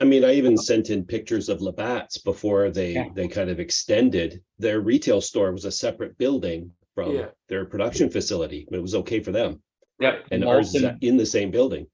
I 0.00 0.04
mean, 0.04 0.24
I 0.24 0.32
even 0.34 0.58
sent 0.58 0.90
in 0.90 1.04
pictures 1.04 1.48
of 1.48 1.62
Labatt's 1.62 2.18
before 2.18 2.70
they 2.70 2.92
Yeah. 2.92 3.08
they 3.14 3.28
kind 3.28 3.48
of 3.48 3.60
extended 3.60 4.42
their 4.58 4.80
retail 4.80 5.20
store 5.20 5.52
was 5.52 5.64
a 5.64 5.70
separate 5.72 6.18
building 6.18 6.70
from 6.94 7.14
Yeah. 7.16 7.26
their 7.48 7.64
production 7.64 8.10
facility. 8.10 8.66
But 8.68 8.78
it 8.78 8.82
was 8.82 8.94
okay 8.96 9.20
for 9.20 9.32
them, 9.32 9.62
Yep. 10.00 10.26
and 10.32 10.44
ours 10.44 10.74
is 10.74 10.84
in 11.00 11.16
the 11.16 11.24
same 11.26 11.50
building. 11.50 11.86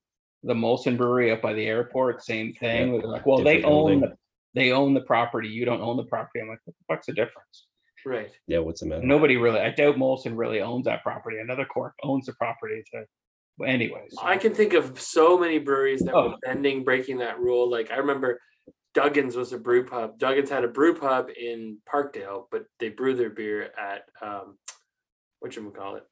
The 0.43 0.55
Molson 0.55 0.97
Brewery 0.97 1.31
up 1.33 1.43
by 1.43 1.53
the 1.53 1.67
airport, 1.67 2.23
same 2.25 2.55
thing. 2.55 2.93
They're 2.99 3.07
like, 3.07 3.27
well, 3.27 3.43
they 3.43 3.63
own 3.63 3.63
building. 3.63 4.01
the 4.01 4.17
they 4.55 4.73
own 4.73 4.95
the 4.95 5.03
property. 5.03 5.49
You 5.49 5.65
don't 5.65 5.81
own 5.83 5.97
the 5.97 6.05
property. 6.05 6.41
I'm 6.41 6.49
like, 6.49 6.59
what 6.65 6.75
the 6.77 6.85
fuck's 6.95 7.07
the 7.07 7.13
difference? 7.13 7.67
Right. 8.07 8.31
Yeah, 8.47 8.59
what's 8.61 8.81
the 8.81 8.87
matter? 8.87 9.03
Nobody 9.05 9.37
really. 9.37 9.61
I 9.61 9.71
doubt 9.71 9.97
Molson 9.97 10.37
really 10.37 10.61
owns 10.63 10.87
that 10.87 11.03
property. 11.03 11.37
Another 11.39 11.67
corp 11.67 11.93
owns 12.03 12.27
the 12.27 12.33
property. 12.33 12.83
To, 12.95 13.05
but 13.59 13.69
anyways, 13.69 14.15
I 14.23 14.39
can 14.39 14.55
think 14.55 14.73
of 14.73 14.99
so 14.99 15.39
many 15.39 15.59
breweries 15.59 16.01
that 16.01 16.15
Oh. 16.15 16.31
were 16.31 16.37
bending, 16.43 16.83
breaking 16.85 17.19
that 17.19 17.39
rule. 17.39 17.71
Like 17.71 17.91
I 17.91 17.97
remember 17.97 18.41
Duggan's 18.95 19.37
was 19.37 19.53
a 19.53 19.59
brew 19.59 19.85
pub. 19.87 20.19
Duggan's 20.19 20.49
had 20.51 20.65
a 20.65 20.69
brew 20.69 20.95
pub 20.95 21.29
in 21.39 21.77
Parkdale, 21.93 22.47
but 22.51 22.65
they 22.79 22.89
brew 22.89 23.15
their 23.15 23.31
beer 23.31 23.71
at 23.79 24.03
um 24.27 24.57
what 25.41 25.55
you 25.55 25.71
call 25.71 25.97
it. 25.97 26.05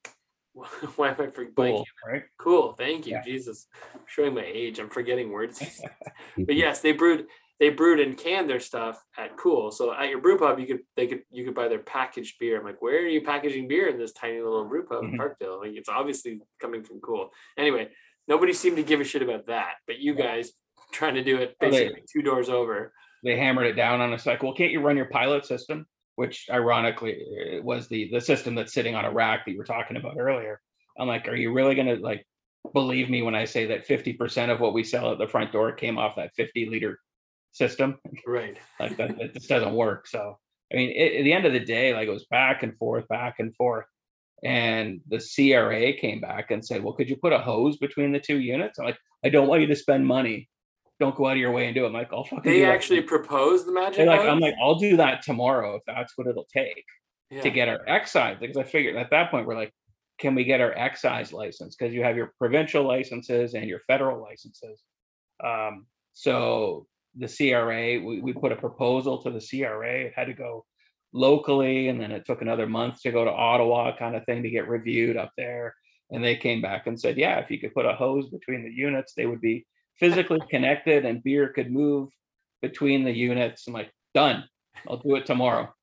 Why 0.95 1.09
am 1.09 1.15
I 1.19 1.27
for 1.27 1.45
blanking? 1.45 1.53
cool, 1.55 1.85
right? 2.07 2.23
Cool. 2.37 2.73
Thank 2.73 3.05
you. 3.05 3.13
Yeah. 3.13 3.23
Jesus. 3.23 3.67
I'm 3.93 4.01
showing 4.07 4.33
my 4.33 4.45
age. 4.45 4.79
I'm 4.79 4.89
forgetting 4.89 5.31
words. 5.31 5.61
but 6.37 6.55
yes, 6.55 6.81
they 6.81 6.91
brewed 6.91 7.25
they 7.59 7.69
brewed 7.69 7.99
and 7.99 8.17
canned 8.17 8.49
their 8.49 8.59
stuff 8.59 9.03
at 9.17 9.35
Cool. 9.37 9.71
So 9.71 9.93
at 9.93 10.09
your 10.09 10.21
brew 10.21 10.37
pub, 10.37 10.59
you 10.59 10.65
could 10.67 10.79
they 10.95 11.07
could 11.07 11.21
you 11.31 11.45
could 11.45 11.55
buy 11.55 11.67
their 11.67 11.79
packaged 11.79 12.35
beer. 12.39 12.57
I'm 12.59 12.65
like, 12.65 12.81
where 12.81 12.97
are 12.99 13.07
you 13.07 13.21
packaging 13.21 13.67
beer 13.67 13.87
in 13.87 13.97
this 13.97 14.13
tiny 14.13 14.39
little 14.41 14.65
brew 14.65 14.85
pub 14.85 15.03
in 15.03 15.11
Mhm. 15.11 15.17
Parkdale? 15.17 15.59
Like 15.61 15.73
it's 15.73 15.89
obviously 15.89 16.41
coming 16.59 16.83
from 16.83 16.99
Cool. 17.01 17.29
Anyway, 17.57 17.89
nobody 18.27 18.53
seemed 18.53 18.77
to 18.77 18.83
give 18.83 18.99
a 19.01 19.03
shit 19.03 19.21
about 19.21 19.47
that, 19.47 19.75
but 19.87 19.99
you 19.99 20.15
guys 20.15 20.51
trying 20.91 21.15
to 21.15 21.23
do 21.23 21.37
it 21.37 21.55
Oh, 21.61 21.65
they- 21.65 21.69
basically 21.71 22.03
two 22.11 22.21
doors 22.21 22.49
over. 22.49 22.93
they 23.23 23.35
hammered 23.37 23.67
it 23.67 23.73
down 23.73 24.01
on 24.01 24.13
us 24.13 24.25
like, 24.25 24.41
well, 24.41 24.53
can't 24.53 24.71
you 24.71 24.79
run 24.81 24.95
your 24.97 25.05
pilot 25.07 25.45
system? 25.45 25.85
Which 26.19 26.47
ironically 26.51 27.13
uh, 27.15 27.61
was 27.63 27.87
the 27.87 28.09
the 28.11 28.19
system 28.19 28.53
that's 28.53 28.73
sitting 28.73 28.93
on 28.93 29.05
a 29.05 29.11
rack 29.11 29.45
that 29.45 29.51
you 29.53 29.57
were 29.57 29.63
talking 29.63 29.95
about 29.95 30.17
earlier. 30.19 30.59
I'm 30.99 31.07
like, 31.07 31.29
are 31.29 31.35
you 31.35 31.53
really 31.53 31.75
gonna 31.75 31.95
like 31.95 32.27
believe 32.73 33.09
me 33.09 33.21
when 33.21 33.35
I 33.35 33.45
say 33.45 33.67
that 33.67 33.87
50% 33.87 34.51
of 34.51 34.59
what 34.59 34.73
we 34.73 34.83
sell 34.83 35.13
at 35.13 35.17
the 35.17 35.29
front 35.29 35.53
door 35.53 35.71
came 35.71 35.97
off 35.97 36.17
that 36.17 36.35
50 36.35 36.69
liter 36.69 36.99
system? 37.53 37.99
Right. 38.27 38.57
Like 38.81 38.97
that, 38.97 39.17
that 39.17 39.33
just 39.33 39.47
doesn't 39.47 39.73
work. 39.73 40.07
So 40.07 40.37
I 40.73 40.75
mean, 40.75 40.89
it, 40.89 41.21
at 41.21 41.23
the 41.23 41.31
end 41.31 41.45
of 41.45 41.53
the 41.53 41.61
day, 41.61 41.93
like 41.93 42.09
it 42.09 42.11
was 42.11 42.25
back 42.25 42.63
and 42.63 42.77
forth, 42.77 43.07
back 43.07 43.35
and 43.39 43.55
forth. 43.55 43.85
And 44.43 44.99
the 45.07 45.19
CRA 45.19 45.93
came 45.93 46.19
back 46.19 46.51
and 46.51 46.65
said, 46.65 46.83
well, 46.83 46.95
could 46.95 47.09
you 47.09 47.15
put 47.15 47.31
a 47.31 47.39
hose 47.39 47.77
between 47.77 48.11
the 48.11 48.19
two 48.19 48.39
units? 48.39 48.77
I'm 48.77 48.85
like, 48.85 48.99
I 49.23 49.29
don't 49.29 49.47
want 49.47 49.61
you 49.61 49.67
to 49.67 49.75
spend 49.77 50.05
money. 50.05 50.49
Don't 50.99 51.15
go 51.15 51.27
out 51.27 51.33
of 51.33 51.37
your 51.37 51.51
way 51.51 51.65
and 51.65 51.75
do 51.75 51.83
it. 51.85 51.87
I'm 51.87 51.93
like, 51.93 52.11
I'll 52.11 52.23
fucking 52.25 52.43
They 52.51 52.59
do 52.59 52.65
that." 52.65 52.73
actually 52.73 53.01
proposed 53.01 53.65
the 53.67 53.71
magic. 53.71 54.05
Like. 54.07 54.21
I'm 54.21 54.39
like, 54.39 54.55
I'll 54.61 54.75
do 54.79 54.97
that 54.97 55.21
tomorrow 55.21 55.75
if 55.75 55.83
that's 55.87 56.17
what 56.17 56.27
it'll 56.27 56.47
take 56.53 56.83
Yeah. 57.29 57.41
to 57.41 57.49
get 57.49 57.69
our 57.69 57.79
excise. 57.87 58.37
Because 58.39 58.57
I 58.57 58.63
figured 58.63 58.95
at 58.97 59.09
that 59.11 59.31
point 59.31 59.47
we're 59.47 59.55
like, 59.55 59.73
can 60.19 60.35
we 60.35 60.43
get 60.43 60.59
our 60.59 60.73
excise 60.73 61.31
license? 61.31 61.75
Because 61.77 61.93
you 61.93 62.03
have 62.03 62.17
your 62.17 62.33
provincial 62.37 62.83
licenses 62.83 63.53
and 63.53 63.69
your 63.69 63.79
federal 63.87 64.21
licenses. 64.21 64.83
Um, 65.43 65.85
so 66.13 66.87
the 67.17 67.27
CRA, 67.27 67.99
we, 68.05 68.19
we 68.21 68.33
put 68.33 68.51
a 68.51 68.55
proposal 68.57 69.21
to 69.23 69.31
the 69.31 69.39
CRA. 69.39 70.01
It 70.07 70.13
had 70.15 70.25
to 70.25 70.33
go 70.33 70.65
locally, 71.13 71.87
and 71.87 71.99
then 71.99 72.11
it 72.11 72.25
took 72.25 72.41
another 72.41 72.67
month 72.67 73.01
to 73.01 73.11
go 73.11 73.23
to 73.23 73.31
Ottawa, 73.31 73.95
kind 73.97 74.15
of 74.15 74.25
thing, 74.25 74.43
to 74.43 74.49
get 74.49 74.67
reviewed 74.67 75.15
up 75.17 75.31
there. 75.37 75.73
And 76.11 76.23
they 76.23 76.35
came 76.35 76.61
back 76.61 76.87
and 76.87 76.99
said, 76.99 77.17
yeah, 77.17 77.39
if 77.39 77.49
you 77.49 77.59
could 77.59 77.73
put 77.73 77.85
a 77.85 77.93
hose 77.93 78.27
between 78.29 78.63
the 78.63 78.71
units, 78.71 79.13
they 79.15 79.25
would 79.25 79.41
be 79.41 79.65
physically 79.99 80.39
connected, 80.49 81.05
and 81.05 81.23
beer 81.23 81.49
could 81.49 81.71
move 81.71 82.09
between 82.61 83.03
the 83.03 83.11
units. 83.11 83.67
I'm 83.67 83.73
like, 83.73 83.91
done. 84.13 84.43
I'll 84.87 84.97
do 84.97 85.15
it 85.15 85.25
tomorrow. 85.25 85.73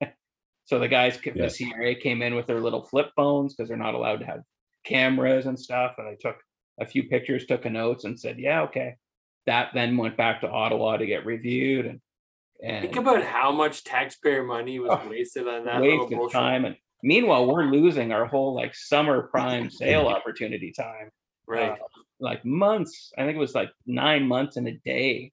so 0.64 0.78
the 0.78 0.88
guys, 0.88 1.18
ca- 1.22 1.32
Yeah. 1.34 1.46
the 1.48 1.70
CRA 1.72 1.94
came 1.94 2.22
in 2.22 2.34
with 2.34 2.46
their 2.46 2.60
little 2.60 2.84
flip 2.84 3.10
phones 3.16 3.54
because 3.54 3.68
they're 3.68 3.76
not 3.76 3.94
allowed 3.94 4.20
to 4.20 4.26
have 4.26 4.40
cameras 4.84 5.46
and 5.46 5.58
stuff. 5.58 5.94
And 5.98 6.08
I 6.08 6.16
took 6.20 6.36
a 6.80 6.86
few 6.86 7.04
pictures, 7.04 7.46
took 7.46 7.64
a 7.64 7.70
notes, 7.70 8.04
and 8.04 8.18
said, 8.18 8.38
yeah, 8.38 8.62
okay. 8.62 8.96
That 9.46 9.70
then 9.74 9.96
went 9.96 10.16
back 10.16 10.42
to 10.42 10.48
Ottawa 10.50 10.96
to 10.98 11.06
get 11.06 11.24
reviewed 11.26 11.86
and 11.86 12.00
and 12.60 12.82
Think 12.82 12.96
about 12.96 13.22
how 13.22 13.52
much 13.52 13.84
taxpayer 13.84 14.42
money 14.42 14.80
was 14.80 14.90
Oh, 14.92 15.08
wasted 15.08 15.46
on 15.46 15.64
that 15.66 15.80
little 15.80 16.08
waste 16.08 16.12
of 16.12 16.32
time. 16.32 16.64
And 16.64 16.76
meanwhile, 17.04 17.46
we're 17.46 17.62
losing 17.62 18.10
our 18.12 18.26
whole 18.26 18.52
like 18.52 18.74
summer 18.74 19.28
prime 19.28 19.70
sale 19.70 20.06
opportunity 20.08 20.72
time. 20.72 21.10
Right. 21.46 21.70
uh, 21.70 21.76
like 22.20 22.44
months. 22.44 23.12
I 23.16 23.22
think 23.24 23.36
it 23.36 23.40
was 23.40 23.54
like 23.54 23.70
nine 23.86 24.26
months 24.26 24.56
and 24.56 24.66
a 24.68 24.72
day 24.84 25.32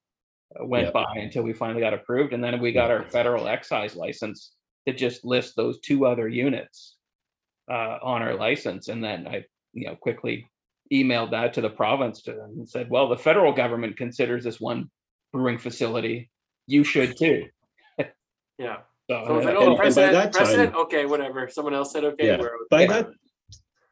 uh, 0.58 0.64
went 0.64 0.86
Yep. 0.86 0.92
by 0.94 1.14
until 1.16 1.42
we 1.42 1.52
finally 1.52 1.80
got 1.80 1.94
approved, 1.94 2.32
and 2.32 2.42
then 2.42 2.60
we 2.60 2.72
got 2.72 2.90
our 2.90 3.02
federal 3.04 3.48
excise 3.48 3.96
license 3.96 4.52
to 4.86 4.94
just 4.94 5.24
list 5.24 5.56
those 5.56 5.80
two 5.80 6.06
other 6.06 6.28
units 6.28 6.96
uh, 7.70 7.98
on 8.02 8.22
our 8.22 8.34
license, 8.34 8.88
and 8.88 9.02
then 9.02 9.26
I, 9.26 9.44
you 9.72 9.86
know, 9.86 9.96
quickly 9.96 10.46
emailed 10.92 11.32
that 11.32 11.52
to 11.54 11.60
the 11.60 11.70
province 11.70 12.22
to 12.22 12.32
them 12.32 12.54
and 12.58 12.68
said, 12.68 12.88
"Well, 12.88 13.08
the 13.08 13.16
federal 13.18 13.52
government 13.52 13.96
considers 13.96 14.44
this 14.44 14.60
one 14.60 14.88
brewing 15.32 15.58
facility. 15.58 16.30
You 16.68 16.84
should 16.84 17.16
too." 17.18 17.46
yeah. 18.58 18.78
So, 19.10 19.24
So 19.26 19.34
like, 19.38 19.54
oh, 19.56 19.66
and 19.68 19.76
by 19.76 19.82
precedent, 19.82 20.12
that 20.12 20.32
time- 20.32 20.76
Okay, 20.76 21.06
whatever. 21.06 21.48
Someone 21.48 21.74
else 21.74 21.92
said 21.92 22.04
okay. 22.04 22.26
Yeah, 22.28 22.38
we're 22.38 22.50
by 22.70 22.84
okay. 22.84 22.92
that 22.92 23.06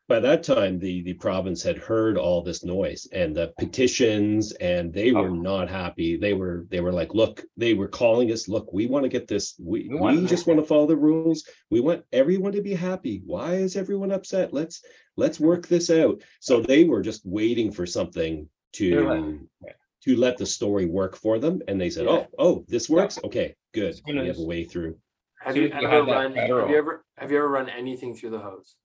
by 0.06 0.20
that 0.20 0.42
time 0.42 0.78
the 0.78 1.02
the 1.02 1.14
province 1.14 1.62
had 1.62 1.78
heard 1.78 2.18
all 2.18 2.42
this 2.42 2.64
noise 2.64 3.06
and 3.12 3.34
the 3.34 3.52
petitions 3.58 4.52
and 4.52 4.92
they 4.92 5.12
oh. 5.12 5.22
were 5.22 5.28
Oh. 5.28 5.34
not 5.34 5.68
happy 5.70 6.16
they 6.16 6.34
were 6.34 6.66
they 6.70 6.80
were 6.80 6.92
like 6.92 7.14
look 7.14 7.42
they 7.56 7.74
were 7.74 7.88
calling 7.88 8.30
us 8.32 8.48
look 8.48 8.72
we 8.72 8.86
want 8.86 9.04
to 9.04 9.08
get 9.08 9.26
this 9.28 9.54
we, 9.58 9.88
We 9.88 9.94
we, 9.94 10.00
want- 10.00 10.28
just 10.28 10.46
want 10.46 10.60
to 10.60 10.66
follow 10.66 10.86
the 10.86 10.96
rules 10.96 11.44
we 11.70 11.80
want 11.80 12.04
everyone 12.12 12.52
to 12.52 12.62
be 12.62 12.74
happy 12.74 13.22
why 13.24 13.54
is 13.54 13.76
everyone 13.76 14.12
upset 14.12 14.52
let's 14.52 14.82
let's 15.16 15.40
work 15.40 15.66
this 15.66 15.90
out 15.90 16.22
so 16.40 16.60
they 16.60 16.84
were 16.84 17.02
just 17.02 17.22
waiting 17.24 17.72
for 17.72 17.86
something 17.86 18.48
to 18.74 19.40
yeah. 19.64 19.72
to 20.02 20.16
let 20.16 20.36
the 20.36 20.46
story 20.46 20.86
work 20.86 21.16
for 21.16 21.38
them 21.38 21.62
and 21.68 21.80
they 21.80 21.90
said 21.90 22.04
Yeah. 22.04 22.10
oh 22.10 22.26
oh 22.38 22.64
this 22.68 22.90
works 22.90 23.18
okay 23.24 23.54
good 23.72 23.90
As 23.90 24.02
soon 24.06 24.20
we 24.20 24.26
have 24.28 24.38
a 24.38 24.44
way 24.44 24.64
through 24.64 24.98
Have 25.40 25.56
you 25.56 25.68
as 25.68 25.82
you 25.82 25.88
ever 25.88 25.96
have 25.96 26.06
run? 26.06 26.34
Have 26.34 26.48
you 26.48 26.76
ever? 26.76 27.04
Have 27.18 27.30
you 27.30 27.38
ever 27.38 27.48
run 27.48 27.68
anything 27.68 28.14
through 28.16 28.30
the 28.30 28.38
hose? 28.38 28.76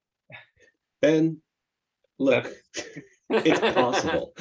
Ben 1.02 1.42
look 2.18 2.52
it's 3.30 3.60
possible 3.60 4.34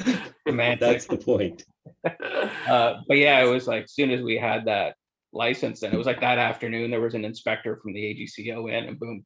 semantic. 0.47 0.79
that's 0.79 1.05
the 1.05 1.17
point 1.17 1.63
uh, 2.05 3.01
but 3.07 3.17
yeah, 3.17 3.43
it 3.43 3.49
was 3.49 3.67
like 3.67 3.83
as 3.85 3.93
soon 3.93 4.11
as 4.11 4.21
we 4.21 4.37
had 4.37 4.65
that 4.65 4.95
license, 5.33 5.83
and 5.83 5.93
it 5.93 5.97
was 5.97 6.07
like 6.07 6.21
that 6.21 6.37
afternoon 6.37 6.91
there 6.91 7.01
was 7.01 7.13
an 7.13 7.25
inspector 7.25 7.77
from 7.77 7.93
the 7.93 7.99
AGCO 7.99 8.69
in, 8.71 8.85
and 8.85 8.99
boom, 8.99 9.25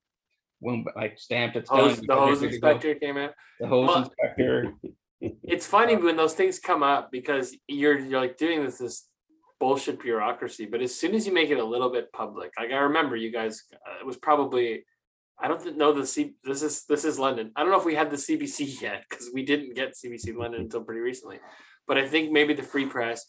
boom, 0.61 0.85
like 0.95 1.19
stamped 1.19 1.55
it's 1.55 1.69
hose, 1.69 1.97
done. 1.97 2.05
the 2.07 2.13
you're 2.15 2.25
hose 2.25 2.39
good 2.39 2.51
to 2.51 2.59
go. 2.59 2.67
inspector 2.69 2.95
came 2.95 3.17
out. 3.17 3.33
The 3.59 3.67
hose 3.67 3.87
Well- 3.87 3.97
inspector. 3.99 4.73
It's 5.43 5.65
funny 5.65 5.95
when 5.95 6.17
those 6.17 6.33
things 6.33 6.59
come 6.59 6.83
up 6.83 7.09
because 7.09 7.55
you're 7.67 7.97
you're 7.97 8.19
like 8.19 8.35
doing 8.37 8.61
this 8.63 8.77
this 8.79 9.07
bullshit 9.59 10.01
bureaucracy, 10.01 10.65
but 10.65 10.81
as 10.81 10.93
soon 10.93 11.15
as 11.15 11.25
you 11.25 11.33
make 11.33 11.49
it 11.49 11.57
a 11.59 11.63
little 11.63 11.89
bit 11.89 12.11
public, 12.11 12.51
like 12.59 12.71
I 12.71 12.77
remember 12.77 13.15
you 13.15 13.31
guys, 13.31 13.63
uh, 13.73 13.99
it 14.01 14.05
was 14.05 14.17
probably. 14.17 14.83
I 15.41 15.47
don't 15.47 15.77
know 15.77 15.91
the 15.93 16.05
C. 16.05 16.35
This 16.43 16.61
is 16.63 16.85
this 16.85 17.05
is 17.05 17.19
London. 17.19 17.51
I 17.55 17.61
don't 17.61 17.71
know 17.71 17.79
if 17.79 17.85
we 17.85 17.95
had 17.95 18.09
the 18.09 18.17
CBC 18.17 18.81
yet 18.81 19.03
because 19.09 19.29
we 19.33 19.43
didn't 19.43 19.75
get 19.75 19.93
CBC 19.95 20.35
London 20.35 20.61
until 20.61 20.83
pretty 20.83 21.01
recently, 21.01 21.39
but 21.87 21.97
I 21.97 22.07
think 22.07 22.31
maybe 22.31 22.53
the 22.53 22.63
Free 22.63 22.85
Press. 22.85 23.25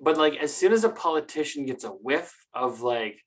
But 0.00 0.16
like 0.18 0.36
as 0.36 0.54
soon 0.54 0.72
as 0.72 0.84
a 0.84 0.90
politician 0.90 1.64
gets 1.66 1.84
a 1.84 1.88
whiff 1.90 2.34
of 2.54 2.82
like 2.82 3.18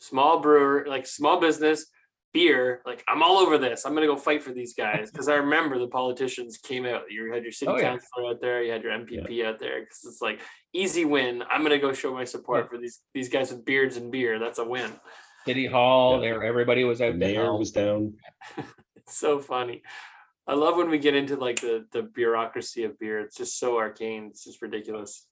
small 0.00 0.40
brewer, 0.40 0.86
like 0.88 1.06
small 1.06 1.40
business 1.40 1.86
beer, 2.34 2.82
like 2.84 3.02
I'm 3.08 3.22
all 3.22 3.38
over 3.38 3.56
this. 3.56 3.86
I'm 3.86 3.94
gonna 3.94 4.06
go 4.06 4.14
fight 4.16 4.42
for 4.42 4.52
these 4.52 4.74
guys 4.74 5.10
because 5.12 5.28
I 5.28 5.36
remember 5.36 5.78
the 5.78 5.88
politicians 5.88 6.58
came 6.58 6.84
out. 6.84 7.04
You 7.10 7.32
had 7.32 7.42
your 7.42 7.52
city 7.52 7.72
Oh, 7.72 7.76
yeah. 7.76 7.82
councilor 7.90 8.28
out 8.30 8.40
there, 8.42 8.62
you 8.62 8.70
had 8.70 8.82
your 8.82 8.92
MPP 8.92 9.44
out 9.46 9.58
there 9.58 9.80
because 9.80 10.04
it's 10.04 10.20
like 10.20 10.40
easy 10.74 11.06
win. 11.06 11.42
I'm 11.50 11.62
gonna 11.62 11.78
go 11.78 11.94
show 11.94 12.12
my 12.12 12.24
support 12.24 12.68
for 12.68 12.76
these 12.76 13.00
these 13.14 13.30
guys 13.30 13.50
with 13.50 13.64
beards 13.64 13.96
and 13.96 14.12
beer. 14.12 14.38
That's 14.38 14.58
a 14.58 14.64
win. 14.64 14.90
City 15.48 15.66
Hall, 15.66 16.14
Yeah. 16.16 16.20
there, 16.32 16.44
everybody 16.44 16.84
was 16.84 16.98
the 16.98 17.08
out 17.08 17.16
mayor 17.16 17.42
there. 17.44 17.54
was 17.54 17.70
down 17.72 18.14
It's 18.96 19.16
so 19.16 19.38
funny. 19.38 19.82
I 20.46 20.54
love 20.54 20.76
when 20.76 20.90
we 20.90 20.98
get 20.98 21.14
into 21.14 21.36
like 21.36 21.60
the 21.60 21.86
the 21.92 22.02
bureaucracy 22.02 22.84
of 22.84 22.98
beer. 22.98 23.20
It's 23.20 23.36
just 23.36 23.58
so 23.58 23.78
arcane. 23.78 24.26
It's 24.30 24.44
just 24.44 24.60
ridiculous. 24.62 25.26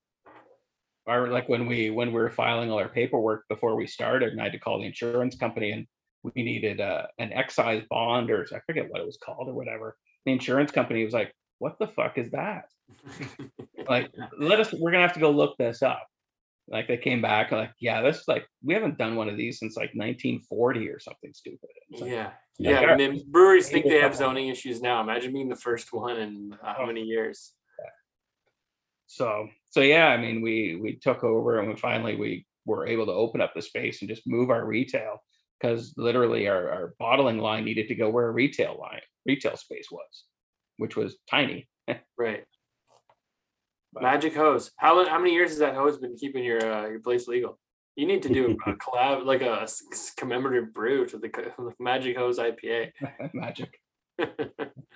Or 1.07 1.29
like 1.29 1.49
when 1.49 1.67
we 1.67 1.91
when 1.91 2.09
we 2.09 2.15
were 2.21 2.31
filing 2.31 2.71
all 2.71 2.79
our 2.79 2.89
paperwork 2.89 3.45
before 3.49 3.77
we 3.77 3.87
started, 3.87 4.31
and 4.33 4.41
I 4.41 4.45
had 4.45 4.53
to 4.53 4.59
call 4.59 4.79
the 4.81 4.87
insurance 4.87 5.37
company, 5.37 5.71
and 5.73 5.87
we 6.23 6.43
needed 6.43 6.81
uh, 6.81 7.07
an 7.19 7.33
excise 7.33 7.85
bond, 7.91 8.31
or 8.31 8.47
I 8.53 8.61
forget 8.67 8.89
what 8.91 9.01
it 9.01 9.07
was 9.07 9.19
called, 9.23 9.49
or 9.49 9.55
whatever. 9.55 9.97
The 10.25 10.33
insurance 10.33 10.71
company 10.73 11.05
was 11.05 11.15
like, 11.15 11.33
"What 11.59 11.79
the 11.79 11.87
fuck 11.89 12.17
is 12.19 12.31
that?" 12.31 12.65
like 13.89 14.11
let 14.39 14.59
us 14.61 14.73
we're 14.73 14.91
gonna 14.91 15.03
have 15.07 15.13
to 15.15 15.21
go 15.21 15.31
look 15.31 15.57
this 15.59 15.83
up 15.83 16.07
like 16.69 16.89
they 16.89 16.97
came 16.97 17.23
back 17.23 17.53
like 17.53 17.71
yeah 17.81 18.03
this 18.03 18.27
like 18.27 18.45
we 18.65 18.75
haven't 18.75 18.99
done 18.99 19.15
one 19.15 19.29
of 19.29 19.37
these 19.37 19.59
since 19.59 19.77
like 19.77 19.91
1940 19.95 20.89
or 20.89 20.99
something 20.99 21.33
stupid 21.33 21.69
like, 21.93 22.11
yeah. 22.11 22.31
Yeah. 22.59 22.81
I 22.81 22.97
mean, 22.97 23.23
breweries 23.31 23.69
think 23.69 23.85
they 23.85 24.01
have 24.01 24.17
zoning 24.17 24.49
issues 24.49 24.81
now. 24.81 25.03
Imagine 25.03 25.31
being 25.33 25.51
the 25.51 25.57
first 25.57 25.93
one 25.93 26.17
in 26.17 26.55
uh, 26.63 26.75
how 26.75 26.85
Oh. 26.85 26.87
many 26.87 27.03
years? 27.03 27.53
so 29.07 29.47
so 29.71 29.81
yeah 29.81 30.07
i 30.09 30.17
mean 30.17 30.43
we 30.43 30.77
we 30.83 30.97
took 30.97 31.23
over 31.23 31.61
and 31.61 31.69
we 31.69 31.77
finally 31.77 32.17
we 32.17 32.45
were 32.65 32.87
able 32.89 33.07
to 33.07 33.13
open 33.13 33.41
up 33.41 33.53
the 33.55 33.63
space 33.63 34.03
and 34.03 34.09
just 34.09 34.27
move 34.27 34.51
our 34.51 34.67
retail 34.67 35.23
because 35.61 35.95
literally 35.97 36.49
our, 36.49 36.69
our 36.71 36.95
bottling 36.99 37.39
line 37.39 37.65
needed 37.65 37.87
to 37.87 37.95
go 37.95 38.11
where 38.11 38.27
a 38.27 38.33
retail 38.33 38.77
line 38.81 39.01
retail 39.25 39.57
space 39.57 39.89
was 39.93 40.25
which 40.79 40.97
was 40.97 41.19
tiny 41.31 41.69
Right. 42.19 42.45
Magic 44.03 44.35
hose. 44.35 44.71
How 44.77 45.07
how 45.09 45.19
many 45.19 45.33
years 45.33 45.51
has 45.51 45.59
that 45.61 45.75
hose 45.75 45.99
been 45.99 46.17
keeping 46.17 46.45
your 46.45 46.61
uh, 46.61 46.87
your 46.89 47.01
place 47.01 47.27
legal? 47.29 47.59
You 47.97 48.07
need 48.07 48.23
to 48.25 48.29
do 48.29 48.57
a 48.67 48.73
collab, 48.75 49.25
like 49.25 49.43
a 49.43 49.67
commemorative 50.17 50.73
brew 50.73 51.07
to 51.07 51.19
the 51.19 51.31
like 51.59 51.77
Magic 51.81 52.17
Hose 52.17 52.39
IPA. 52.39 52.93
magic 53.35 53.81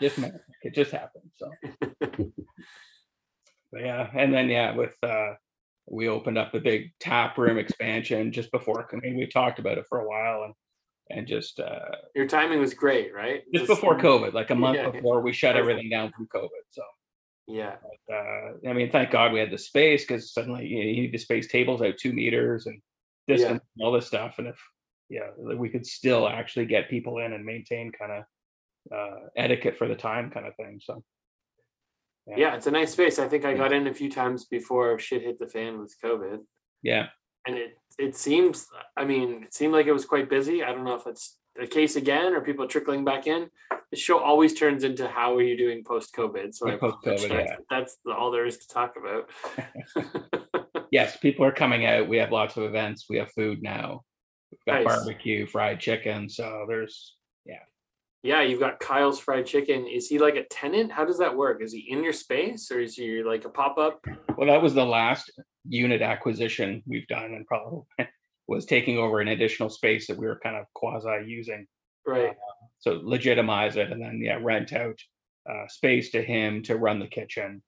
just 0.01 0.17
magic. 0.19 0.41
it 0.63 0.75
just 0.75 0.91
happened 0.93 1.31
so 1.37 1.51
But 3.73 3.83
yeah 3.83 4.11
and 4.15 4.33
then 4.33 4.49
yeah 4.49 4.75
with 4.75 4.97
uh 5.03 5.35
we 5.87 6.09
opened 6.09 6.39
up 6.39 6.53
the 6.53 6.61
big 6.61 6.93
tap 7.01 7.37
room 7.37 7.59
expansion 7.59 8.33
just 8.33 8.51
before 8.51 8.89
i 8.93 8.97
mean 8.97 9.17
we 9.17 9.27
talked 9.27 9.59
about 9.59 9.77
it 9.79 9.85
for 9.89 10.01
a 10.01 10.09
while 10.09 10.45
and 10.45 10.55
and 11.11 11.27
just 11.27 11.61
uh 11.61 11.81
Your 12.15 12.27
timing 12.27 12.61
was 12.61 12.73
great, 12.73 13.13
right? 13.15 13.43
just 13.55 13.67
before 13.67 13.99
covid 13.99 14.33
like 14.33 14.51
a 14.51 14.55
month 14.55 14.77
Yeah. 14.79 14.91
before 14.91 15.21
we 15.21 15.33
shut 15.35 15.55
everything 15.57 15.91
down 15.91 16.11
from 16.13 16.27
covid 16.35 16.65
so 16.71 16.83
Yeah. 17.51 17.77
uh 18.13 18.69
i 18.69 18.73
mean 18.73 18.91
thank 18.91 19.11
god 19.11 19.33
we 19.33 19.41
had 19.41 19.51
the 19.51 19.59
space 19.59 20.05
because 20.05 20.33
suddenly 20.33 20.67
you, 20.67 20.77
know, 20.77 20.83
you 20.91 21.03
need 21.03 21.13
to 21.13 21.19
space 21.19 21.49
tables 21.49 21.83
out 21.83 21.97
two 21.99 22.13
meters 22.13 22.67
and 22.67 22.81
Yeah. 23.27 23.37
distance 23.37 23.63
and 23.77 23.85
all 23.85 23.93
this 23.93 24.07
stuff 24.07 24.35
and 24.39 24.47
if 24.49 24.59
yeah 25.09 25.29
we 25.37 25.69
could 25.69 25.87
still 25.87 26.29
actually 26.29 26.67
get 26.67 26.91
people 26.91 27.19
in 27.19 27.33
and 27.33 27.45
maintain 27.45 27.93
kind 27.93 28.13
of 28.13 28.25
uh 28.97 29.27
etiquette 29.37 29.77
for 29.77 29.89
the 29.89 29.95
time 29.97 30.31
kind 30.31 30.47
of 30.47 30.55
thing 30.57 30.81
so 30.83 31.03
Yeah, 32.37 32.55
it's 32.55 32.67
a 32.69 32.71
nice 32.71 32.93
space. 32.93 33.19
I 33.19 33.27
think 33.29 33.45
I 33.45 33.55
got 33.55 33.73
in 33.73 33.87
a 33.89 33.95
few 33.95 34.11
times 34.11 34.45
before 34.45 34.99
shit 35.01 35.23
hit 35.23 35.39
the 35.39 35.49
fan 35.49 35.81
with 35.81 35.97
COVID. 36.05 36.39
yeah 36.83 37.07
And 37.47 37.57
it 37.57 37.77
it 37.99 38.15
seems 38.17 38.69
I 38.97 39.05
mean, 39.05 39.43
it 39.45 39.55
seemed 39.55 39.73
like 39.73 39.87
it 39.87 39.93
was 39.93 40.05
quite 40.07 40.31
busy. 40.31 40.63
I 40.63 40.71
don't 40.73 40.85
know 40.85 40.95
if 40.95 41.07
it's 41.07 41.37
the 41.61 41.67
case 41.67 41.97
again 41.97 42.33
or 42.35 42.41
people 42.41 42.67
trickling 42.67 43.05
back 43.05 43.27
in. 43.27 43.49
The 43.91 43.97
show 43.97 44.19
always 44.19 44.55
turns 44.55 44.85
into 44.85 45.09
how 45.09 45.37
are 45.37 45.43
you 45.43 45.57
doing 45.57 45.85
post 45.85 46.15
COVID? 46.15 46.55
So 46.55 46.77
post-COVID, 46.79 47.29
that's, 47.29 47.51
yeah. 47.51 47.57
that's 47.69 47.97
all 48.07 48.31
there 48.31 48.47
is 48.47 48.59
to 48.59 48.69
talk 48.69 48.95
about. 48.97 49.31
yes, 50.91 51.17
people 51.19 51.45
are 51.45 51.53
coming 51.53 51.87
out. 51.87 52.09
We 52.09 52.17
have 52.19 52.33
lots 52.33 52.57
of 52.57 52.63
events. 52.63 53.07
We 53.09 53.19
have 53.19 53.31
food 53.33 53.63
now. 53.63 54.03
We've 54.51 54.61
got 54.67 54.85
Nice. 54.85 54.97
barbecue, 54.97 55.47
fried 55.47 55.81
chicken. 55.81 56.29
So 56.29 56.65
there's 56.69 57.17
yeah. 57.45 57.63
yeah, 58.23 58.43
you've 58.43 58.61
got 58.61 58.81
Kyle's 58.81 59.21
fried 59.21 59.47
chicken. 59.47 59.87
Is 59.87 60.09
he 60.09 60.19
like 60.19 60.37
a 60.37 60.45
tenant? 60.45 60.93
How 60.93 61.05
does 61.05 61.19
that 61.19 61.37
work? 61.37 61.63
Is 61.63 61.73
he 61.73 61.87
in 61.91 62.03
your 62.03 62.13
space 62.13 62.71
or 62.71 62.81
is 62.81 62.95
he 62.95 63.23
like 63.23 63.45
a 63.45 63.51
pop 63.51 63.79
up? 63.79 64.01
well, 64.37 64.49
that 64.49 64.63
was 64.63 64.75
the 64.75 64.85
last 64.85 65.31
unit 65.69 66.01
acquisition 66.01 66.83
we've 66.87 67.07
done, 67.09 67.35
and 67.35 67.47
probably 67.47 67.83
was 68.51 68.67
taking 68.67 68.99
over 68.99 69.21
an 69.21 69.29
additional 69.29 69.71
space 69.71 70.09
that 70.09 70.19
we 70.19 70.27
were 70.27 70.41
kind 70.43 70.57
of 70.57 70.67
quasi 70.75 71.25
using. 71.27 71.67
Right. 72.07 72.37
So 72.81 73.01
legitimize 73.03 73.77
it, 73.77 73.91
and 73.93 74.03
then 74.03 74.21
yeah, 74.23 74.39
rent 74.43 74.73
out 74.73 74.99
uh, 75.49 75.69
space 75.69 76.11
to 76.11 76.23
him 76.23 76.63
to 76.65 76.77
run 76.77 76.99
the 76.99 77.07
kitchen. 77.07 77.63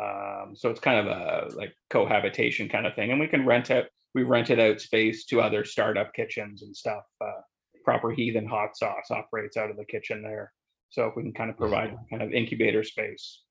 Um, 0.00 0.54
so 0.54 0.68
it's 0.68 0.80
kind 0.80 1.00
of 1.00 1.06
a 1.06 1.56
like 1.56 1.72
cohabitation 1.90 2.68
kind 2.68 2.86
of 2.86 2.94
thing, 2.94 3.10
and 3.10 3.18
we 3.18 3.28
can 3.28 3.46
rent 3.46 3.70
out. 3.70 3.86
we 4.14 4.24
rented 4.24 4.60
out 4.60 4.80
space 4.80 5.24
to 5.26 5.40
other 5.40 5.64
startup 5.64 6.12
kitchens 6.12 6.62
and 6.62 6.76
stuff. 6.76 7.04
Uh, 7.20 7.40
Proper 7.84 8.10
Heathen 8.10 8.46
Hot 8.46 8.76
Sauce 8.76 9.10
operates 9.10 9.56
out 9.56 9.70
of 9.70 9.76
the 9.76 9.84
kitchen 9.84 10.22
there, 10.22 10.52
so 10.90 11.06
if 11.06 11.16
we 11.16 11.22
can 11.22 11.32
kind 11.32 11.50
of 11.50 11.56
provide 11.56 11.96
kind 12.10 12.22
of 12.22 12.32
incubator 12.32 12.84
space 12.84 13.42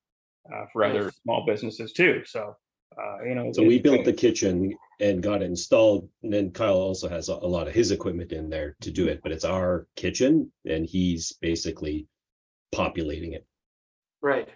uh, 0.53 0.65
for 0.71 0.83
other 0.83 1.05
Nice. 1.05 1.19
small 1.23 1.45
businesses 1.47 1.93
too. 1.93 2.21
So 2.25 2.55
uh, 3.01 3.23
you 3.23 3.35
know, 3.35 3.51
So 3.51 3.63
we 3.63 3.79
built 3.79 4.05
the 4.05 4.13
kitchen 4.13 4.75
and 4.99 5.21
got 5.21 5.41
it 5.41 5.45
installed. 5.45 6.09
And 6.23 6.31
then 6.33 6.51
Kyle 6.51 6.75
also 6.75 7.09
has 7.09 7.29
a, 7.29 7.33
a 7.33 7.47
lot 7.47 7.67
of 7.67 7.73
his 7.73 7.91
equipment 7.91 8.31
in 8.31 8.49
there 8.49 8.75
to 8.81 8.91
do 8.91 9.07
it, 9.07 9.21
but 9.23 9.31
it's 9.31 9.45
our 9.45 9.87
kitchen 9.95 10.51
and 10.65 10.85
he's 10.85 11.33
basically 11.41 12.07
populating 12.71 13.33
it. 13.33 13.45
Right. 14.21 14.49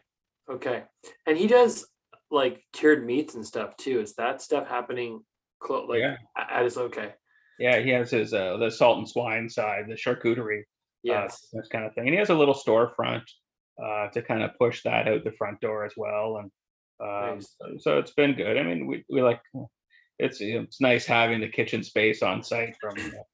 Okay. 0.50 0.84
And 1.28 1.38
he 1.38 1.48
does 1.48 1.86
like 2.32 2.64
cured 2.74 3.06
meats 3.06 3.36
and 3.36 3.46
stuff 3.46 3.76
too. 3.78 4.00
Is 4.00 4.16
that 4.16 4.42
stuff 4.42 4.68
happening 4.68 5.22
close 5.60 5.90
like 5.90 6.00
Yeah. 6.00 6.18
at 6.38 6.64
his 6.64 6.78
okay? 6.78 7.14
Yeah, 7.60 7.80
he 7.80 7.90
has 7.90 8.10
his 8.12 8.34
uh, 8.34 8.56
the 8.58 8.70
salt 8.72 9.00
and 9.00 9.10
swine 9.10 9.50
side, 9.50 9.86
the 9.88 9.96
charcuterie, 9.96 10.62
uh, 10.62 10.64
Yes. 11.04 11.50
this 11.52 11.68
kind 11.68 11.86
of 11.86 11.94
thing, 11.94 12.06
and 12.06 12.14
he 12.14 12.20
has 12.20 12.30
a 12.30 12.36
little 12.36 12.54
storefront 12.54 13.24
uh, 13.84 14.08
to 14.10 14.22
kind 14.22 14.44
of 14.44 14.52
push 14.58 14.84
that 14.84 15.08
out 15.08 15.24
the 15.26 15.34
front 15.34 15.60
door 15.60 15.86
as 15.86 15.94
well. 15.98 16.38
And 16.38 16.50
um, 17.02 17.40
so- 17.80 17.98
it's 17.98 18.12
been 18.12 18.34
good. 18.34 18.58
I 18.58 18.64
mean, 18.64 18.88
we 18.88 19.04
we 19.10 19.22
like 19.22 19.42
it's 20.18 20.42
it's 20.42 20.82
nice 20.82 21.06
having 21.06 21.40
the 21.42 21.48
kitchen 21.48 21.84
space 21.84 22.22
on 22.22 22.44
site 22.44 22.76
from 22.82 22.98
you 22.98 23.12
know, 23.12 23.26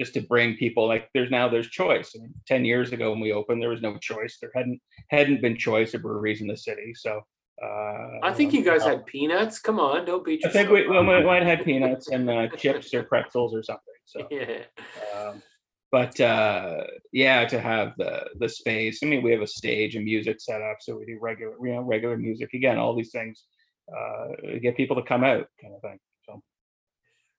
just 0.00 0.14
to 0.14 0.20
bring 0.22 0.56
people 0.56 0.86
like 0.88 1.08
there's 1.14 1.30
now 1.30 1.48
there's 1.48 1.68
choice. 1.68 2.12
I 2.16 2.22
mean, 2.22 2.34
ten 2.46 2.64
years 2.64 2.92
ago 2.92 3.10
when 3.10 3.20
we 3.20 3.32
opened, 3.32 3.62
there 3.62 3.70
was 3.70 3.82
no 3.82 3.96
choice. 3.98 4.38
There 4.40 4.50
hadn't 4.54 4.80
hadn't 5.10 5.40
been 5.40 5.56
choice 5.56 5.94
of 5.94 6.02
breweries 6.02 6.40
in 6.40 6.48
the 6.48 6.56
city. 6.56 6.92
So 6.94 7.20
uh, 7.62 8.18
I 8.22 8.32
think 8.34 8.52
you 8.52 8.62
guys 8.64 8.82
uh, 8.82 8.88
had 8.90 9.06
peanuts. 9.06 9.58
Come 9.58 9.80
on, 9.80 10.04
don't 10.04 10.24
beat 10.24 10.44
I 10.44 10.48
yourself. 10.48 10.52
think 10.52 10.70
we, 10.70 10.88
we 10.88 11.02
might 11.02 11.24
might 11.24 11.42
have 11.42 11.58
had 11.58 11.64
peanuts 11.64 12.08
and 12.08 12.28
uh, 12.28 12.48
chips 12.56 12.92
or 12.92 13.04
pretzels 13.04 13.54
or 13.54 13.62
something. 13.62 13.82
So. 14.04 14.26
yeah. 14.30 14.62
But 15.92 16.20
uh, 16.20 16.84
yeah, 17.12 17.46
to 17.46 17.60
have 17.60 17.92
the 17.96 18.28
the 18.38 18.48
space. 18.48 19.00
I 19.02 19.06
mean, 19.06 19.22
we 19.22 19.30
have 19.32 19.42
a 19.42 19.46
stage 19.46 19.94
and 19.94 20.04
music 20.04 20.40
set 20.40 20.60
up, 20.60 20.78
so 20.80 20.96
we 20.96 21.06
do 21.06 21.18
regular, 21.20 21.54
you 21.62 21.74
know, 21.74 21.82
regular 21.82 22.16
music. 22.16 22.52
Again, 22.54 22.76
all 22.76 22.94
these 22.96 23.12
things 23.12 23.44
uh, 23.96 24.58
get 24.60 24.76
people 24.76 24.96
to 24.96 25.02
come 25.02 25.24
out, 25.24 25.46
kind 25.60 25.74
of 25.74 25.80
thing. 25.82 25.98
So 26.26 26.42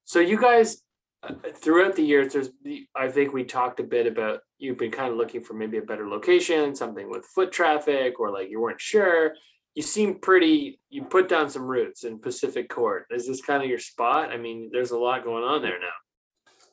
So 0.05 0.19
you 0.19 0.39
guys, 0.39 0.81
uh, 1.23 1.33
throughout 1.53 1.95
the 1.95 2.03
years, 2.03 2.33
there's 2.33 2.49
I 2.95 3.09
think 3.09 3.33
we 3.33 3.43
talked 3.43 3.79
a 3.81 3.83
bit 3.83 4.07
about 4.07 4.39
you've 4.57 4.77
been 4.77 4.91
kind 4.91 5.11
of 5.11 5.17
looking 5.17 5.41
for 5.41 5.53
maybe 5.53 5.77
a 5.77 5.81
better 5.81 6.07
location, 6.07 6.73
something 6.73 7.09
with 7.09 7.25
foot 7.25 7.51
traffic, 7.51 8.19
or 8.19 8.31
like 8.31 8.49
you 8.49 8.61
weren't 8.61 8.81
sure. 8.81 9.33
You 9.75 9.83
seem 9.83 10.19
pretty. 10.19 10.79
You 10.89 11.03
put 11.03 11.27
down 11.27 11.49
some 11.49 11.63
roots 11.63 12.05
in 12.05 12.19
Pacific 12.19 12.69
Court. 12.69 13.05
Is 13.11 13.27
this 13.27 13.41
kind 13.41 13.61
of 13.61 13.69
your 13.69 13.77
spot? 13.77 14.31
I 14.31 14.37
mean, 14.37 14.69
there's 14.71 14.91
a 14.91 14.97
lot 14.97 15.23
going 15.23 15.43
on 15.43 15.61
there 15.61 15.79
now. 15.79 15.87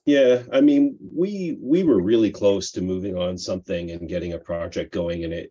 Yeah, 0.07 0.43
I 0.53 0.61
mean, 0.61 0.99
we 1.01 1.57
we 1.61 1.83
were 1.83 2.03
really 2.03 2.31
close 2.31 2.71
to 2.73 2.83
moving 2.83 3.17
on 3.17 3.39
something 3.39 3.91
and 3.91 4.09
getting 4.09 4.35
a 4.35 4.39
project 4.39 4.93
going, 4.93 5.25
and 5.25 5.33
it 5.33 5.51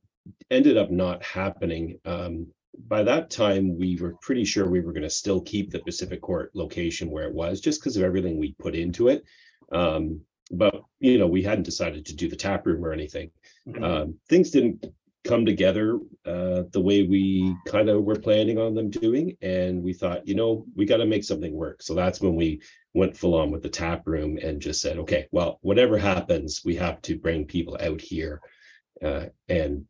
ended 0.51 0.77
up 0.77 0.91
not 0.91 1.23
happening. 1.23 1.99
Um, 2.05 2.47
by 2.87 3.03
that 3.03 3.31
time, 3.31 3.77
we 3.77 3.97
were 3.99 4.15
pretty 4.21 4.45
sure 4.45 4.69
we 4.69 4.81
were 4.81 4.93
going 4.93 5.03
to 5.03 5.09
still 5.09 5.41
keep 5.41 5.71
the 5.71 5.79
Pacific 5.79 6.21
Court 6.21 6.51
location 6.53 7.09
where 7.09 7.27
it 7.27 7.33
was, 7.33 7.61
just 7.61 7.81
because 7.81 7.97
of 7.97 8.03
everything 8.03 8.37
we 8.37 8.53
put 8.59 8.75
into 8.75 9.07
it. 9.07 9.23
Um, 9.71 10.21
but 10.51 10.83
you 10.99 11.17
know, 11.17 11.27
we 11.27 11.41
hadn't 11.41 11.63
decided 11.63 12.05
to 12.05 12.15
do 12.15 12.29
the 12.29 12.35
tap 12.35 12.67
room 12.67 12.85
or 12.85 12.93
anything. 12.93 13.31
Mhm. 13.67 13.83
Um, 13.83 14.19
things 14.29 14.51
didn't 14.51 14.85
come 15.24 15.45
together 15.45 15.99
uh, 16.26 16.63
the 16.71 16.82
way 16.82 17.03
we 17.03 17.55
kind 17.65 17.89
of 17.89 18.03
were 18.03 18.19
planning 18.19 18.57
on 18.57 18.74
them 18.74 18.89
doing, 18.89 19.38
and 19.41 19.82
we 19.82 19.93
thought, 19.93 20.28
you 20.28 20.36
know, 20.36 20.65
we 20.76 20.86
got 20.86 20.97
to 20.97 21.05
make 21.05 21.24
something 21.24 21.53
work. 21.53 21.82
So 21.82 21.93
that's 21.93 22.19
when 22.19 22.36
we 22.36 22.61
went 22.93 23.17
full 23.17 23.36
on 23.36 23.49
with 23.49 23.63
the 23.63 23.69
tap 23.69 24.05
room 24.05 24.38
and 24.41 24.61
just 24.61 24.82
said, 24.82 24.97
okay, 24.97 25.28
well, 25.32 25.59
whatever 25.61 25.97
happens, 25.97 26.61
we 26.65 26.76
have 26.76 27.01
to 27.03 27.17
bring 27.17 27.45
people 27.45 27.78
out 27.80 28.01
here 28.01 28.41
uh, 29.03 29.26
and 29.47 29.86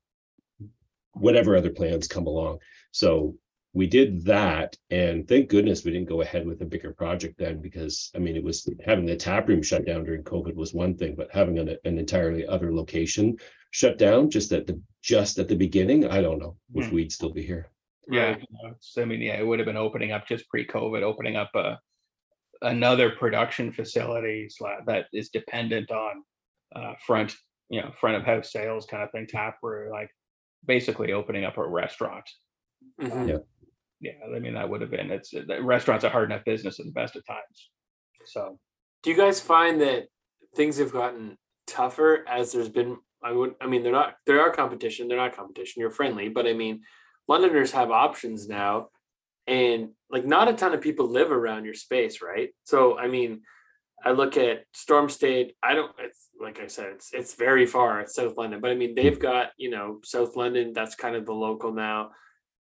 whatever 1.13 1.55
other 1.55 1.71
plans 1.71 2.07
come 2.07 2.27
along. 2.27 2.59
So 2.91 3.35
we 3.73 3.87
did 3.87 4.23
that, 4.25 4.77
and 4.91 5.27
thank 5.27 5.49
goodness 5.49 5.83
we 5.83 5.91
didn't 5.91 6.09
go 6.09 6.21
ahead 6.21 6.45
with 6.45 6.61
a 6.61 6.65
bigger 6.65 6.93
project 6.93 7.39
then, 7.39 7.59
because 7.59 8.11
I 8.15 8.19
mean, 8.19 8.35
it 8.35 8.43
was 8.43 8.69
having 8.85 9.07
the 9.07 9.15
tap 9.15 9.47
room 9.47 9.63
shut 9.63 9.85
down 9.85 10.03
during 10.03 10.23
COVID 10.23 10.53
was 10.53 10.75
one 10.75 10.95
thing, 10.95 11.15
but 11.15 11.33
having 11.33 11.57
an, 11.57 11.75
an 11.83 11.97
entirely 11.97 12.45
other 12.45 12.71
location 12.71 13.35
shut 13.73 13.97
down 13.97 14.29
just 14.29 14.51
at 14.53 14.67
the 14.67 14.79
just 15.01 15.37
at 15.39 15.47
the 15.49 15.55
beginning, 15.55 16.07
I 16.07 16.21
don't 16.21 16.37
know 16.39 16.55
if 16.75 16.85
Hmm. 16.87 16.95
we'd 16.95 17.11
still 17.11 17.31
be 17.33 17.41
here. 17.43 17.69
yeah, 18.09 18.31
Right. 18.31 18.41
you 18.41 18.47
know, 18.51 18.69
it's- 18.71 18.97
I 18.97 19.05
mean, 19.05 19.21
yeah, 19.21 19.39
it 19.39 19.45
would 19.47 19.59
have 19.59 19.65
been 19.65 19.77
opening 19.77 20.11
up 20.11 20.27
just 20.27 20.47
pre-COVID, 20.49 21.01
opening 21.03 21.35
up 21.37 21.51
a 21.55 21.79
another 22.61 23.09
production 23.11 23.71
facility 23.71 24.47
that 24.85 25.07
is 25.13 25.29
dependent 25.29 25.89
on 25.91 26.23
uh, 26.75 26.95
front, 27.05 27.35
you 27.69 27.79
know, 27.81 27.91
front 27.99 28.15
of 28.17 28.23
house 28.23 28.51
sales 28.51 28.85
kind 28.87 29.03
of 29.03 29.11
thing, 29.11 29.25
tap 29.27 29.57
room, 29.63 29.89
like 29.91 30.09
basically 30.65 31.13
opening 31.13 31.43
up 31.45 31.57
a 31.57 31.65
restaurant. 31.67 32.27
Mhm. 32.99 33.29
Yeah. 33.29 33.37
Yeah, 33.99 34.35
I 34.35 34.39
mean, 34.39 34.55
that 34.55 34.69
would 34.69 34.81
have 34.81 34.89
been, 34.91 35.11
it's, 35.11 35.29
the 35.31 35.61
restaurants 35.61 36.03
are 36.03 36.09
hard 36.09 36.29
enough 36.31 36.43
business 36.45 36.79
at 36.79 36.85
the 36.85 36.91
best 36.91 37.15
of 37.15 37.25
times. 37.25 37.69
So, 38.25 38.59
Do 39.03 39.11
you 39.11 39.15
guys 39.17 39.39
find 39.39 39.79
that 39.81 40.07
things 40.55 40.77
have 40.77 40.91
gotten 40.91 41.37
tougher 41.67 42.25
as 42.27 42.51
there's 42.53 42.69
been? 42.69 42.97
I 43.23 43.31
would. 43.31 43.55
I 43.61 43.67
mean, 43.67 43.83
they're 43.83 43.91
not. 43.91 44.15
There 44.25 44.41
are 44.41 44.51
competition. 44.51 45.07
They're 45.07 45.17
not 45.17 45.35
competition. 45.35 45.79
You're 45.79 45.91
friendly, 45.91 46.29
but 46.29 46.45
I 46.45 46.53
mean, 46.53 46.81
Londoners 47.27 47.71
have 47.71 47.91
options 47.91 48.47
now, 48.47 48.89
and 49.47 49.89
like 50.09 50.25
not 50.25 50.49
a 50.49 50.53
ton 50.53 50.73
of 50.73 50.81
people 50.81 51.07
live 51.07 51.31
around 51.31 51.65
your 51.65 51.73
space, 51.73 52.21
right? 52.21 52.49
So 52.63 52.97
I 52.97 53.07
mean, 53.07 53.41
I 54.05 54.11
look 54.11 54.37
at 54.37 54.65
Storm 54.73 55.09
Stayed. 55.09 55.53
I 55.63 55.73
don't. 55.73 55.91
It's 55.99 56.29
like 56.39 56.59
I 56.59 56.67
said, 56.67 56.87
it's 56.95 57.13
it's 57.13 57.35
very 57.35 57.65
far. 57.65 58.01
It's 58.01 58.15
South 58.15 58.37
London, 58.37 58.59
but 58.59 58.71
I 58.71 58.75
mean, 58.75 58.95
they've 58.95 59.19
got 59.19 59.51
you 59.57 59.69
know 59.69 59.99
South 60.03 60.35
London. 60.35 60.73
That's 60.73 60.95
kind 60.95 61.15
of 61.15 61.25
the 61.25 61.33
local 61.33 61.73
now. 61.73 62.11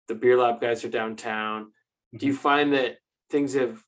The 0.07 0.15
Beer 0.15 0.37
Lab 0.37 0.61
guys 0.61 0.83
are 0.85 0.89
downtown. 0.89 1.71
Do 2.15 2.25
you 2.25 2.33
mm-hmm. 2.33 2.41
find 2.41 2.73
that 2.73 2.97
things 3.29 3.53
have 3.53 3.81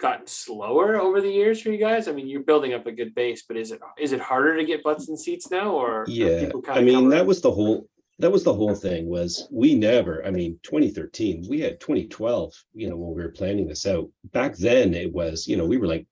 gotten 0.00 0.26
slower 0.26 0.96
over 0.96 1.20
the 1.20 1.30
years 1.30 1.60
for 1.60 1.70
you 1.70 1.78
guys? 1.78 2.08
I 2.08 2.12
mean, 2.12 2.26
you're 2.28 2.42
building 2.42 2.72
up 2.74 2.86
a 2.86 2.92
good 2.92 3.14
base, 3.14 3.44
but 3.46 3.56
is 3.56 3.70
it 3.70 3.80
is 3.98 4.12
it 4.12 4.20
harder 4.20 4.56
to 4.56 4.64
get 4.64 4.82
butts 4.82 5.08
and 5.08 5.18
seats 5.18 5.50
now, 5.50 5.72
or 5.72 6.04
Yeah, 6.08 6.50
I 6.68 6.80
mean, 6.80 7.08
that 7.10 7.18
around? 7.18 7.26
was 7.26 7.40
the 7.40 7.50
whole, 7.50 7.88
that 8.18 8.32
was 8.32 8.42
the 8.44 8.54
whole 8.54 8.74
thing 8.74 9.08
was 9.08 9.46
we 9.50 9.74
never, 9.74 10.24
I 10.26 10.30
mean, 10.30 10.58
twenty 10.62 10.90
thirteen, 10.90 11.46
we 11.48 11.60
had 11.60 11.78
twenty 11.80 12.06
twelve, 12.06 12.52
you 12.74 12.88
know, 12.88 12.96
when 12.96 13.14
we 13.14 13.22
were 13.22 13.30
planning 13.32 13.68
this 13.68 13.86
out. 13.86 14.08
Back 14.32 14.56
then 14.56 14.94
it 14.94 15.12
was, 15.12 15.46
you 15.46 15.56
know, 15.56 15.66
we 15.66 15.76
were 15.76 15.86
like 15.86 16.06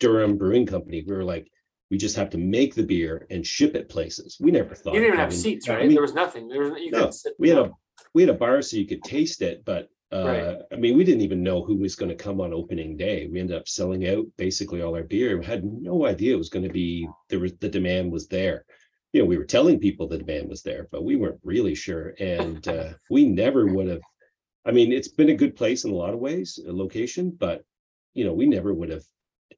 Durham 0.00 0.36
Brewing 0.36 0.66
Company. 0.66 1.04
We 1.06 1.14
were 1.14 1.24
like, 1.24 1.48
we 1.90 1.98
just 1.98 2.16
have 2.16 2.30
to 2.30 2.38
make 2.38 2.74
the 2.74 2.82
beer 2.84 3.26
and 3.30 3.46
ship 3.46 3.74
it 3.74 3.88
places. 3.88 4.36
We 4.40 4.50
never 4.50 4.74
thought. 4.74 4.94
you 4.94 5.00
didn't 5.00 5.14
even 5.14 5.18
have 5.20 5.28
having- 5.30 5.38
seats, 5.38 5.68
I 5.68 5.74
right? 5.74 5.82
mean, 5.86 5.92
there 5.94 6.02
was 6.02 6.14
nothing. 6.14 6.48
There 6.48 6.62
was 6.62 6.80
you 6.80 6.90
No, 6.90 7.04
could 7.06 7.14
sit. 7.14 7.34
we 7.38 7.48
had 7.50 7.58
a, 7.58 7.70
we 8.14 8.22
had 8.22 8.30
a 8.30 8.34
bar 8.38 8.62
so 8.62 8.76
you 8.76 8.86
could 8.86 9.02
taste 9.02 9.42
it, 9.42 9.64
but 9.64 9.88
uh, 10.12 10.24
Right. 10.24 10.58
I 10.72 10.76
mean, 10.76 10.96
we 10.96 11.04
didn't 11.04 11.22
even 11.22 11.42
know 11.42 11.62
who 11.62 11.76
was 11.76 11.94
going 11.94 12.08
to 12.08 12.22
come 12.24 12.40
on 12.40 12.52
opening 12.52 12.96
day. 12.96 13.28
We 13.30 13.40
ended 13.40 13.56
up 13.56 13.68
selling 13.68 14.08
out 14.08 14.26
basically 14.36 14.82
all 14.82 14.96
our 14.96 15.04
beer. 15.04 15.38
We 15.38 15.44
had 15.44 15.64
no 15.64 16.06
idea 16.06 16.34
it 16.34 16.38
was 16.38 16.48
going 16.48 16.64
to 16.64 16.72
be 16.72 17.08
there 17.28 17.38
was 17.38 17.52
the 17.60 17.68
demand 17.68 18.10
was 18.10 18.26
there. 18.26 18.64
You 19.12 19.22
know, 19.22 19.26
we 19.26 19.38
were 19.38 19.44
telling 19.44 19.78
people 19.78 20.08
the 20.08 20.18
demand 20.18 20.48
was 20.48 20.62
there, 20.62 20.88
but 20.90 21.04
we 21.04 21.16
weren't 21.16 21.40
really 21.44 21.74
sure. 21.74 22.14
And 22.18 22.66
uh, 22.66 22.90
we 23.10 23.24
never 23.24 23.66
would 23.66 23.88
have. 23.88 24.02
I 24.66 24.72
mean, 24.72 24.92
it's 24.92 25.08
been 25.08 25.30
a 25.30 25.36
good 25.36 25.56
place 25.56 25.84
in 25.84 25.90
a 25.90 25.96
lot 25.96 26.12
of 26.12 26.20
ways, 26.20 26.58
a 26.66 26.72
location, 26.72 27.30
but 27.30 27.62
you 28.14 28.24
know, 28.24 28.32
we 28.32 28.46
never 28.46 28.74
would 28.74 28.90
have 28.90 29.04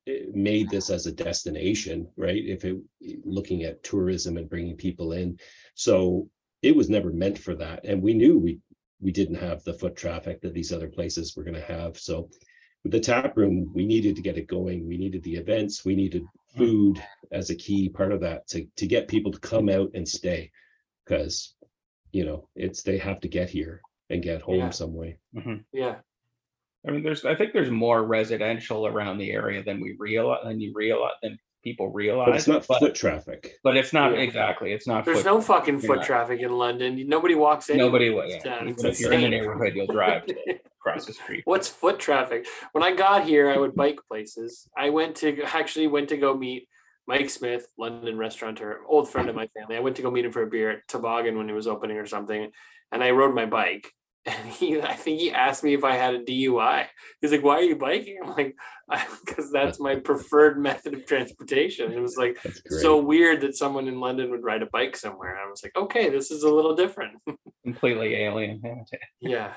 eh, 0.06 0.26
made 0.34 0.68
this 0.68 0.90
as 0.90 1.06
a 1.06 1.12
destination, 1.12 2.06
right? 2.16 2.44
If 2.44 2.64
it 2.64 2.76
looking 3.24 3.62
at 3.62 3.82
tourism 3.82 4.36
and 4.36 4.50
bringing 4.50 4.76
people 4.76 5.12
in, 5.12 5.38
so 5.74 6.28
it 6.60 6.76
was 6.76 6.90
never 6.90 7.10
meant 7.10 7.38
for 7.38 7.54
that, 7.56 7.84
and 7.84 8.02
we 8.02 8.14
knew 8.14 8.38
we 8.38 8.58
we 9.02 9.12
didn't 9.12 9.34
have 9.34 9.62
the 9.64 9.74
foot 9.74 9.96
traffic 9.96 10.40
that 10.40 10.54
these 10.54 10.72
other 10.72 10.88
places 10.88 11.36
were 11.36 11.42
going 11.42 11.54
to 11.54 11.60
have. 11.60 11.98
So 11.98 12.30
with 12.84 12.92
the 12.92 13.00
tap 13.00 13.36
room, 13.36 13.70
we 13.74 13.84
needed 13.84 14.16
to 14.16 14.22
get 14.22 14.38
it 14.38 14.46
going. 14.46 14.86
We 14.86 14.96
needed 14.96 15.22
the 15.24 15.34
events. 15.36 15.84
We 15.84 15.94
needed 15.96 16.24
food 16.56 17.02
as 17.30 17.50
a 17.50 17.54
key 17.54 17.88
part 17.88 18.12
of 18.12 18.20
that 18.20 18.46
to 18.48 18.66
to 18.76 18.86
get 18.86 19.08
people 19.08 19.32
to 19.32 19.38
come 19.40 19.68
out 19.68 19.90
and 19.94 20.06
stay, 20.08 20.50
because 21.04 21.54
you 22.12 22.24
know 22.24 22.48
it's 22.54 22.82
they 22.82 22.98
have 22.98 23.20
to 23.20 23.28
get 23.28 23.50
here 23.50 23.80
and 24.10 24.22
get 24.22 24.42
home 24.42 24.56
Yeah. 24.56 24.70
some 24.70 24.94
way. 24.94 25.18
Mm-hmm. 25.34 25.56
Yeah, 25.72 25.96
I 26.86 26.90
mean, 26.90 27.02
there's, 27.02 27.24
I 27.24 27.34
think 27.34 27.52
there's 27.52 27.70
more 27.70 28.04
residential 28.04 28.86
around 28.86 29.18
the 29.18 29.30
area 29.30 29.62
than 29.62 29.80
we 29.80 29.96
realize, 29.98 30.40
than 30.44 30.60
you 30.60 30.72
realize, 30.74 31.12
than 31.22 31.38
people 31.62 31.88
realize. 31.90 32.26
But 32.26 32.36
it's 32.36 32.46
not 32.48 32.66
but, 32.66 32.78
foot 32.80 32.94
traffic. 32.94 33.58
but 33.62 33.76
it's 33.76 33.92
not 33.92 34.12
Yeah. 34.12 34.18
exactly, 34.20 34.72
it's 34.72 34.86
not. 34.86 35.04
there's 35.04 35.18
foot- 35.18 35.26
no 35.26 35.40
fucking 35.40 35.80
foot 35.80 35.98
Yeah. 36.00 36.04
traffic 36.06 36.40
in 36.40 36.50
London. 36.52 37.08
Nobody 37.08 37.34
walks 37.34 37.70
in. 37.70 37.76
Nobody, 37.78 38.10
will- 38.10 38.26
yeah, 38.26 38.40
Yeah, 38.44 38.68
even 38.68 38.86
if 38.86 39.00
you're 39.00 39.12
in 39.12 39.20
the 39.22 39.28
neighborhood, 39.28 39.74
you'll 39.74 39.86
drive 39.86 40.24
across 40.80 41.06
the 41.06 41.12
street. 41.12 41.42
What's 41.44 41.68
foot 41.68 41.98
traffic? 41.98 42.46
When 42.72 42.82
I 42.82 42.92
got 42.92 43.24
here, 43.24 43.48
I 43.50 43.56
would 43.56 43.74
bike 43.74 44.00
places. 44.08 44.68
I 44.76 44.90
went 44.90 45.16
to 45.16 45.42
actually 45.42 45.86
went 45.86 46.08
to 46.10 46.16
go 46.16 46.34
meet 46.36 46.68
Mike 47.06 47.30
Smith, 47.30 47.66
London 47.78 48.16
restaurateur, 48.16 48.80
old 48.86 49.10
friend 49.10 49.28
of 49.28 49.34
my 49.34 49.48
family. 49.48 49.76
I 49.76 49.80
went 49.80 49.96
to 49.96 50.02
go 50.02 50.10
meet 50.10 50.24
him 50.24 50.32
for 50.32 50.42
a 50.42 50.46
beer 50.46 50.70
at 50.70 50.88
Toboggan 50.88 51.36
when 51.36 51.48
he 51.48 51.54
was 51.54 51.66
opening 51.66 51.96
or 51.98 52.06
something, 52.06 52.50
and 52.92 53.02
I 53.02 53.10
rode 53.10 53.34
my 53.34 53.46
bike. 53.46 53.90
And 54.24 54.48
he 54.48 54.80
I 54.80 54.94
think 54.94 55.20
he 55.20 55.32
asked 55.32 55.64
me 55.64 55.74
if 55.74 55.84
I 55.84 55.96
had 55.96 56.14
a 56.14 56.24
DUI. 56.24 56.86
He's 57.20 57.32
like, 57.32 57.42
"Why 57.42 57.56
are 57.56 57.62
you 57.62 57.76
biking?" 57.76 58.18
I'm 58.22 58.30
like, 58.30 58.56
"Because 59.24 59.50
that's 59.50 59.80
my 59.80 59.96
preferred 59.96 60.58
method 60.58 60.94
of 60.94 61.06
transportation." 61.06 61.92
It 61.92 62.00
was 62.00 62.16
like 62.16 62.38
so 62.66 63.00
weird 63.00 63.40
that 63.40 63.56
someone 63.56 63.88
in 63.88 64.00
London 64.00 64.30
would 64.30 64.44
ride 64.44 64.62
a 64.62 64.66
bike 64.66 64.96
somewhere. 64.96 65.36
I 65.36 65.48
was 65.48 65.62
like, 65.64 65.76
"Okay, 65.76 66.08
this 66.08 66.30
is 66.30 66.44
a 66.44 66.50
little 66.52 66.76
different." 66.76 67.18
completely 67.64 68.14
alien. 68.14 68.62
Yeah. 69.20 69.54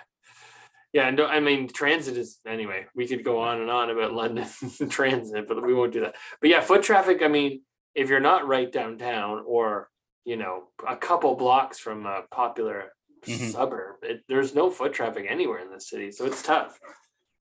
yeah. 0.93 1.09
No, 1.11 1.27
I 1.27 1.39
mean, 1.39 1.67
transit 1.67 2.17
is 2.17 2.39
anyway. 2.47 2.85
We 2.95 3.07
could 3.07 3.23
go 3.23 3.39
on 3.41 3.61
and 3.61 3.69
on 3.69 3.91
about 3.91 4.13
London 4.13 4.47
transit, 4.89 5.47
but 5.47 5.63
we 5.63 5.73
won't 5.73 5.93
do 5.93 6.01
that. 6.01 6.15
But 6.41 6.49
yeah, 6.49 6.61
foot 6.61 6.81
traffic. 6.81 7.21
I 7.21 7.27
mean, 7.27 7.61
if 7.93 8.09
you're 8.09 8.19
not 8.19 8.47
right 8.47 8.71
downtown 8.71 9.43
or 9.45 9.89
you 10.25 10.37
know 10.37 10.69
a 10.87 10.95
couple 10.95 11.35
blocks 11.35 11.77
from 11.77 12.07
a 12.07 12.23
popular 12.31 12.91
Mhm. 13.27 13.51
suburb, 13.51 13.95
it, 14.03 14.23
there's 14.27 14.53
no 14.55 14.69
foot 14.69 14.93
traffic 14.93 15.25
anywhere 15.29 15.59
in 15.59 15.69
the 15.71 15.79
city, 15.81 16.11
so 16.11 16.25
it's 16.25 16.41
tough. 16.41 16.79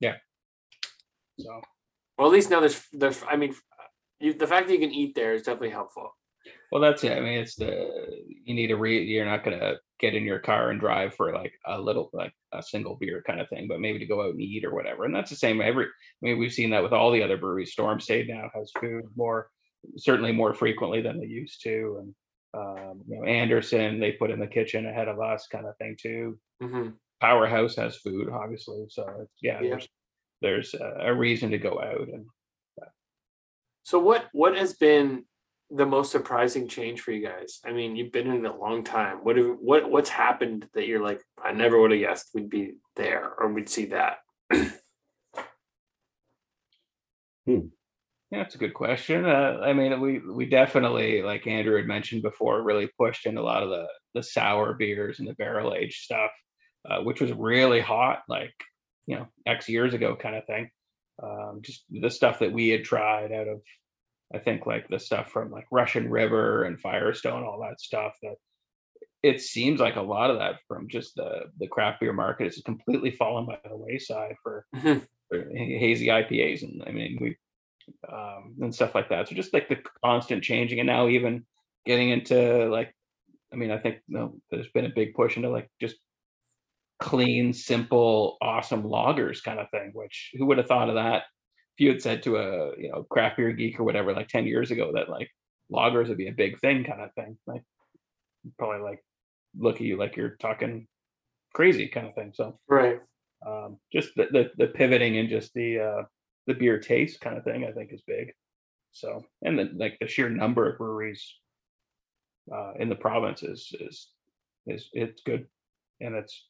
Yeah. 0.01 0.17
So 1.39 1.61
Well, 2.19 2.29
at 2.29 2.33
least 2.33 2.51
now 2.51 2.61
there's 2.61 2.83
there's. 2.93 3.23
I 3.29 3.37
mean, 3.37 3.55
you, 4.21 4.35
the 4.35 4.47
fact 4.47 4.67
that 4.69 4.73
you 4.75 4.81
can 4.81 4.93
eat 4.93 5.15
there 5.15 5.35
is 5.35 5.43
definitely 5.43 5.71
helpful. 5.71 6.17
well, 6.71 6.83
that's 6.83 7.03
it. 7.05 7.13
I 7.17 7.21
mean, 7.21 7.39
it's 7.41 7.57
the 7.57 8.23
you 8.45 8.55
need 8.55 8.69
to 8.69 8.77
read. 8.77 9.09
You're 9.09 9.25
not 9.25 9.45
gonna 9.45 9.75
get 10.01 10.15
in 10.15 10.25
your 10.25 10.39
car 10.41 10.71
and 10.71 10.81
drive 10.81 11.15
for 11.15 11.33
like 11.33 11.53
a 11.67 11.81
little 11.81 12.11
like 12.13 12.33
a 12.53 12.63
single 12.63 12.97
beer 12.97 13.23
kind 13.27 13.41
of 13.41 13.49
thing, 13.49 13.67
but 13.69 13.81
maybe 13.81 13.99
to 13.99 14.07
go 14.07 14.23
out 14.23 14.31
and 14.35 14.41
eat 14.41 14.65
or 14.65 14.75
whatever. 14.75 15.05
And 15.05 15.15
that's 15.15 15.31
the 15.31 15.37
same 15.37 15.61
every. 15.61 15.87
I 15.87 15.89
mean, 16.23 16.39
we've 16.39 16.53
seen 16.53 16.71
that 16.71 16.83
with 16.83 16.93
all 16.93 17.11
the 17.11 17.23
other 17.23 17.37
breweries. 17.37 17.73
Storm 17.73 17.99
Stayed 18.01 18.29
now 18.29 18.51
has 18.55 18.71
food 18.81 19.05
more, 19.17 19.49
certainly 19.97 20.33
more 20.33 20.55
frequently 20.55 21.01
than 21.03 21.19
they 21.19 21.27
used 21.27 21.63
to, 21.65 21.97
and 22.01 22.15
um, 22.55 23.03
you 23.09 23.19
know, 23.19 23.25
Anderson 23.25 23.99
they 24.01 24.13
put 24.13 24.31
in 24.31 24.39
the 24.39 24.47
kitchen 24.47 24.87
ahead 24.87 25.09
of 25.09 25.21
us, 25.21 25.47
kind 25.51 25.67
of 25.67 25.77
thing 25.79 25.97
too. 26.01 26.39
hmm 26.61 26.91
Powerhouse 27.21 27.77
has 27.77 27.97
food, 27.97 28.29
obviously. 28.29 28.85
So 28.89 29.27
yeah, 29.41 29.61
Yeah. 29.61 29.71
there's 29.71 29.89
there's 30.43 30.75
a, 30.75 31.07
a 31.07 31.15
reason 31.15 31.51
to 31.51 31.59
go 31.59 31.81
out 31.81 32.09
and 32.09 32.27
So 33.85 33.99
what 33.99 34.29
what 34.33 34.57
has 34.57 34.75
been 34.75 35.25
the 35.71 35.87
most 35.87 36.13
surprising 36.13 36.69
change 36.69 37.01
for 37.01 37.13
you 37.13 37.27
guys? 37.27 37.61
I 37.65 37.73
mean, 37.73 37.97
you've 37.97 38.13
been 38.13 38.29
in 38.29 38.45
it 38.45 38.51
a 38.51 38.55
long 38.57 38.85
time. 38.85 39.19
What 39.25 39.37
have, 39.37 39.57
what 39.61 39.91
what's 39.91 40.11
happened 40.11 40.69
that 40.75 40.87
you're 40.87 41.03
like, 41.03 41.23
I 41.43 41.53
never 41.53 41.79
would 41.81 41.91
have 41.91 42.01
guessed 42.01 42.31
we'd 42.35 42.51
be 42.51 42.75
there 42.97 43.33
or 43.39 43.53
we'd 43.53 43.69
see 43.69 43.87
that. 43.87 44.19
Yeah, 48.35 48.43
that's 48.43 48.57
a 48.57 48.59
good 48.59 48.75
question. 48.75 49.27
Uh, 49.27 49.61
I 49.63 49.75
mean, 49.75 50.01
we 50.01 50.19
we 50.19 50.47
definitely, 50.47 51.23
like 51.23 51.47
Andrew 51.47 51.77
had 51.77 51.87
mentioned 51.87 52.23
before, 52.23 52.61
really 52.65 52.89
pushed 52.99 53.27
in 53.27 53.37
a 53.39 53.43
lot 53.43 53.63
of 53.63 53.69
the 53.71 53.87
the 54.13 54.25
sour 54.25 54.75
beers 54.75 55.21
and 55.21 55.29
the 55.29 55.35
barrel 55.35 55.73
aged 55.73 56.03
stuff, 56.03 56.33
uh, 56.91 57.01
which 57.03 57.21
was 57.21 57.33
really 57.33 57.81
hot, 57.81 58.23
like 58.29 58.53
you 59.07 59.17
know, 59.17 59.29
X 59.47 59.69
years 59.69 59.95
ago, 59.95 60.17
kind 60.17 60.35
of 60.35 60.45
thing. 60.47 60.69
Um, 61.23 61.61
just 61.63 61.85
the 61.89 62.11
stuff 62.11 62.41
that 62.41 62.53
we 62.53 62.71
had 62.71 62.83
tried 62.83 63.31
out 63.31 63.47
of, 63.47 63.61
I 64.35 64.41
think, 64.41 64.67
like 64.67 64.89
the 64.89 64.99
stuff 64.99 65.31
from 65.31 65.53
like 65.53 65.67
Russian 65.71 66.11
River 66.11 66.65
and 66.65 66.81
Firestone, 66.81 67.45
all 67.45 67.61
that 67.61 67.81
stuff. 67.81 68.15
That 68.23 68.35
it 69.23 69.43
seems 69.43 69.79
like 69.79 69.95
a 69.95 70.03
lot 70.03 70.31
of 70.31 70.39
that 70.39 70.57
from 70.67 70.89
just 70.89 71.15
the 71.15 71.43
the 71.61 71.69
craft 71.69 72.01
beer 72.01 72.13
market 72.13 72.49
is 72.49 72.61
completely 72.67 73.13
fallen 73.13 73.47
by 73.47 73.61
the 73.63 73.77
wayside 73.77 74.35
for, 74.43 74.67
for 74.83 75.51
hazy 75.55 76.09
IPAs, 76.09 76.65
and 76.65 76.83
I 76.85 76.91
mean 76.91 77.19
we 77.21 77.37
um, 78.11 78.55
and 78.61 78.75
stuff 78.75 78.95
like 78.95 79.09
that. 79.11 79.29
So 79.29 79.35
just 79.35 79.53
like 79.53 79.69
the 79.69 79.79
constant 80.05 80.43
changing, 80.43 80.81
and 80.81 80.87
now 80.87 81.09
even 81.09 81.45
getting 81.87 82.11
into 82.11 82.67
like, 82.67 82.95
I 83.53 83.57
mean, 83.57 83.71
I 83.71 83.79
think 83.79 83.99
you 84.09 84.19
know, 84.19 84.37
there's 84.51 84.69
been 84.69 84.87
a 84.87 84.95
big 84.95 85.15
push 85.15 85.37
into 85.37 85.51
like 85.51 85.69
just 85.81 85.97
clean, 87.01 87.53
simple, 87.53 88.37
awesome 88.41 88.85
lagers 88.85 89.43
kind 89.43 89.59
of 89.59 89.71
thing. 89.71 89.91
Which 89.93 90.33
who 90.37 90.47
would 90.47 90.59
have 90.59 90.67
thought 90.69 90.89
of 90.89 90.97
that? 90.97 91.25
If 91.77 91.85
you 91.85 91.89
had 91.91 92.03
said 92.03 92.23
to 92.25 92.37
a 92.37 92.77
you 92.79 92.91
know 92.91 93.05
craft 93.05 93.37
beer 93.37 93.53
geek 93.53 93.79
or 93.81 93.85
whatever 93.85 94.13
like 94.13 94.29
ten 94.29 94.47
years 94.47 94.71
ago 94.71 94.93
that 94.95 95.09
like 95.09 95.31
lagers 95.73 96.09
would 96.09 96.19
be 96.19 96.29
a 96.29 96.33
big 96.33 96.61
thing 96.61 96.85
kind 96.85 97.01
of 97.01 97.13
thing, 97.15 97.39
like 97.47 97.63
probably 98.59 98.83
like 98.83 99.05
look 99.57 99.77
at 99.77 99.83
you 99.83 99.97
like 99.97 100.17
you're 100.17 100.37
talking 100.37 100.87
crazy 101.55 101.89
kind 101.89 102.07
of 102.07 102.15
thing. 102.15 102.33
So 102.35 102.59
Right. 102.69 103.01
um, 103.47 103.79
just 103.93 104.15
the, 104.17 104.27
the 104.31 104.51
the 104.57 104.67
pivoting 104.69 105.19
and 105.19 105.29
just 105.29 105.53
the 105.55 105.79
uh, 105.81 106.03
the 106.47 106.55
beer 106.55 106.79
taste 106.79 107.21
kind 107.21 107.37
of 107.37 107.45
thing, 107.45 107.65
I 107.65 107.73
think 107.73 107.93
is 107.93 108.03
big. 108.07 108.33
So 108.93 109.25
and 109.43 109.59
then 109.59 109.77
like 109.77 109.99
the 110.01 110.07
sheer 110.07 110.29
number 110.29 110.71
of 110.71 110.79
breweries 110.79 111.35
uh, 112.55 112.75
in 112.79 112.89
the 112.89 112.95
province 112.95 113.43
is 113.43 113.75
is 113.81 114.09
is 114.67 114.89
it's 114.93 115.23
good, 115.23 115.47
and 116.01 116.15
it's 116.15 116.47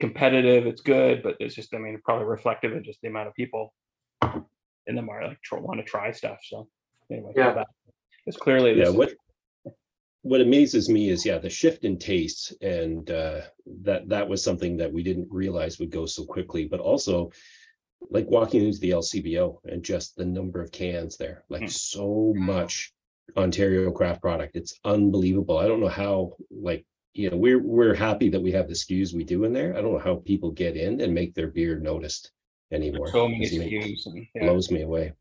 competitive. 0.00 0.66
It's 0.66 0.82
good, 0.82 1.22
but 1.22 1.36
it's 1.40 1.54
just 1.54 1.74
I 1.74 1.78
mean 1.78 2.00
probably 2.04 2.26
reflective 2.26 2.72
of 2.72 2.82
just 2.82 3.00
the 3.02 3.08
amount 3.08 3.28
of 3.28 3.34
people 3.34 3.72
in 4.86 4.94
the 4.96 5.02
market 5.02 5.28
like 5.28 5.42
tr- 5.42 5.56
want 5.56 5.80
to 5.80 5.84
try 5.84 6.12
stuff. 6.12 6.38
So 6.42 6.68
anyway, 7.10 7.32
Yeah. 7.36 7.54
that- 7.54 7.68
it's 8.26 8.36
clearly 8.36 8.78
Yeah, 8.78 8.90
what 8.90 9.14
what 10.22 10.40
amazes 10.40 10.88
me 10.88 11.10
is 11.10 11.24
yeah, 11.26 11.36
the 11.38 11.50
shift 11.50 11.84
in 11.84 11.98
tastes 11.98 12.50
and 12.62 13.10
uh 13.10 13.42
that 13.82 14.08
that 14.08 14.26
was 14.26 14.42
something 14.42 14.76
that 14.78 14.90
we 14.92 15.02
didn't 15.02 15.28
realize 15.30 15.78
would 15.78 15.90
go 15.90 16.06
so 16.06 16.24
quickly, 16.24 16.66
but 16.66 16.80
also 16.80 17.30
like 18.10 18.26
walking 18.28 18.64
into 18.64 18.78
the 18.80 18.90
LCBO 18.90 19.58
and 19.64 19.82
just 19.82 20.16
the 20.16 20.24
number 20.24 20.60
of 20.62 20.70
cans 20.72 21.16
there, 21.16 21.44
like 21.48 21.62
Mhm. 21.62 21.70
so 21.70 22.32
much 22.36 22.92
Ontario 23.36 23.90
craft 23.90 24.20
product. 24.20 24.54
It's 24.56 24.78
unbelievable. 24.84 25.58
I 25.58 25.66
don't 25.66 25.80
know 25.80 25.88
how 25.88 26.34
like 26.50 26.84
you 27.14 27.30
know 27.30 27.36
we're 27.36 27.62
we're 27.62 27.94
happy 27.94 28.28
that 28.30 28.40
we 28.40 28.52
have 28.52 28.68
the 28.68 28.74
SKUs 28.74 29.14
we 29.14 29.24
do 29.24 29.44
in 29.44 29.52
there. 29.52 29.76
I 29.76 29.80
don't 29.80 29.92
know 29.92 29.98
how 29.98 30.16
people 30.16 30.50
get 30.50 30.76
in 30.76 31.00
and 31.00 31.14
make 31.14 31.34
their 31.34 31.48
beer 31.48 31.78
noticed 31.78 32.30
anymore. 32.72 33.08
so 33.10 33.28
many 33.28 33.46
SKUs 33.46 34.06
and 34.06 34.26
yeah. 34.34 34.42
blows 34.44 34.70
me 34.70 34.82
away. 34.82 35.12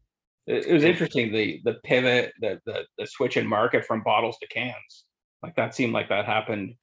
it, 0.47 0.65
it 0.67 0.73
was 0.73 0.83
interesting 0.83 1.31
the 1.31 1.61
the 1.63 1.75
pivot 1.85 2.33
the, 2.41 2.59
the 2.65 2.83
the 2.97 3.07
switch 3.07 3.37
in 3.37 3.47
market 3.47 3.85
from 3.85 4.03
bottles 4.03 4.37
to 4.39 4.47
cans 4.47 5.05
like 5.41 5.55
that 5.55 5.73
seemed 5.75 5.93
like 5.93 6.09
that 6.09 6.25
happened 6.25 6.73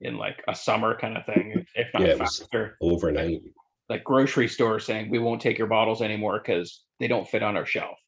in 0.00 0.16
like 0.16 0.42
a 0.48 0.54
summer 0.54 0.96
kind 0.96 1.16
of 1.16 1.24
thing 1.26 1.52
if, 1.56 1.66
if 1.74 1.88
not 1.94 2.02
Yeah, 2.06 2.14
faster 2.16 2.76
Overnight. 2.80 3.42
Like 3.90 4.04
grocery 4.04 4.48
stores 4.48 4.86
saying 4.86 5.10
we 5.10 5.18
won't 5.18 5.42
take 5.42 5.58
your 5.58 5.66
bottles 5.66 6.00
anymore 6.00 6.40
because 6.42 6.82
they 6.98 7.08
don't 7.08 7.28
fit 7.28 7.42
on 7.42 7.56
our 7.56 7.66
shelf 7.66 7.98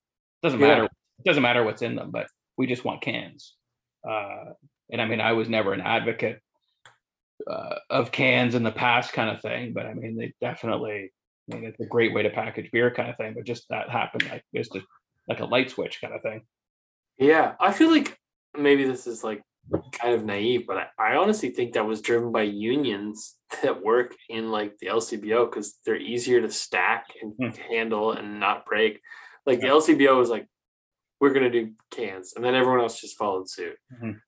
doesn't 0.43 0.61
Yeah. 0.61 0.68
matter 0.68 0.85
it 0.85 1.24
doesn't 1.26 1.43
matter 1.43 1.62
what's 1.64 1.83
in 1.83 1.97
them 1.97 2.11
but 2.11 2.26
we 2.57 2.66
just 2.66 2.85
want 2.85 3.03
cans 3.03 3.57
uh 4.09 4.45
and 4.91 5.03
i 5.03 5.05
mean 5.05 5.20
i 5.20 5.33
was 5.33 5.49
never 5.49 5.72
an 5.72 5.80
advocate 5.80 6.41
uh, 7.51 7.74
of 7.91 8.12
cans 8.12 8.55
in 8.55 8.62
the 8.62 8.70
past 8.70 9.12
kind 9.12 9.28
of 9.28 9.43
thing 9.43 9.72
but 9.72 9.85
i 9.85 9.93
mean 9.93 10.16
they 10.16 10.33
definitely 10.41 11.12
I 11.51 11.57
mean, 11.57 11.64
it's 11.64 11.80
a 11.80 11.87
great 11.87 12.14
way 12.14 12.22
to 12.22 12.30
package 12.30 12.70
beer 12.70 12.91
kind 12.91 13.11
of 13.11 13.16
thing, 13.16 13.35
but 13.35 13.45
just 13.45 13.68
that 13.68 13.91
happened 13.91 14.28
like 14.30 14.45
just 14.55 14.74
a, 14.76 14.80
like 15.28 15.41
a 15.41 15.45
light 15.45 15.70
switch 15.70 16.01
kind 16.01 16.14
of 16.14 16.22
thing. 16.22 16.43
Yeah, 17.18 17.55
I 17.61 17.72
feel 17.72 17.91
like 17.91 18.16
maybe 18.57 18.85
this 18.85 19.07
is 19.07 19.24
like 19.24 19.43
kind 19.92 20.14
of 20.14 20.24
naive, 20.24 20.66
but 20.66 20.76
I, 20.98 21.12
I 21.12 21.16
honestly 21.16 21.50
think 21.50 21.74
that 21.74 21.86
was 21.86 22.00
driven 22.00 22.32
by 22.32 22.42
unions 22.42 23.36
that 23.62 23.82
work 23.82 24.14
in 24.28 24.50
like 24.50 24.76
the 24.78 24.86
LCBO 24.88 25.48
because 25.50 25.78
they're 25.84 25.96
easier 25.96 26.40
to 26.40 26.50
stack 26.50 27.06
and 27.20 27.32
Hmm. 27.38 27.60
handle 27.72 28.12
and 28.12 28.40
not 28.40 28.66
break. 28.66 29.00
Like 29.46 29.60
the 29.60 29.68
LCBO 29.68 30.16
was 30.16 30.30
like, 30.30 30.46
we're 31.20 31.32
gonna 31.32 31.50
do 31.50 31.72
cans, 31.90 32.32
and 32.34 32.44
then 32.44 32.54
everyone 32.54 32.80
else 32.80 33.00
just 33.00 33.16
followed 33.16 33.48
suit. 33.48 33.76
Mhm. 34.02 34.20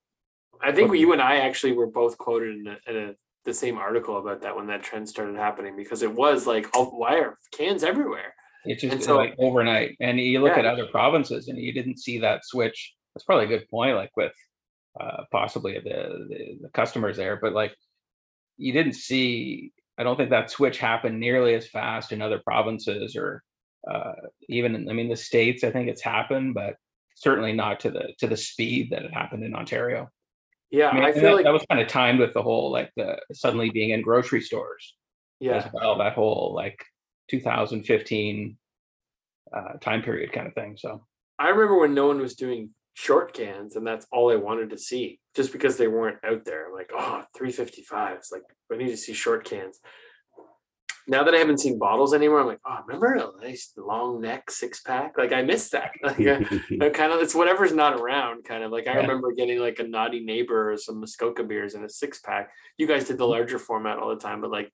I 0.62 0.72
think 0.72 0.95
you 0.97 1.12
and 1.12 1.20
I 1.20 1.37
actually 1.39 1.72
were 1.72 1.89
both 1.89 2.16
quoted 2.16 2.57
in, 2.57 2.66
a, 2.68 2.91
in 2.91 2.97
a, 3.11 3.14
the 3.45 3.53
same 3.53 3.76
article 3.76 4.16
about 4.18 4.43
that 4.43 4.57
when 4.57 4.68
that 4.68 4.82
trend 4.85 5.09
started 5.09 5.37
happening 5.37 5.76
because 5.76 6.03
it 6.03 6.12
was 6.14 6.47
like, 6.47 6.68
oh, 6.74 6.87
why 6.87 7.16
are 7.18 7.37
cans 7.53 7.82
everywhere? 7.85 8.35
It's 8.64 8.80
just 8.80 8.95
And 8.95 9.03
so- 9.03 9.16
like 9.16 9.35
overnight. 9.39 9.97
And 10.01 10.18
you 10.18 10.41
look 10.41 10.53
Yeah. 10.53 10.61
at 10.61 10.66
other 10.66 10.87
provinces 10.87 11.49
and 11.49 11.59
you 11.59 11.72
didn't 11.74 11.99
see 11.99 12.18
that 12.20 12.45
switch. 12.45 12.95
That's 13.14 13.24
probably 13.24 13.45
a 13.45 13.49
good 13.59 13.68
point, 13.68 13.97
like 13.97 14.11
with 14.16 14.32
uh, 14.99 15.24
possibly 15.30 15.74
the, 15.74 16.26
the 16.28 16.59
the 16.62 16.68
customers 16.70 17.16
there, 17.16 17.38
but 17.40 17.53
like 17.53 17.74
you 18.57 18.72
didn't 18.72 18.95
see. 18.95 19.72
I 19.97 20.03
don't 20.03 20.16
think 20.16 20.30
that 20.30 20.51
switch 20.51 20.78
happened 20.78 21.20
nearly 21.20 21.55
as 21.55 21.68
fast 21.68 22.11
in 22.12 22.20
other 22.20 22.40
provinces 22.45 23.16
or 23.16 23.42
uh, 23.90 24.12
even. 24.49 24.74
in- 24.74 24.88
I 24.88 24.92
mean, 24.92 25.09
the 25.09 25.16
states. 25.16 25.64
I 25.64 25.70
think 25.70 25.88
it's 25.88 26.03
happened, 26.03 26.55
but 26.55 26.76
certainly 27.14 27.53
not 27.53 27.80
to 27.80 27.90
the 27.90 28.12
to 28.18 28.26
the 28.26 28.36
speed 28.36 28.90
that 28.90 29.03
it 29.03 29.14
happened 29.14 29.45
in 29.45 29.55
Ontario. 29.55 30.11
Yeah, 30.70 30.88
I, 30.88 30.95
mean, 30.95 31.05
I 31.05 31.12
feel 31.12 31.22
that, 31.22 31.34
like 31.36 31.45
that 31.45 31.53
was 31.53 31.64
kind 31.70 31.80
of 31.80 31.86
timed 31.86 32.18
with 32.18 32.34
the 32.34 32.42
whole 32.42 32.72
like 32.72 32.90
the 32.97 33.18
suddenly 33.32 33.70
being 33.70 33.90
in 33.90 34.03
grocery 34.03 34.40
stores 34.40 34.97
yeah, 35.38 35.57
as 35.57 35.72
well. 35.72 35.99
That 35.99 36.14
whole 36.14 36.53
like 36.55 36.84
2015 37.30 38.57
uh, 39.57 39.72
time 39.80 40.03
period 40.03 40.32
kind 40.32 40.47
of 40.47 40.55
thing. 40.55 40.76
So 40.76 41.05
I 41.38 41.49
remember 41.49 41.78
when 41.78 41.95
no 41.95 42.07
one 42.09 42.18
was 42.18 42.34
doing 42.34 42.70
short 42.95 43.34
cans, 43.34 43.76
and 43.76 43.86
that's 43.86 44.07
all 44.12 44.32
I 44.32 44.36
wanted 44.36 44.70
to 44.70 44.78
see, 44.78 45.20
just 45.34 45.53
because 45.53 45.76
they 45.76 45.88
weren't 45.88 46.18
out 46.24 46.45
there. 46.45 46.68
Like, 46.74 46.90
oh, 46.95 47.24
355. 47.36 48.16
It's 48.16 48.32
like 48.32 48.42
I 48.72 48.76
need 48.76 48.90
to 48.90 48.97
see 48.97 49.12
short 49.12 49.45
cans. 49.45 49.80
now 51.07 51.22
that 51.24 51.34
I 51.34 51.38
haven't 51.38 51.61
seen 51.61 51.78
bottles 51.78 52.14
anymore, 52.14 52.40
I'm 52.40 52.47
like, 52.47 52.61
oh, 52.66 52.78
remember 52.86 53.14
a 53.14 53.45
nice 53.45 53.72
long 53.76 54.20
neck 54.22 54.51
six 54.51 54.80
pack? 54.80 55.18
Like 55.18 55.32
I 55.32 55.42
miss 55.42 55.68
that. 55.70 55.90
Like, 56.03 56.18
I, 56.20 56.88
kind 56.90 57.12
of 57.12 57.20
it's 57.20 57.34
whatever's 57.34 57.74
not 57.74 58.01
around, 58.01 58.45
kind 58.45 58.64
of 58.64 58.72
like 58.72 58.86
I 58.86 58.92
Yeah. 58.95 59.01
remember 59.01 59.32
getting 59.32 59.59
like 59.59 59.80
a 59.80 59.86
naughty 59.86 60.20
neighbor 60.24 60.72
or 60.72 60.76
some 60.78 61.01
Muskoka 61.01 61.45
beers 61.45 61.74
in 61.74 61.84
a 61.84 61.88
six 61.88 62.20
pack. 62.20 62.51
You 62.78 62.86
guys 62.86 63.05
did 63.07 63.18
the 63.18 63.26
mm. 63.26 63.30
larger 63.30 63.59
format 63.59 63.99
all 63.99 64.09
the 64.11 64.20
time, 64.20 64.40
but 64.40 64.51
like 64.51 64.72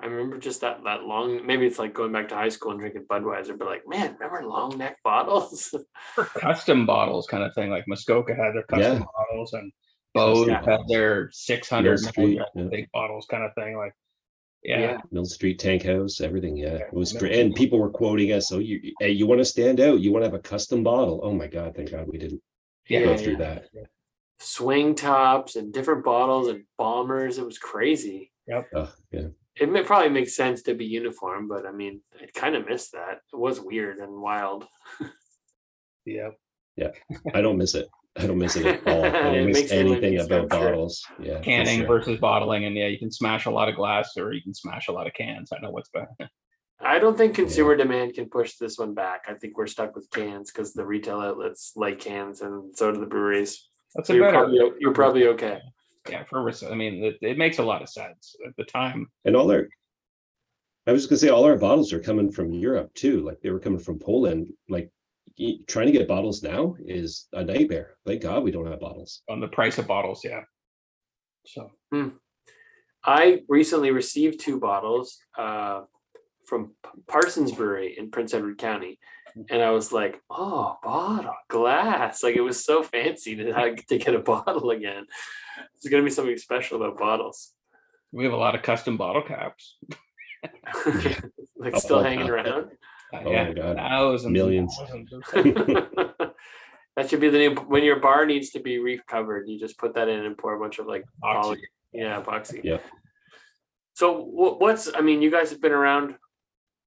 I 0.00 0.06
remember 0.06 0.38
just 0.38 0.62
that 0.62 0.82
that 0.84 1.04
long. 1.04 1.44
Maybe 1.46 1.66
it's 1.66 1.78
like 1.78 1.92
going 1.94 2.12
back 2.12 2.28
to 2.28 2.34
high 2.34 2.48
school 2.48 2.72
and 2.72 2.80
drinking 2.80 3.06
Budweiser, 3.10 3.58
but 3.58 3.68
like, 3.68 3.82
man, 3.86 4.16
remember 4.18 4.46
long 4.48 4.76
neck 4.78 4.96
bottles? 5.04 5.74
Custom 6.16 6.86
bottles 6.86 7.26
kind 7.26 7.42
of 7.42 7.54
thing, 7.54 7.70
like 7.70 7.86
Muskoka 7.86 8.34
had 8.34 8.54
their 8.54 8.64
custom 8.64 8.98
Yeah. 9.00 9.04
bottles 9.18 9.52
and 9.52 9.70
Beau's 10.14 10.48
Yeah. 10.48 10.64
had 10.64 10.80
their 10.88 11.30
600 11.32 12.00
Mill 12.16 12.28
yeah. 12.30 12.62
big 12.70 12.90
bottles 12.92 13.26
kind 13.30 13.44
of 13.44 13.54
thing. 13.54 13.76
Like, 13.76 13.92
yeah, 14.62 14.80
Yeah. 14.80 15.00
Mill 15.10 15.24
Street 15.26 15.58
Tank 15.58 15.82
House, 15.84 16.20
everything. 16.20 16.56
Yeah, 16.56 16.76
it 16.76 16.92
was 16.92 17.12
Mill 17.14 17.20
great. 17.20 17.38
And 17.40 17.54
people 17.54 17.78
were 17.78 17.90
quoting 17.90 18.32
us. 18.32 18.48
So 18.48 18.58
you, 18.58 18.94
hey, 18.98 19.10
you 19.10 19.26
want 19.26 19.40
to 19.40 19.44
stand 19.44 19.78
out? 19.80 20.00
You 20.00 20.10
want 20.12 20.24
to 20.24 20.28
have 20.30 20.34
a 20.38 20.42
custom 20.42 20.82
bottle? 20.82 21.20
Oh 21.22 21.32
my 21.32 21.46
God! 21.46 21.74
Thank 21.76 21.90
God 21.90 22.08
we 22.08 22.18
didn't 22.18 22.42
Yeah, 22.88 23.04
go 23.04 23.10
yeah, 23.10 23.16
through 23.18 23.32
yeah. 23.32 23.38
that. 23.38 23.68
Swing 24.38 24.94
tops 24.94 25.56
and 25.56 25.72
different 25.72 26.04
bottles 26.04 26.48
and 26.48 26.64
bombers. 26.76 27.38
It 27.38 27.44
was 27.46 27.58
crazy. 27.58 28.32
Oh, 28.74 28.92
yeah. 29.12 29.28
It 29.60 29.70
may 29.70 29.82
probably 29.82 30.08
makes 30.08 30.34
sense 30.34 30.62
to 30.62 30.74
be 30.74 30.86
uniform, 30.86 31.46
but 31.48 31.66
I 31.66 31.72
mean, 31.72 32.00
I 32.20 32.26
kind 32.34 32.54
of 32.56 32.66
missed 32.66 32.92
that. 32.92 33.18
It 33.32 33.36
was 33.36 33.60
weird 33.60 33.98
and 33.98 34.20
wild. 34.20 34.66
yeah. 36.04 36.30
Yeah. 36.76 36.90
I 37.34 37.42
don't 37.42 37.58
miss 37.58 37.74
it. 37.74 37.88
I 38.16 38.26
don't 38.26 38.38
miss 38.38 38.56
it 38.56 38.66
at 38.66 38.86
all. 38.86 39.04
I 39.04 39.10
don't 39.34 39.46
miss 39.46 39.70
anything 39.72 40.18
about 40.20 40.42
I'm 40.42 40.48
bottles. 40.48 41.02
Yeah, 41.22 41.40
Canning 41.40 41.80
sure. 41.80 41.86
versus 41.86 42.18
bottling, 42.20 42.64
and 42.64 42.76
yeah, 42.76 42.86
you 42.86 42.98
can 42.98 43.10
smash 43.10 43.46
a 43.46 43.50
lot 43.50 43.68
of 43.68 43.74
glass 43.76 44.16
or 44.18 44.32
you 44.32 44.42
can 44.42 44.54
smash 44.54 44.88
a 44.88 44.92
lot 44.92 45.06
of 45.06 45.14
cans. 45.14 45.50
I 45.52 45.60
know 45.60 45.70
what's 45.70 45.90
better. 45.90 46.08
I 46.84 46.98
don't 46.98 47.16
think 47.16 47.34
consumer 47.36 47.76
demand 47.76 48.14
can 48.14 48.28
push 48.28 48.56
this 48.56 48.76
one 48.76 48.92
back. 48.92 49.26
I 49.28 49.34
think 49.34 49.56
we're 49.56 49.68
stuck 49.68 49.94
with 49.94 50.10
cans 50.10 50.50
because 50.50 50.72
the 50.72 50.84
retail 50.84 51.20
outlets 51.20 51.72
like 51.76 52.00
cans 52.00 52.40
and 52.40 52.76
so 52.76 52.90
do 52.90 52.98
the 52.98 53.06
breweries. 53.06 53.68
That's 53.94 54.08
So 54.08 54.14
a 54.14 54.16
you're 54.16 54.26
better. 54.26 54.38
probably, 54.38 54.72
you're 54.80 54.92
probably 54.92 55.26
okay. 55.28 55.60
Yeah, 56.08 56.24
for 56.24 56.42
res- 56.42 56.62
I 56.62 56.74
mean, 56.74 57.02
it, 57.04 57.18
it 57.20 57.38
makes 57.38 57.58
a 57.58 57.62
lot 57.64 57.82
of 57.82 57.88
sense 57.88 58.34
at 58.46 58.56
the 58.56 58.64
time. 58.64 59.06
And 59.24 59.36
all 59.36 59.50
our, 59.50 59.68
I 60.86 60.92
was 60.92 61.06
gonna 61.06 61.18
say, 61.18 61.28
all 61.28 61.44
our 61.44 61.56
bottles 61.58 61.92
are 61.92 62.00
coming 62.00 62.30
from 62.30 62.52
Europe 62.52 62.92
too. 62.94 63.20
Like 63.20 63.40
they 63.40 63.50
were 63.50 63.60
coming 63.60 63.78
from 63.78 63.98
Poland. 63.98 64.48
Like 64.68 64.90
trying 65.68 65.86
to 65.86 65.92
get 65.92 66.08
bottles 66.08 66.42
now 66.42 66.76
is 66.84 67.28
a 67.32 67.44
nightmare. 67.44 67.96
Thank 68.06 68.22
God 68.22 68.42
we 68.42 68.50
don't 68.50 68.66
have 68.66 68.80
bottles. 68.80 69.22
on 69.28 69.40
the 69.40 69.48
price 69.48 69.78
of 69.78 69.86
bottles. 69.86 70.22
Yeah. 70.24 70.42
So 71.46 71.70
I 73.04 73.40
recently 73.48 73.90
received 73.90 74.40
two 74.40 74.60
bottles 74.60 75.18
uh, 75.36 75.82
from 76.46 76.72
P- 76.84 76.90
Parsons 77.08 77.52
Brewery 77.52 77.96
in 77.98 78.10
Prince 78.10 78.34
Edward 78.34 78.58
County. 78.58 78.98
And 79.50 79.62
I 79.62 79.70
was 79.70 79.92
like, 79.92 80.20
oh, 80.30 80.76
bottle, 80.82 81.34
glass. 81.48 82.22
Like 82.22 82.36
it 82.36 82.40
was 82.42 82.64
so 82.64 82.82
fancy 82.82 83.34
to, 83.36 83.76
to 83.88 83.98
get 83.98 84.14
a 84.14 84.18
bottle 84.18 84.70
again. 84.70 85.06
There's 85.56 85.90
going 85.90 86.02
to 86.02 86.06
be 86.08 86.14
something 86.14 86.36
special 86.36 86.76
about 86.82 86.98
bottles. 86.98 87.52
we 88.12 88.24
have 88.24 88.32
a 88.32 88.36
lot 88.36 88.54
of 88.54 88.62
custom 88.62 88.96
bottle 88.96 89.22
caps. 89.22 89.76
like 91.56 91.76
still 91.76 91.98
Oh, 91.98 92.02
hanging 92.02 92.26
wow. 92.26 92.32
around. 92.34 92.64
Uh, 93.14 93.20
Oh 93.24 93.30
yeah, 93.30 93.48
my 93.48 93.52
God. 93.52 93.76
thousands, 93.76 94.32
Millions. 94.32 94.74
thousands 94.78 95.10
that 96.96 97.08
should 97.10 97.20
be 97.20 97.28
the 97.28 97.38
new 97.38 97.54
when 97.54 97.84
your 97.84 98.00
bar 98.00 98.24
needs 98.26 98.50
to 98.50 98.60
be 98.60 98.78
recovered. 98.78 99.48
You 99.48 99.58
just 99.60 99.76
put 99.78 99.94
that 99.94 100.08
in 100.08 100.24
and 100.24 100.36
pour 100.36 100.54
a 100.54 100.58
bunch 100.58 100.78
of 100.78 100.86
like 100.86 101.04
Oxy. 101.22 101.42
poly, 101.48 101.60
yeah, 101.92 102.22
epoxy. 102.22 102.60
Yeah. 102.64 102.78
So 103.94 104.18
what's 104.24 104.90
I 104.94 105.00
mean, 105.02 105.20
you 105.22 105.30
guys 105.30 105.50
have 105.50 105.60
been 105.60 105.72
around 105.72 106.14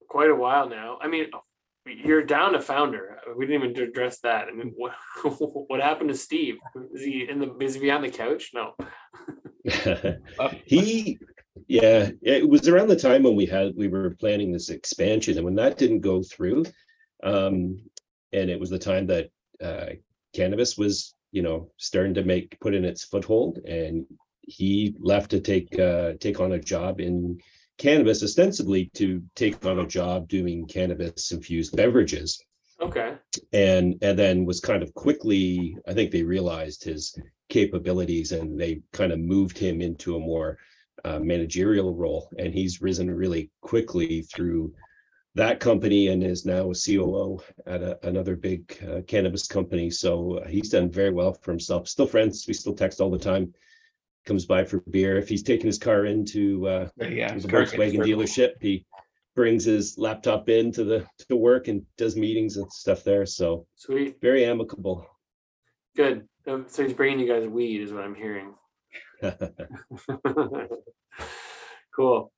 quite 0.10 0.30
a 0.32 0.36
while 0.36 0.68
now. 0.68 0.98
I 1.00 1.08
mean, 1.08 1.28
you're 1.86 2.24
down 2.24 2.56
a 2.56 2.62
founder. 2.62 3.20
We 3.38 3.46
didn't 3.46 3.64
even 3.64 3.84
address 3.84 4.20
that. 4.20 4.48
I 4.48 4.52
mean, 4.52 4.74
what 4.76 4.94
what 5.24 5.82
happened 5.82 6.10
to 6.10 6.16
Steve? 6.16 6.56
Is 6.94 7.04
he 7.04 7.28
in 7.30 7.40
the 7.40 7.56
is 7.58 7.76
he 7.76 7.82
behind 7.82 8.04
the 8.04 8.10
couch? 8.10 8.52
No. 8.54 8.76
he 10.66 11.18
yeah 11.68 12.10
it 12.22 12.48
was 12.48 12.68
around 12.68 12.88
the 12.88 12.96
time 12.96 13.24
when 13.24 13.36
we 13.36 13.46
had 13.46 13.74
we 13.76 13.88
were 13.88 14.12
planning 14.20 14.52
this 14.52 14.70
expansion 14.70 15.38
and 15.38 15.46
when 15.46 15.56
that 15.56 15.78
didn't 15.78 16.02
go 16.02 16.22
through 16.22 16.64
um 17.24 17.80
and 18.34 18.50
it 18.50 18.60
was 18.60 18.70
the 18.70 18.78
time 18.78 19.08
that 19.08 19.30
uh 19.64 19.88
cannabis 20.34 20.78
was 20.78 21.16
you 21.32 21.42
know 21.42 21.72
starting 21.78 22.14
to 22.14 22.24
make 22.24 22.60
put 22.60 22.76
in 22.76 22.86
its 22.86 23.06
foothold 23.06 23.58
and 23.66 24.06
he 24.42 24.96
left 25.00 25.32
to 25.32 25.40
take 25.40 25.80
uh 25.80 26.14
take 26.20 26.40
on 26.40 26.52
a 26.52 26.60
job 26.60 27.00
in 27.00 27.40
cannabis 27.78 28.24
ostensibly 28.24 28.90
to 28.94 29.22
take 29.36 29.66
on 29.66 29.80
a 29.80 29.88
job 29.88 30.28
doing 30.28 30.66
cannabis 30.68 31.32
infused 31.32 31.76
beverages. 31.76 32.42
Okay. 32.82 33.16
and 33.54 33.96
and 34.02 34.20
then 34.20 34.44
was 34.44 34.60
kind 34.60 34.84
of 34.84 34.94
quickly 34.96 35.78
i 35.88 35.94
think 35.94 36.12
they 36.12 36.24
realized 36.24 36.84
his 36.84 37.18
capabilities 37.50 38.32
and 38.32 38.60
they 38.60 38.82
kind 38.92 39.12
of 39.12 39.20
moved 39.20 39.58
him 39.58 39.82
into 39.82 40.16
a 40.16 40.20
more 40.20 40.58
uh, 41.04 41.20
managerial 41.20 41.94
role. 41.94 42.30
And 42.40 42.54
he's 42.54 42.82
risen 42.82 43.10
really 43.12 43.52
quickly 43.62 44.24
through 44.24 44.74
that 45.36 45.60
company 45.60 46.08
and 46.08 46.24
is 46.24 46.46
now 46.46 46.72
a 46.72 46.74
coo 46.74 47.40
at 47.68 47.82
a, 47.82 48.00
another 48.08 48.36
big 48.36 48.78
uh, 48.90 49.02
cannabis 49.08 49.48
company. 49.48 49.92
So 49.92 50.40
uh, 50.40 50.48
he's 50.48 50.70
done 50.70 50.90
very 50.90 51.12
well 51.12 51.34
for 51.34 51.52
himself. 51.52 51.88
Still 51.88 52.08
friends. 52.08 52.46
We 52.48 52.54
still 52.54 52.74
text 52.74 53.02
all 53.02 53.12
the 53.12 53.20
time 53.20 53.54
comes 54.26 54.46
by 54.46 54.64
for 54.64 54.82
beer 54.90 55.18
if 55.18 55.30
he's 55.30 55.44
taking 55.44 55.68
his 55.68 55.78
car 55.78 56.06
into 56.06 56.68
uh, 56.68 56.90
yeah, 56.98 57.30
the 57.30 57.36
it's 57.36 57.46
very 57.46 57.66
good 57.66 57.80
Volkswagen 57.80 58.00
dealership. 58.00 58.54
He 58.62 58.86
brings 59.36 59.66
his 59.66 59.98
laptop 59.98 60.50
into 60.50 60.84
the 60.84 61.06
to 61.30 61.36
work 61.36 61.68
and 61.68 61.84
does 61.98 62.16
meetings 62.16 62.58
and 62.58 62.72
stuff 62.72 63.04
there. 63.04 63.26
So 63.26 63.68
Sweet. 63.76 64.18
very 64.22 64.46
amicable. 64.46 65.06
Good. 65.96 66.28
Um, 66.48 66.66
So 66.68 66.84
he's 66.84 66.94
bringing 66.94 67.20
you 67.20 67.28
guys 67.28 67.48
weed, 67.48 67.82
is 67.82 67.92
what 67.92 68.04
I'm 68.04 68.16
hearing. 68.16 68.54
cool. 71.96 72.32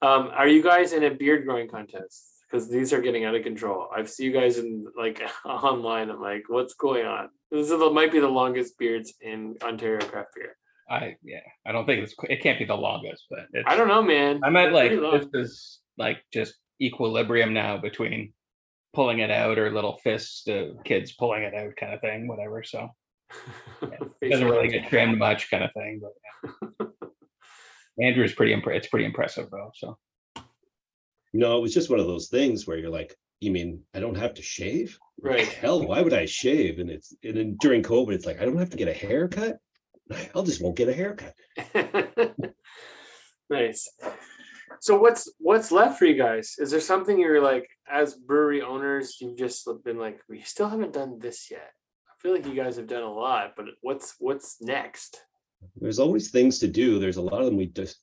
Um, 0.00 0.30
are 0.32 0.48
you 0.48 0.62
guys 0.62 0.92
in 0.92 1.04
a 1.04 1.10
beard 1.10 1.44
growing 1.46 1.68
contest? 1.68 2.28
Because 2.50 2.68
these 2.68 2.92
are 2.92 3.00
getting 3.00 3.24
out 3.24 3.34
of 3.34 3.44
control. 3.44 3.88
I've 3.94 4.10
seen 4.10 4.26
you 4.26 4.32
guys 4.32 4.58
in 4.58 4.86
like 4.96 5.22
online. 5.44 6.10
I'm 6.10 6.20
like, 6.20 6.44
what's 6.48 6.74
going 6.74 7.06
on? 7.06 7.30
This 7.50 7.70
is 7.70 7.78
the, 7.78 7.90
might 7.90 8.12
be 8.12 8.20
the 8.20 8.28
longest 8.28 8.78
beards 8.78 9.14
in 9.20 9.56
Ontario 9.62 10.00
craft 10.06 10.34
beer. 10.34 10.56
I 10.88 11.16
yeah, 11.22 11.40
I 11.66 11.72
don't 11.72 11.86
think 11.86 12.02
it's 12.02 12.14
it 12.28 12.42
can't 12.42 12.58
be 12.58 12.64
the 12.64 12.74
longest, 12.74 13.26
but 13.30 13.46
it's, 13.52 13.64
I 13.66 13.76
don't 13.76 13.88
know, 13.88 14.02
man. 14.02 14.40
I 14.44 14.50
meant 14.50 14.72
They're 14.72 15.00
like 15.00 15.30
this 15.32 15.48
is 15.48 15.80
like 15.98 16.18
just 16.32 16.54
equilibrium 16.80 17.52
now 17.54 17.78
between 17.78 18.32
pulling 18.94 19.20
it 19.20 19.30
out 19.30 19.58
or 19.58 19.70
little 19.70 19.98
fists 19.98 20.44
to 20.44 20.76
kids 20.84 21.12
pulling 21.12 21.42
it 21.42 21.54
out 21.54 21.74
kind 21.78 21.94
of 21.94 22.00
thing, 22.00 22.28
whatever. 22.28 22.62
So 22.62 22.88
it 24.20 24.30
doesn't 24.30 24.48
really 24.48 24.68
get 24.68 24.88
trimmed 24.88 25.18
much 25.18 25.50
kind 25.50 25.64
of 25.64 25.72
thing. 25.72 26.00
But 26.02 26.88
yeah. 27.98 28.06
Andrew's 28.06 28.34
pretty 28.34 28.54
impre- 28.54 28.76
it's 28.76 28.88
pretty 28.88 29.06
impressive 29.06 29.48
though. 29.50 29.70
So 29.74 29.98
no, 31.32 31.58
it 31.58 31.62
was 31.62 31.74
just 31.74 31.90
one 31.90 32.00
of 32.00 32.06
those 32.06 32.28
things 32.28 32.66
where 32.66 32.76
you're 32.76 32.90
like, 32.90 33.16
you 33.40 33.50
mean 33.50 33.82
I 33.94 34.00
don't 34.00 34.16
have 34.16 34.34
to 34.34 34.42
shave? 34.42 34.98
right. 35.20 35.46
Hell, 35.46 35.86
why 35.86 36.00
would 36.00 36.12
I 36.12 36.26
shave? 36.26 36.78
And 36.78 36.90
it's 36.90 37.14
and 37.24 37.36
then 37.36 37.56
during 37.60 37.82
COVID, 37.82 38.12
it's 38.12 38.26
like 38.26 38.40
I 38.40 38.44
don't 38.44 38.58
have 38.58 38.70
to 38.70 38.76
get 38.76 38.88
a 38.88 38.92
haircut. 38.92 39.58
I'll 40.34 40.42
just 40.42 40.62
won't 40.62 40.76
get 40.76 40.88
a 40.88 40.94
haircut. 40.94 41.34
nice. 43.50 43.88
So 44.80 44.98
what's 44.98 45.32
what's 45.38 45.70
left 45.70 45.98
for 45.98 46.06
you 46.06 46.16
guys? 46.16 46.56
Is 46.58 46.70
there 46.70 46.80
something 46.80 47.18
you're 47.18 47.42
like 47.42 47.68
as 47.90 48.14
brewery 48.14 48.62
owners 48.62 49.18
you've 49.20 49.38
just 49.38 49.68
been 49.84 49.98
like 49.98 50.20
we 50.28 50.40
still 50.40 50.68
haven't 50.68 50.92
done 50.92 51.18
this 51.18 51.50
yet? 51.50 51.70
I 52.08 52.14
feel 52.20 52.32
like 52.32 52.46
you 52.46 52.54
guys 52.54 52.76
have 52.76 52.88
done 52.88 53.02
a 53.02 53.12
lot, 53.12 53.52
but 53.56 53.66
what's 53.80 54.14
what's 54.18 54.56
next? 54.60 55.20
There's 55.76 55.98
always 55.98 56.30
things 56.30 56.58
to 56.60 56.68
do. 56.68 56.98
There's 56.98 57.18
a 57.18 57.22
lot 57.22 57.40
of 57.40 57.46
them 57.46 57.56
we 57.56 57.66
just 57.66 57.98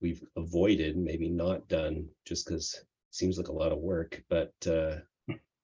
we've 0.00 0.22
avoided, 0.36 0.96
maybe 0.96 1.28
not 1.28 1.68
done, 1.68 2.06
just 2.24 2.46
because 2.46 2.74
it 2.74 2.86
seems 3.10 3.36
like 3.36 3.48
a 3.48 3.52
lot 3.52 3.72
of 3.72 3.78
work. 3.78 4.22
But 4.28 4.52
uh 4.66 4.96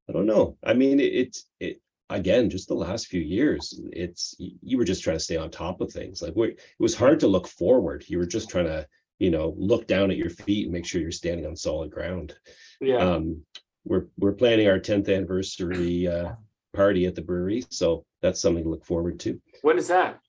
I 0.08 0.12
don't 0.12 0.26
know. 0.26 0.56
I 0.64 0.72
mean, 0.72 1.00
it, 1.00 1.12
it's 1.12 1.46
it 1.60 1.80
again, 2.10 2.50
just 2.50 2.68
the 2.68 2.74
last 2.74 3.06
few 3.08 3.20
years. 3.20 3.80
It's 3.92 4.34
you 4.38 4.78
were 4.78 4.84
just 4.84 5.02
trying 5.02 5.16
to 5.16 5.22
stay 5.24 5.36
on 5.36 5.50
top 5.50 5.80
of 5.80 5.92
things. 5.92 6.22
Like 6.22 6.34
we 6.36 6.48
it 6.48 6.58
was 6.78 6.94
hard 6.94 7.20
to 7.20 7.26
look 7.28 7.46
forward. 7.48 8.04
You 8.08 8.18
were 8.18 8.26
just 8.26 8.48
trying 8.48 8.66
to, 8.66 8.86
you 9.18 9.30
know, 9.30 9.54
look 9.56 9.86
down 9.86 10.10
at 10.10 10.16
your 10.16 10.30
feet 10.30 10.64
and 10.66 10.72
make 10.72 10.86
sure 10.86 11.00
you're 11.00 11.10
standing 11.10 11.46
on 11.46 11.56
solid 11.56 11.90
ground. 11.90 12.34
Yeah. 12.80 12.96
Um, 12.98 13.42
we're 13.84 14.06
we're 14.18 14.32
planning 14.32 14.68
our 14.68 14.78
10th 14.80 15.14
anniversary 15.14 16.08
uh 16.08 16.32
party 16.72 17.06
at 17.06 17.14
the 17.14 17.22
brewery, 17.22 17.64
so 17.70 18.04
that's 18.20 18.40
something 18.40 18.64
to 18.64 18.70
look 18.70 18.84
forward 18.84 19.18
to. 19.20 19.40
when 19.62 19.78
is 19.78 19.88
that? 19.88 20.20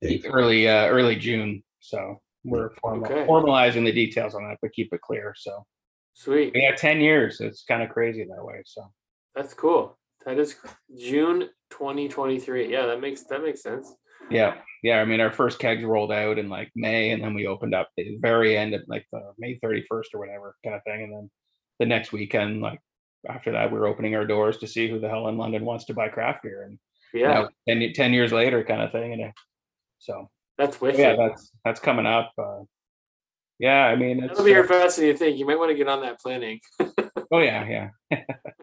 Dave? 0.00 0.24
early 0.26 0.68
uh 0.68 0.86
early 0.88 1.16
June. 1.16 1.62
So 1.80 2.20
we're 2.44 2.70
formal, 2.80 3.06
Okay. 3.06 3.26
formalizing 3.26 3.84
the 3.84 3.92
details 3.92 4.34
on 4.34 4.42
that, 4.44 4.56
but 4.62 4.72
keep 4.72 4.92
it 4.92 5.00
clear. 5.02 5.34
So 5.36 5.64
Sweet. 6.14 6.52
yeah, 6.54 6.74
10 6.74 7.00
years. 7.00 7.40
It's 7.40 7.64
kind 7.64 7.82
of 7.82 7.90
crazy 7.90 8.24
that 8.24 8.44
way. 8.44 8.62
So 8.64 8.90
That's 9.34 9.54
cool. 9.54 9.98
That 10.26 10.38
is 10.38 10.56
June 10.98 11.48
2023. 11.70 12.70
Yeah, 12.70 12.86
that 12.86 13.00
makes 13.00 13.24
that 13.24 13.42
makes 13.42 13.62
sense. 13.62 13.94
Yeah, 14.30 14.56
yeah. 14.82 15.00
I 15.00 15.04
mean, 15.04 15.20
our 15.20 15.32
first 15.32 15.58
kegs 15.58 15.82
rolled 15.82 16.12
out 16.12 16.38
in 16.38 16.48
like 16.48 16.70
May, 16.76 17.10
and 17.10 17.22
then 17.22 17.34
we 17.34 17.46
opened 17.46 17.74
up 17.74 17.88
the 17.96 18.18
very 18.20 18.56
end 18.56 18.74
of 18.74 18.82
like 18.86 19.06
the 19.12 19.32
May 19.38 19.58
thirty 19.62 19.84
first 19.88 20.10
or 20.14 20.20
whatever 20.20 20.54
kind 20.64 20.76
of 20.76 20.82
thing, 20.84 21.02
and 21.02 21.12
then 21.12 21.30
the 21.78 21.86
next 21.86 22.12
weekend, 22.12 22.60
like 22.60 22.80
after 23.28 23.52
that, 23.52 23.72
we 23.72 23.78
were 23.78 23.86
opening 23.86 24.14
our 24.14 24.26
doors 24.26 24.58
to 24.58 24.66
see 24.66 24.88
who 24.88 25.00
the 25.00 25.08
hell 25.08 25.28
in 25.28 25.38
London 25.38 25.64
wants 25.64 25.86
to 25.86 25.94
buy 25.94 26.08
craft 26.08 26.42
beer, 26.42 26.64
and 26.64 26.78
Yeah, 27.14 27.28
now 27.32 27.48
10, 27.68 27.92
10 27.94 28.12
years 28.12 28.32
later, 28.32 28.62
kind 28.62 28.82
of 28.82 28.92
thing, 28.92 29.14
and 29.14 29.22
uh, 29.24 29.32
so 29.98 30.28
that's 30.58 30.80
wicked. 30.80 31.00
yeah, 31.00 31.16
that's 31.16 31.50
that's 31.64 31.80
coming 31.80 32.06
up. 32.06 32.32
Uh, 32.38 32.60
yeah, 33.58 33.86
I 33.86 33.96
mean, 33.96 34.20
That'll 34.20 34.44
be 34.44 34.50
here 34.50 34.64
uh, 34.64 34.68
faster 34.68 35.00
than 35.00 35.08
you 35.08 35.16
think. 35.16 35.38
You 35.38 35.46
might 35.46 35.58
want 35.58 35.70
to 35.70 35.76
get 35.76 35.88
on 35.88 36.02
that 36.02 36.20
planning. 36.20 36.60
oh 37.32 37.38
yeah, 37.38 37.88
yeah. 38.10 38.20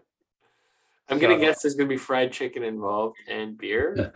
I'm 1.09 1.19
gonna 1.19 1.35
So- 1.35 1.41
guess 1.41 1.61
there's 1.61 1.75
gonna 1.75 1.89
be 1.89 1.97
fried 1.97 2.31
chicken 2.31 2.63
involved 2.63 3.17
and 3.29 3.57
beer. 3.57 4.11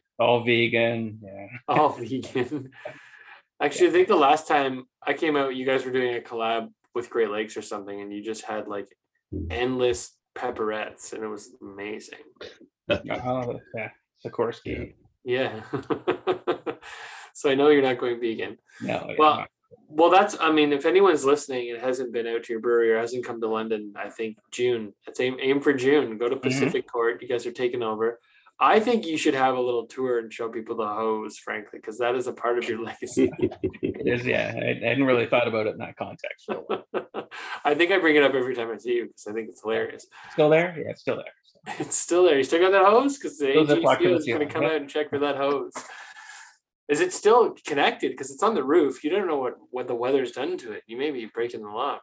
all 0.18 0.44
vegan. 0.44 1.20
Yeah. 1.22 1.46
all 1.68 1.90
vegan. 1.90 2.70
Actually, 3.60 3.88
I 3.88 3.92
think 3.92 4.08
the 4.08 4.16
last 4.16 4.48
time 4.48 4.84
I 5.06 5.12
came 5.12 5.36
out, 5.36 5.54
you 5.54 5.64
guys 5.64 5.84
were 5.84 5.92
doing 5.92 6.16
a 6.16 6.20
collab 6.20 6.68
with 6.94 7.08
Great 7.10 7.30
Lakes 7.30 7.56
or 7.56 7.62
something, 7.62 8.00
and 8.00 8.12
you 8.12 8.22
just 8.22 8.44
had 8.44 8.66
like 8.68 8.88
Hmm. 9.30 9.46
endless 9.50 10.16
pepperettes, 10.36 11.12
and 11.14 11.22
it 11.22 11.28
was 11.28 11.54
amazing. 11.62 12.18
Oh, 12.90 13.60
yeah. 13.74 13.90
Sikorski. 14.26 14.94
Yeah. 15.24 15.62
so 17.32 17.48
I 17.50 17.54
know 17.54 17.68
you're 17.68 17.80
not 17.82 17.98
going 17.98 18.20
vegan. 18.20 18.58
No. 18.82 19.14
Well, 19.16 19.36
no. 19.40 19.46
Well, 19.88 20.10
that's. 20.10 20.36
I 20.40 20.50
mean, 20.50 20.72
if 20.72 20.86
anyone's 20.86 21.24
listening 21.24 21.70
and 21.70 21.80
hasn't 21.80 22.12
been 22.12 22.26
out 22.26 22.44
to 22.44 22.52
your 22.52 22.60
brewery 22.60 22.92
or 22.92 22.98
hasn't 22.98 23.26
come 23.26 23.40
to 23.40 23.48
London, 23.48 23.92
I 23.96 24.08
think 24.08 24.38
June. 24.50 24.94
Let's 25.06 25.20
aim 25.20 25.36
aim 25.40 25.60
for 25.60 25.72
June. 25.72 26.18
Go 26.18 26.28
to 26.28 26.36
mm-hmm. 26.36 26.42
Pacific 26.42 26.90
Court. 26.90 27.20
You 27.20 27.28
guys 27.28 27.46
are 27.46 27.52
taking 27.52 27.82
over. 27.82 28.18
I 28.62 28.78
think 28.78 29.06
you 29.06 29.16
should 29.16 29.34
have 29.34 29.56
a 29.56 29.60
little 29.60 29.86
tour 29.86 30.20
and 30.20 30.32
show 30.32 30.48
people 30.48 30.76
the 30.76 30.86
hose, 30.86 31.36
frankly, 31.36 31.80
because 31.80 31.98
that 31.98 32.14
is 32.14 32.28
a 32.28 32.32
part 32.32 32.58
of 32.58 32.68
your 32.68 32.80
legacy. 32.84 33.28
It 33.40 34.06
is, 34.06 34.24
yeah. 34.24 34.54
I, 34.54 34.84
I 34.84 34.88
hadn't 34.88 35.04
really 35.04 35.26
thought 35.26 35.48
about 35.48 35.66
it 35.66 35.70
in 35.70 35.78
that 35.78 35.96
context. 35.96 36.48
I 37.64 37.74
think 37.74 37.90
I 37.90 37.98
bring 37.98 38.14
it 38.14 38.22
up 38.22 38.34
every 38.34 38.54
time 38.54 38.70
I 38.70 38.76
see 38.76 38.92
you 38.92 39.06
because 39.06 39.26
I 39.26 39.32
think 39.32 39.48
it's 39.48 39.62
hilarious. 39.62 40.06
still 40.30 40.48
there? 40.48 40.76
Yeah, 40.78 40.90
it's 40.90 41.00
still 41.00 41.16
there. 41.16 41.24
So, 41.44 41.72
It's 41.80 41.96
still 41.96 42.24
there. 42.24 42.38
You 42.38 42.44
still 42.44 42.60
got 42.60 42.70
that 42.70 42.84
hose? 42.84 43.18
Because 43.18 43.38
the 43.38 43.46
AGC 43.46 44.16
is 44.16 44.26
going 44.26 44.46
to 44.46 44.46
come 44.46 44.62
yeah. 44.62 44.68
out 44.68 44.76
and 44.76 44.88
check 44.88 45.10
for 45.10 45.18
that 45.18 45.36
hose. 45.36 45.72
Is 46.88 47.00
it 47.00 47.12
still 47.12 47.54
connected? 47.66 48.10
Because 48.12 48.30
it's 48.30 48.42
on 48.42 48.54
the 48.54 48.64
roof. 48.64 49.02
You 49.04 49.10
don't 49.10 49.26
know 49.26 49.38
what, 49.38 49.54
what 49.70 49.86
the 49.88 49.94
weather's 49.94 50.32
done 50.32 50.58
to 50.58 50.72
it. 50.72 50.82
You 50.86 50.96
may 50.98 51.10
be 51.10 51.26
breaking 51.26 51.62
the 51.62 51.68
law. 51.70 51.98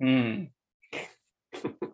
hmm. 0.00 0.44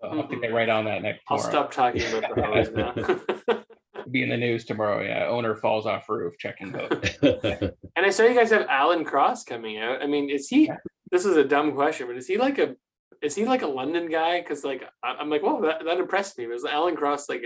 I'll 0.03 0.18
have 0.18 0.28
to 0.28 0.37
get 0.41 0.53
right 0.53 0.68
on 0.68 0.84
that 0.84 1.03
next 1.03 1.22
I'll 1.28 1.39
tomorrow. 1.39 1.53
stop 1.53 1.72
talking 1.72 2.03
about 2.14 2.34
the 2.34 2.43
hose 2.43 2.70
now. 2.72 3.62
Be 4.11 4.22
in 4.22 4.28
the 4.28 4.37
news 4.37 4.64
tomorrow. 4.66 5.03
Yeah, 5.03 5.26
owner 5.28 5.57
falls 5.57 5.87
off 5.87 6.09
roof 6.09 6.34
checking 6.39 6.70
boat. 6.72 6.93
and 7.22 8.07
I 8.07 8.11
saw 8.11 8.22
you 8.24 8.34
guys 8.34 8.51
have 8.51 8.66
Alan 8.68 9.05
Cross 9.05 9.45
coming 9.45 9.78
out. 9.78 10.03
I 10.03 10.07
mean, 10.07 10.30
is 10.30 10.47
he? 10.49 10.70
This 11.11 11.24
is 11.24 11.37
a 11.37 11.43
dumb 11.45 11.72
question, 11.74 12.07
but 12.07 12.16
is 12.16 12.26
he 12.26 12.37
like 12.37 12.59
a? 12.59 12.76
Is 13.22 13.34
he 13.34 13.47
like 13.47 13.62
a 13.62 13.66
London 13.66 14.09
guy? 14.09 14.41
Because 14.41 14.62
like 14.62 14.84
I- 15.03 15.14
I'm 15.18 15.30
like, 15.30 15.43
whoa, 15.43 15.61
that, 15.62 15.84
that 15.84 15.99
impressed 15.99 16.39
me. 16.39 16.47
Was 16.47 16.64
Alan 16.64 16.95
Cross 16.95 17.28
like 17.28 17.45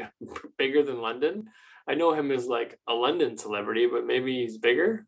bigger 0.58 0.82
than 0.82 1.00
London? 1.00 1.46
I 1.90 1.94
know 1.94 2.12
him 2.14 2.30
as 2.30 2.46
like 2.46 2.78
a 2.88 2.94
London 2.94 3.36
celebrity, 3.36 3.88
but 3.92 4.06
maybe 4.06 4.40
he's 4.42 4.58
bigger. 4.58 5.06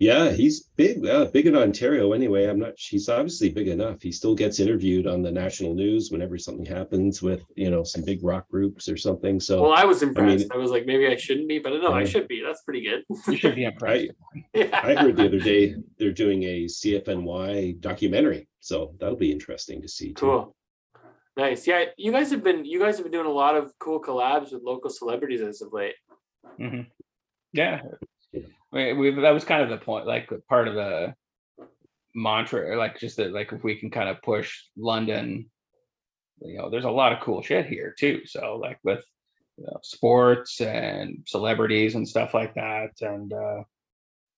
Yeah, 0.00 0.32
he's 0.32 0.64
big, 0.76 1.06
uh, 1.06 1.26
big 1.26 1.46
in 1.46 1.54
Ontario 1.56 2.12
anyway. 2.12 2.46
I'm 2.46 2.58
not, 2.58 2.72
he's 2.76 3.08
obviously 3.08 3.50
big 3.50 3.68
enough. 3.68 4.02
He 4.02 4.10
still 4.10 4.34
gets 4.34 4.58
interviewed 4.58 5.06
on 5.06 5.22
the 5.22 5.30
national 5.30 5.74
news 5.74 6.10
whenever 6.10 6.36
something 6.36 6.66
happens 6.66 7.22
with, 7.22 7.44
you 7.54 7.70
know, 7.70 7.84
some 7.84 8.02
big 8.02 8.24
rock 8.24 8.48
groups 8.48 8.88
or 8.88 8.96
something. 8.96 9.38
So 9.38 9.62
Well, 9.62 9.72
I 9.74 9.84
was 9.84 10.02
impressed. 10.02 10.46
I, 10.50 10.56
mean- 10.56 10.62
was 10.62 10.72
like, 10.72 10.86
maybe 10.86 11.06
I 11.06 11.14
shouldn't 11.14 11.46
be, 11.48 11.60
but 11.60 11.70
no, 11.80 11.92
I 11.92 12.00
Yeah. 12.00 12.06
should 12.06 12.26
be. 12.26 12.42
That's 12.44 12.62
pretty 12.62 12.82
good. 12.82 13.04
You 13.28 13.36
should 13.36 13.54
be 13.54 13.64
impressed. 13.72 14.08
yeah. 14.52 14.80
I 14.82 14.96
heard 14.96 15.14
the 15.14 15.26
other 15.26 15.38
day 15.38 15.76
they're 16.00 16.10
doing 16.10 16.42
a 16.42 16.64
CFNY 16.64 17.78
documentary. 17.80 18.48
So 18.58 18.96
that'll 18.98 19.14
be 19.14 19.30
interesting 19.30 19.80
to 19.82 19.88
see 19.88 20.08
too. 20.08 20.26
Cool. 20.26 20.56
Nice. 21.36 21.66
Yeah, 21.66 21.84
you 21.96 22.12
guys 22.12 22.30
have 22.30 22.44
been 22.44 22.64
you 22.64 22.78
guys 22.78 22.96
have 22.96 23.04
been 23.04 23.12
doing 23.12 23.26
a 23.26 23.30
lot 23.30 23.56
of 23.56 23.72
cool 23.78 24.00
collabs 24.00 24.52
with 24.52 24.62
local 24.62 24.90
celebrities 24.90 25.40
as 25.40 25.62
of 25.62 25.72
late. 25.72 25.94
Mhm. 26.60 26.86
Yeah, 27.52 27.82
we, 28.72 28.92
we 28.92 29.10
that 29.20 29.30
was 29.30 29.44
kind 29.44 29.62
of 29.62 29.70
the 29.70 29.84
point, 29.84 30.06
like 30.06 30.30
part 30.48 30.68
of 30.68 30.74
the 30.74 31.14
mantra, 32.14 32.76
like 32.76 32.98
just 32.98 33.16
that, 33.16 33.32
like 33.32 33.52
if 33.52 33.64
we 33.64 33.76
can 33.76 33.90
kind 33.90 34.08
of 34.08 34.20
push 34.22 34.62
London, 34.76 35.50
you 36.40 36.58
know, 36.58 36.70
there's 36.70 36.84
a 36.84 36.90
lot 36.90 37.12
of 37.12 37.20
cool 37.20 37.42
shit 37.42 37.66
here 37.66 37.94
too. 37.98 38.22
So 38.26 38.56
like 38.56 38.78
with 38.84 39.04
you 39.56 39.64
know, 39.64 39.78
sports 39.82 40.60
and 40.60 41.18
celebrities 41.26 41.94
and 41.94 42.08
stuff 42.08 42.34
like 42.34 42.54
that, 42.54 42.90
and 43.00 43.32
uh, 43.32 43.62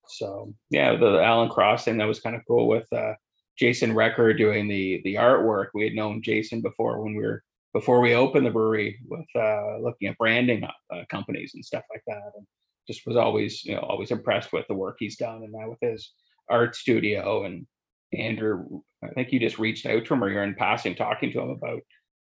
so 0.07 0.55
yeah, 0.71 0.97
the 0.97 1.21
Alan 1.21 1.49
Cross 1.49 1.85
thing 1.85 1.99
that 1.99 2.09
was 2.09 2.21
kind 2.21 2.37
of 2.37 2.43
cool 2.47 2.69
with 2.69 2.93
uh, 2.93 3.15
Jason 3.59 3.95
Recker 3.95 4.37
doing 4.37 4.69
the 4.69 5.01
the 5.05 5.15
artwork. 5.15 5.69
We 5.75 5.85
had 5.85 5.95
known 5.95 6.23
Jason 6.23 6.61
before 6.61 7.03
when 7.03 7.15
we 7.15 7.23
were 7.23 7.43
before 7.73 8.01
we 8.01 8.15
opened 8.15 8.47
the 8.47 8.51
brewery 8.51 9.01
with 9.09 9.27
uh, 9.37 9.79
looking 9.79 10.09
at 10.09 10.19
branding 10.19 10.65
uh, 10.65 11.03
companies 11.11 11.53
and 11.55 11.65
stuff 11.65 11.83
like 11.91 12.03
that. 12.07 12.33
And 12.37 12.47
just 12.87 13.07
was 13.07 13.17
always, 13.17 13.65
you 13.65 13.75
know, 13.75 13.81
always 13.81 14.11
impressed 14.11 14.53
with 14.53 14.67
the 14.69 14.75
work 14.75 14.97
he's 14.99 15.17
done. 15.17 15.43
And 15.43 15.53
now 15.53 15.71
with 15.71 15.79
his 15.81 16.13
art 16.49 16.77
studio 16.77 17.45
and 17.45 17.67
Andrew, 18.13 18.81
I 19.03 19.09
think 19.09 19.33
you 19.33 19.41
just 19.41 19.59
reached 19.59 19.87
out 19.87 20.05
to 20.05 20.15
him 20.15 20.23
or 20.23 20.31
you're 20.31 20.45
in 20.45 20.55
passing 20.55 20.95
talking 20.95 21.33
to 21.33 21.41
him 21.41 21.51
about 21.51 21.81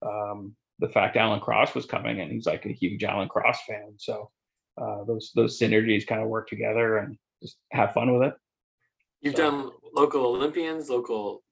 um, 0.06 0.56
the 0.80 0.90
fact 0.90 1.18
Alan 1.18 1.40
Cross 1.40 1.74
was 1.74 1.86
coming 1.86 2.20
and 2.20 2.32
he's 2.32 2.46
like 2.46 2.66
a 2.66 2.74
huge 2.74 3.04
Alan 3.04 3.30
Cross 3.30 3.60
fan. 3.68 3.94
So 3.98 4.30
uh, 4.80 5.06
those 5.06 5.32
those 5.36 5.58
synergies 5.60 6.06
kind 6.06 6.22
of 6.22 6.28
work 6.28 6.48
together 6.48 6.98
and 6.98 7.18
just 7.42 7.58
have 7.72 7.94
fun 7.94 8.14
with 8.14 8.28
it. 8.30 8.34
You've 9.22 9.36
So- 9.36 9.52
done 9.52 9.72
local 9.94 10.26
Olympians, 10.26 10.90
local 10.90 11.44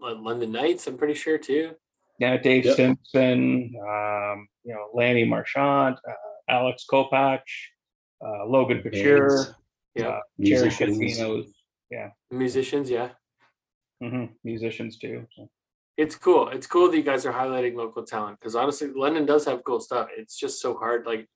London 0.00 0.52
Knights, 0.52 0.86
I'm 0.86 0.96
pretty 0.98 1.14
sure 1.14 1.38
too. 1.38 1.72
Yeah, 2.18 2.36
Dave 2.36 2.66
Yep. 2.66 2.76
Simpson, 2.76 3.72
um, 3.88 4.46
you 4.64 4.74
know, 4.74 4.88
Lanny 4.92 5.24
Marchand, 5.24 5.96
uh, 6.06 6.12
Alex 6.48 6.84
Kopach, 6.90 7.40
uh, 8.24 8.44
Logan 8.46 8.82
Couture, 8.82 9.28
Bands, 9.28 9.54
Yeah. 9.94 10.08
uh, 10.08 10.20
Jerry 10.40 10.62
musicians. 10.64 10.98
Casinos, 10.98 11.54
Musicians, 12.30 12.90
yeah. 12.90 13.10
hmm 14.00 14.26
musicians 14.44 14.98
too. 14.98 15.26
So. 15.36 15.48
It's 15.96 16.14
cool. 16.16 16.48
It's 16.48 16.66
cool 16.66 16.90
that 16.90 16.96
you 16.96 17.02
guys 17.02 17.26
are 17.26 17.32
highlighting 17.32 17.74
local 17.74 18.04
talent 18.04 18.38
because 18.40 18.54
honestly, 18.54 18.88
London 18.94 19.26
does 19.26 19.44
have 19.46 19.64
cool 19.64 19.80
stuff. 19.80 20.08
It's 20.16 20.38
just 20.38 20.60
so 20.60 20.74
hard, 20.76 21.06
like, 21.06 21.26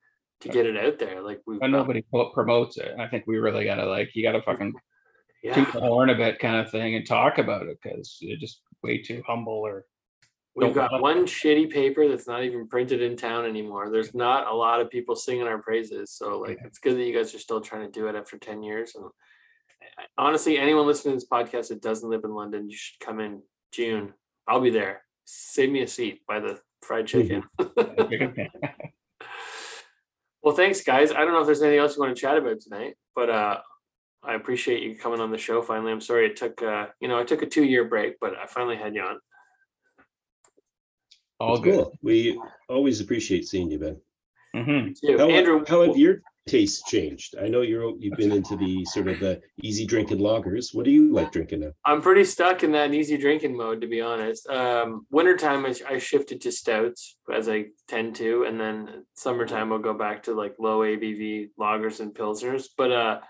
to 0.40 0.48
get 0.48 0.66
it 0.66 0.76
out 0.76 0.98
there. 0.98 1.20
Like 1.22 1.40
we, 1.46 1.58
But 1.58 1.68
nobody 1.70 2.02
pro- 2.10 2.30
promotes 2.30 2.76
it. 2.76 2.94
I 2.98 3.06
think 3.08 3.24
we 3.26 3.38
really 3.38 3.64
gotta 3.64 3.86
like 3.86 4.10
you 4.14 4.22
gotta 4.22 4.42
fucking 4.42 4.72
yeah, 5.44 5.54
toot 5.54 5.72
the 5.72 5.80
horn 5.80 6.08
a 6.08 6.14
bit 6.14 6.38
kind 6.38 6.56
of 6.56 6.70
thing 6.70 6.94
and 6.94 7.06
talk 7.06 7.36
about 7.38 7.66
it 7.66 7.78
because 7.82 8.16
you're 8.20 8.38
just 8.38 8.62
way 8.82 9.02
too 9.02 9.22
humble 9.26 9.52
or 9.52 9.84
we've 10.56 10.74
got 10.74 11.02
one 11.02 11.26
shitty 11.26 11.70
paper 11.70 12.08
that's 12.08 12.26
not 12.26 12.44
even 12.44 12.66
printed 12.66 13.02
in 13.02 13.16
town 13.16 13.44
anymore. 13.44 13.90
There's 13.90 14.14
not 14.14 14.46
a 14.46 14.54
lot 14.54 14.80
of 14.80 14.90
people 14.90 15.14
singing 15.14 15.46
our 15.46 15.58
praises, 15.58 16.10
so 16.12 16.38
like, 16.40 16.58
it's 16.64 16.78
good 16.78 16.96
that 16.96 17.04
you 17.04 17.14
guys 17.14 17.34
are 17.34 17.38
still 17.38 17.60
trying 17.60 17.82
to 17.82 17.90
do 17.90 18.08
it 18.08 18.16
after 18.16 18.38
ten 18.38 18.62
years. 18.62 18.94
And 18.94 19.04
honestly, 20.16 20.56
anyone 20.56 20.86
listening 20.86 21.12
to 21.12 21.16
this 21.16 21.28
podcast 21.28 21.68
that 21.68 21.82
doesn't 21.82 22.08
live 22.08 22.24
in 22.24 22.34
London, 22.34 22.70
you 22.70 22.76
should 22.76 22.98
come 23.00 23.20
in 23.20 23.42
June. 23.70 24.14
I'll 24.48 24.60
be 24.60 24.70
there. 24.70 25.02
Save 25.26 25.70
me 25.70 25.82
a 25.82 25.86
seat 25.86 26.22
by 26.26 26.40
the 26.40 26.58
fried 26.82 27.06
chicken. 27.06 27.44
Well, 30.44 30.54
thanks, 30.54 30.82
guys. 30.82 31.10
I 31.10 31.20
don't 31.24 31.32
know 31.32 31.40
if 31.40 31.46
there's 31.46 31.62
anything 31.62 31.78
else 31.78 31.96
you 31.96 32.02
want 32.02 32.14
to 32.14 32.20
chat 32.20 32.36
about 32.36 32.60
tonight, 32.60 32.96
but 33.14 33.30
uh, 33.30 33.60
I 34.26 34.34
appreciate 34.34 34.82
you 34.82 34.96
coming 34.96 35.20
on 35.20 35.30
the 35.30 35.38
show 35.38 35.62
finally. 35.62 35.92
I'm 35.92 36.00
sorry 36.00 36.26
it 36.26 36.36
took, 36.36 36.62
uh, 36.62 36.86
you 37.00 37.08
know, 37.08 37.18
I 37.18 37.24
took 37.24 37.42
a 37.42 37.46
two 37.46 37.64
year 37.64 37.84
break, 37.84 38.18
but 38.20 38.34
I 38.36 38.46
finally 38.46 38.76
had 38.76 38.94
you 38.94 39.02
on. 39.02 39.18
all 41.40 41.56
It's 41.56 41.64
good. 41.64 41.74
cool. 41.74 41.98
We 42.02 42.40
always 42.68 43.00
appreciate 43.00 43.46
seeing 43.46 43.70
you, 43.70 43.78
Ben. 43.78 43.96
hmm 44.54 44.92
Too. 44.92 45.18
How, 45.18 45.30
Andrew, 45.30 45.64
how 45.66 45.82
have 45.82 45.96
your 45.96 46.22
tastes 46.46 46.82
changed? 46.88 47.36
I 47.40 47.48
know 47.48 47.62
you're 47.62 47.94
you've 47.98 48.16
been 48.16 48.32
into 48.32 48.56
the 48.56 48.84
sort 48.86 49.08
of 49.08 49.18
the 49.20 49.40
easy 49.62 49.86
drinking 49.86 50.18
lagers. 50.18 50.74
What 50.74 50.84
do 50.84 50.90
you 50.90 51.12
like 51.12 51.32
drinking 51.32 51.60
now? 51.60 51.72
I'm 51.84 52.00
pretty 52.00 52.24
stuck 52.24 52.62
in 52.62 52.72
that 52.72 52.94
easy 52.94 53.18
drinking 53.18 53.56
mode, 53.56 53.80
to 53.82 53.86
be 53.86 54.00
honest. 54.00 54.46
Um, 54.48 55.06
wintertime, 55.10 55.66
I, 55.66 55.74
I 55.88 55.98
shifted 55.98 56.40
to 56.42 56.52
stouts 56.52 57.16
as 57.32 57.48
I 57.48 57.66
tend 57.88 58.16
to, 58.16 58.44
and 58.44 58.58
then 58.58 59.04
summertime, 59.14 59.72
I'll 59.72 59.78
go 59.78 59.94
back 59.94 60.22
to 60.24 60.34
like 60.34 60.54
low 60.58 60.80
ABV 60.80 61.50
lagers 61.60 62.00
and 62.00 62.14
pilsners. 62.14 62.68
But 62.76 62.92
uh, 62.92 63.20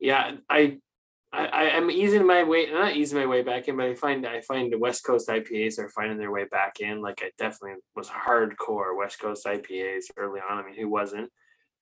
yeah, 0.00 0.32
I, 0.48 0.78
I, 1.32 1.46
I- 1.46 1.70
I'm 1.76 1.90
easing 1.90 2.26
my 2.26 2.42
way, 2.42 2.70
not 2.70 2.96
easing 2.96 3.18
my 3.18 3.26
way 3.26 3.42
back 3.42 3.68
in, 3.68 3.76
but 3.76 3.86
I 3.86 3.94
find 3.94 4.26
I 4.26 4.40
find 4.40 4.72
the 4.72 4.78
West 4.78 5.04
Coast 5.04 5.28
IPAs 5.28 5.78
are 5.78 5.88
finding 5.90 6.18
their 6.18 6.30
way 6.32 6.44
back 6.50 6.80
in. 6.80 7.00
Like 7.02 7.20
I 7.22 7.30
definitely 7.38 7.78
was 7.96 8.08
hardcore 8.08 8.96
West 8.96 9.20
Coast 9.20 9.44
IPAs 9.46 10.04
early 10.16 10.40
on. 10.40 10.58
I 10.58 10.64
mean, 10.66 10.76
who 10.76 10.88
wasn't? 10.88 11.30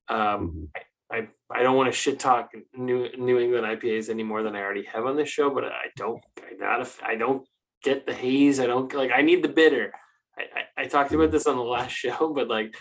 Um, 0.09 0.69
Mhm. 0.77 0.81
I 1.13 1.29
I 1.51 1.63
don't 1.63 1.77
want 1.77 1.87
to 1.93 1.93
shit 1.97 2.19
talk 2.19 2.51
New 2.77 3.09
New 3.17 3.39
England 3.39 3.65
IPAs 3.67 4.09
any 4.11 4.25
more 4.25 4.43
than 4.43 4.57
I 4.57 4.63
already 4.63 4.85
have 4.93 5.07
on 5.07 5.17
this 5.17 5.29
show, 5.29 5.51
but 5.51 5.65
I 5.65 5.87
don't 5.97 6.21
I 6.41 6.55
not 6.59 6.89
I 7.03 7.15
don't 7.15 7.47
get 7.85 8.07
the 8.07 8.15
haze. 8.15 8.59
I 8.59 8.67
don't 8.67 8.93
like 8.93 9.13
I 9.15 9.23
need 9.23 9.45
the 9.45 9.49
bitter. 9.49 9.93
I, 10.39 10.43
I, 10.43 10.83
I 10.83 10.87
talked 10.89 11.13
about 11.13 11.31
this 11.31 11.47
on 11.47 11.57
the 11.57 11.63
last 11.63 11.93
show, 12.05 12.33
but 12.35 12.49
like 12.49 12.75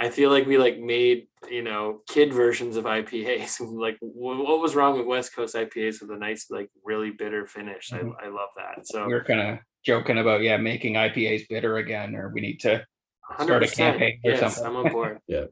I 0.00 0.08
feel 0.08 0.30
like 0.30 0.46
we 0.46 0.56
like 0.56 0.78
made 0.78 1.28
you 1.50 1.62
know 1.62 2.00
kid 2.08 2.32
versions 2.32 2.76
of 2.76 2.84
IPAs. 2.84 3.60
like 3.78 3.98
wh- 4.00 4.40
what 4.46 4.60
was 4.60 4.74
wrong 4.74 4.96
with 4.96 5.06
West 5.06 5.36
Coast 5.36 5.54
IPAs 5.54 6.00
with 6.00 6.10
a 6.10 6.16
nice 6.16 6.46
like 6.50 6.70
really 6.84 7.10
bitter 7.10 7.46
finish? 7.46 7.90
Mhm. 7.90 8.14
I, 8.20 8.26
I 8.26 8.28
love 8.28 8.48
that. 8.56 8.86
So 8.86 9.06
we're 9.06 9.22
kind 9.24 9.40
of 9.40 9.58
joking 9.84 10.18
about 10.18 10.40
yeah, 10.40 10.56
making 10.56 10.94
IPAs 10.94 11.46
bitter 11.48 11.76
again, 11.76 12.14
or 12.16 12.30
we 12.30 12.40
need 12.40 12.58
to. 12.60 12.84
start 13.40 13.62
a 13.62 13.66
100%, 13.66 13.76
campaign 13.76 14.20
or 14.24 14.30
yes, 14.32 14.40
something. 14.40 14.64
I'm 14.64 14.76
on 14.76 14.92
board. 14.92 15.18
Yeah, 15.28 15.44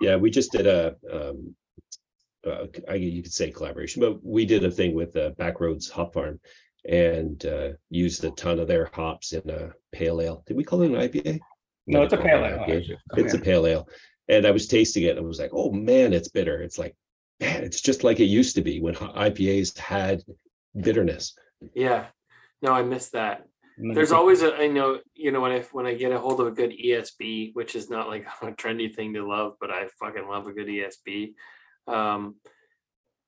yeah, 0.00 0.16
we 0.16 0.30
just 0.30 0.52
did 0.52 0.66
a, 0.66 0.96
um, 1.12 1.54
uh, 2.46 2.66
I, 2.88 2.94
you 2.94 3.22
could 3.22 3.32
say 3.32 3.50
collaboration, 3.50 4.00
but 4.00 4.24
we 4.24 4.46
did 4.46 4.64
a 4.64 4.70
thing 4.70 4.94
with 4.94 5.14
uh, 5.16 5.32
Backroads 5.32 5.90
Hop 5.90 6.14
Farm 6.14 6.40
and 6.88 7.44
uh, 7.44 7.70
used 7.90 8.24
a 8.24 8.30
ton 8.30 8.58
of 8.58 8.66
their 8.68 8.88
hops 8.94 9.32
in 9.32 9.48
a 9.50 9.72
pale 9.92 10.20
ale. 10.22 10.42
Did 10.46 10.56
we 10.56 10.64
call 10.64 10.80
it 10.82 10.90
an 10.90 10.94
IPA? 10.94 11.40
No, 11.90 12.02
it's 12.02 12.12
a 12.12 12.16
pale 12.16 12.44
ale. 12.44 12.58
IPA. 12.58 12.76
actually. 12.78 12.98
It's 13.16 13.34
a 13.34 13.38
pale 13.38 13.66
ale. 13.66 13.88
And 14.28 14.46
I 14.46 14.50
was 14.50 14.68
tasting 14.68 15.04
it 15.04 15.16
and 15.16 15.18
I 15.18 15.22
was 15.22 15.40
like, 15.40 15.50
oh 15.52 15.72
man, 15.72 16.12
it's 16.12 16.28
bitter. 16.28 16.62
It's 16.62 16.78
like, 16.78 16.94
man, 17.40 17.64
it's 17.64 17.80
just 17.80 18.04
like 18.04 18.20
it 18.20 18.24
used 18.24 18.54
to 18.56 18.62
be 18.62 18.80
when 18.80 18.94
IPAs 18.94 19.76
had 19.76 20.22
bitterness. 20.80 21.36
Yeah. 21.74 22.06
No, 22.62 22.72
I 22.72 22.82
missed 22.82 23.12
that. 23.12 23.46
There's 23.82 24.12
always 24.12 24.42
a 24.42 24.54
I 24.54 24.66
know 24.66 25.00
you 25.14 25.32
know 25.32 25.40
when 25.40 25.52
I 25.52 25.60
when 25.72 25.86
I 25.86 25.94
get 25.94 26.12
a 26.12 26.18
hold 26.18 26.40
of 26.40 26.46
a 26.46 26.50
good 26.50 26.70
ESB, 26.70 27.54
which 27.54 27.74
is 27.74 27.88
not 27.88 28.08
like 28.08 28.26
a 28.42 28.52
trendy 28.52 28.94
thing 28.94 29.14
to 29.14 29.26
love, 29.26 29.54
but 29.60 29.70
I 29.70 29.88
fucking 29.98 30.28
love 30.28 30.46
a 30.46 30.52
good 30.52 30.68
ESB. 30.68 31.32
Um, 31.86 32.36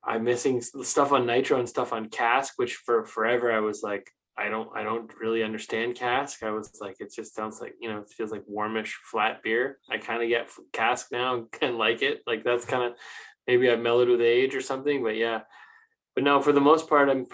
I'm 0.04 0.24
missing 0.24 0.60
stuff 0.60 1.12
on 1.12 1.26
nitro 1.26 1.58
and 1.58 1.68
stuff 1.68 1.92
on 1.92 2.10
cask, 2.10 2.54
which 2.56 2.74
for 2.74 3.04
forever 3.04 3.52
I 3.52 3.60
was 3.60 3.82
like, 3.82 4.10
I 4.36 4.48
don't 4.48 4.70
I 4.74 4.82
don't 4.82 5.10
really 5.20 5.42
understand 5.42 5.94
cask. 5.94 6.42
I 6.42 6.50
was 6.50 6.78
like, 6.80 6.96
it 7.00 7.12
just 7.14 7.34
sounds 7.34 7.60
like 7.60 7.74
you 7.80 7.88
know 7.90 7.98
it 8.00 8.08
feels 8.10 8.32
like 8.32 8.44
warmish 8.46 8.98
flat 9.10 9.42
beer. 9.42 9.78
I 9.90 9.98
kind 9.98 10.22
of 10.22 10.28
get 10.28 10.50
cask 10.72 11.08
now 11.12 11.46
and 11.62 11.76
like 11.78 12.02
it. 12.02 12.22
Like 12.26 12.42
that's 12.44 12.64
kind 12.64 12.82
of 12.84 12.92
maybe 13.46 13.70
I've 13.70 13.80
mellowed 13.80 14.08
with 14.08 14.20
age 14.20 14.54
or 14.54 14.60
something, 14.62 15.02
but 15.02 15.16
yeah. 15.16 15.40
But 16.14 16.24
no, 16.24 16.40
for 16.40 16.52
the 16.52 16.60
most 16.60 16.88
part, 16.88 17.08
I'm 17.08 17.26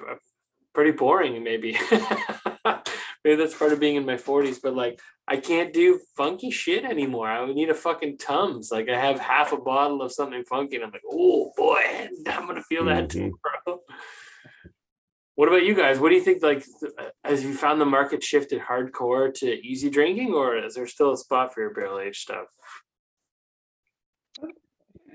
pretty 0.74 0.92
boring. 0.92 1.42
Maybe 1.42 1.76
maybe 3.24 3.36
that's 3.36 3.56
part 3.56 3.72
of 3.72 3.80
being 3.80 3.96
in 3.96 4.06
my 4.06 4.14
40s. 4.16 4.58
But 4.62 4.74
like, 4.74 5.00
I 5.26 5.36
can't 5.36 5.72
do 5.72 6.00
funky 6.16 6.50
shit 6.50 6.84
anymore. 6.84 7.28
I 7.28 7.42
would 7.42 7.56
need 7.56 7.70
a 7.70 7.74
fucking 7.74 8.18
tums. 8.18 8.70
Like 8.70 8.88
I 8.88 8.98
have 8.98 9.18
half 9.20 9.52
a 9.52 9.56
bottle 9.56 10.02
of 10.02 10.12
something 10.12 10.44
funky, 10.44 10.76
and 10.76 10.84
I'm 10.84 10.90
like, 10.92 11.02
oh 11.10 11.52
boy, 11.56 12.08
I'm 12.28 12.46
gonna 12.46 12.62
feel 12.62 12.84
that 12.86 13.08
Mhm. 13.08 13.10
tomorrow. 13.10 13.82
What 15.38 15.46
about 15.46 15.62
you 15.62 15.72
guys? 15.72 16.00
What 16.00 16.08
do 16.08 16.16
you 16.16 16.20
think? 16.20 16.42
Like, 16.42 16.64
th- 16.80 16.92
has 17.22 17.44
you 17.44 17.54
found 17.54 17.80
the 17.80 17.84
market 17.86 18.24
shifted 18.24 18.60
hardcore 18.60 19.32
to 19.34 19.46
easy 19.64 19.88
drinking, 19.88 20.34
or 20.34 20.58
is 20.58 20.74
there 20.74 20.88
still 20.88 21.12
a 21.12 21.16
spot 21.16 21.54
for 21.54 21.60
your 21.60 21.72
barrel 21.72 22.00
aged 22.00 22.16
stuff? 22.16 22.46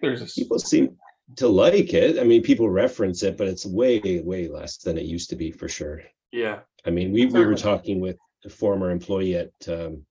There's 0.01 0.21
a 0.21 0.23
s- 0.23 0.35
People 0.35 0.59
seem 0.59 0.95
to 1.35 1.49
like 1.49 1.93
it. 1.93 2.19
I 2.19 2.23
mean, 2.23 2.41
people 2.41 2.69
reference 2.69 3.21
it, 3.21 3.35
but 3.35 3.49
it's 3.49 3.65
way, 3.65 3.99
way 4.23 4.47
less 4.47 4.77
than 4.77 4.97
it 4.97 5.03
used 5.03 5.29
to 5.31 5.35
be 5.35 5.51
for 5.51 5.67
sure. 5.67 6.01
Yeah, 6.31 6.59
I 6.85 6.89
mean, 6.89 7.11
we, 7.11 7.25
we 7.25 7.45
were 7.45 7.53
talking 7.53 7.99
with 7.99 8.15
a 8.45 8.49
former 8.49 8.91
employee 8.91 9.35
at 9.35 9.51
um, 9.67 10.05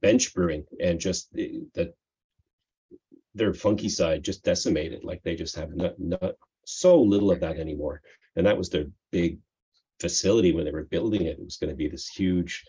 Bench 0.00 0.32
Brewing 0.32 0.64
and 0.80 0.98
just 0.98 1.30
the, 1.34 1.60
the 1.74 1.92
their 3.34 3.52
funky 3.52 3.90
side 3.90 4.24
just 4.24 4.44
decimated. 4.44 5.04
Like 5.04 5.22
they 5.22 5.36
just 5.36 5.56
have 5.56 5.74
not, 5.74 6.00
not 6.00 6.36
so 6.64 6.98
little 6.98 7.30
of 7.30 7.40
that 7.40 7.58
anymore. 7.58 8.00
And 8.36 8.46
that 8.46 8.56
was 8.58 8.70
their 8.70 8.86
big 9.10 9.38
facility 10.00 10.52
when 10.52 10.64
they 10.64 10.70
were 10.70 10.84
building 10.84 11.22
it. 11.22 11.38
It 11.38 11.44
was 11.44 11.56
going 11.56 11.70
to 11.70 11.76
be 11.76 11.88
this 11.88 12.08
huge 12.08 12.64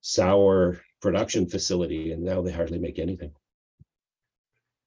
sour 0.00 0.80
production 1.00 1.48
facility, 1.48 2.12
and 2.12 2.22
now 2.22 2.42
they 2.42 2.52
hardly 2.52 2.78
make 2.78 2.98
anything. 2.98 3.32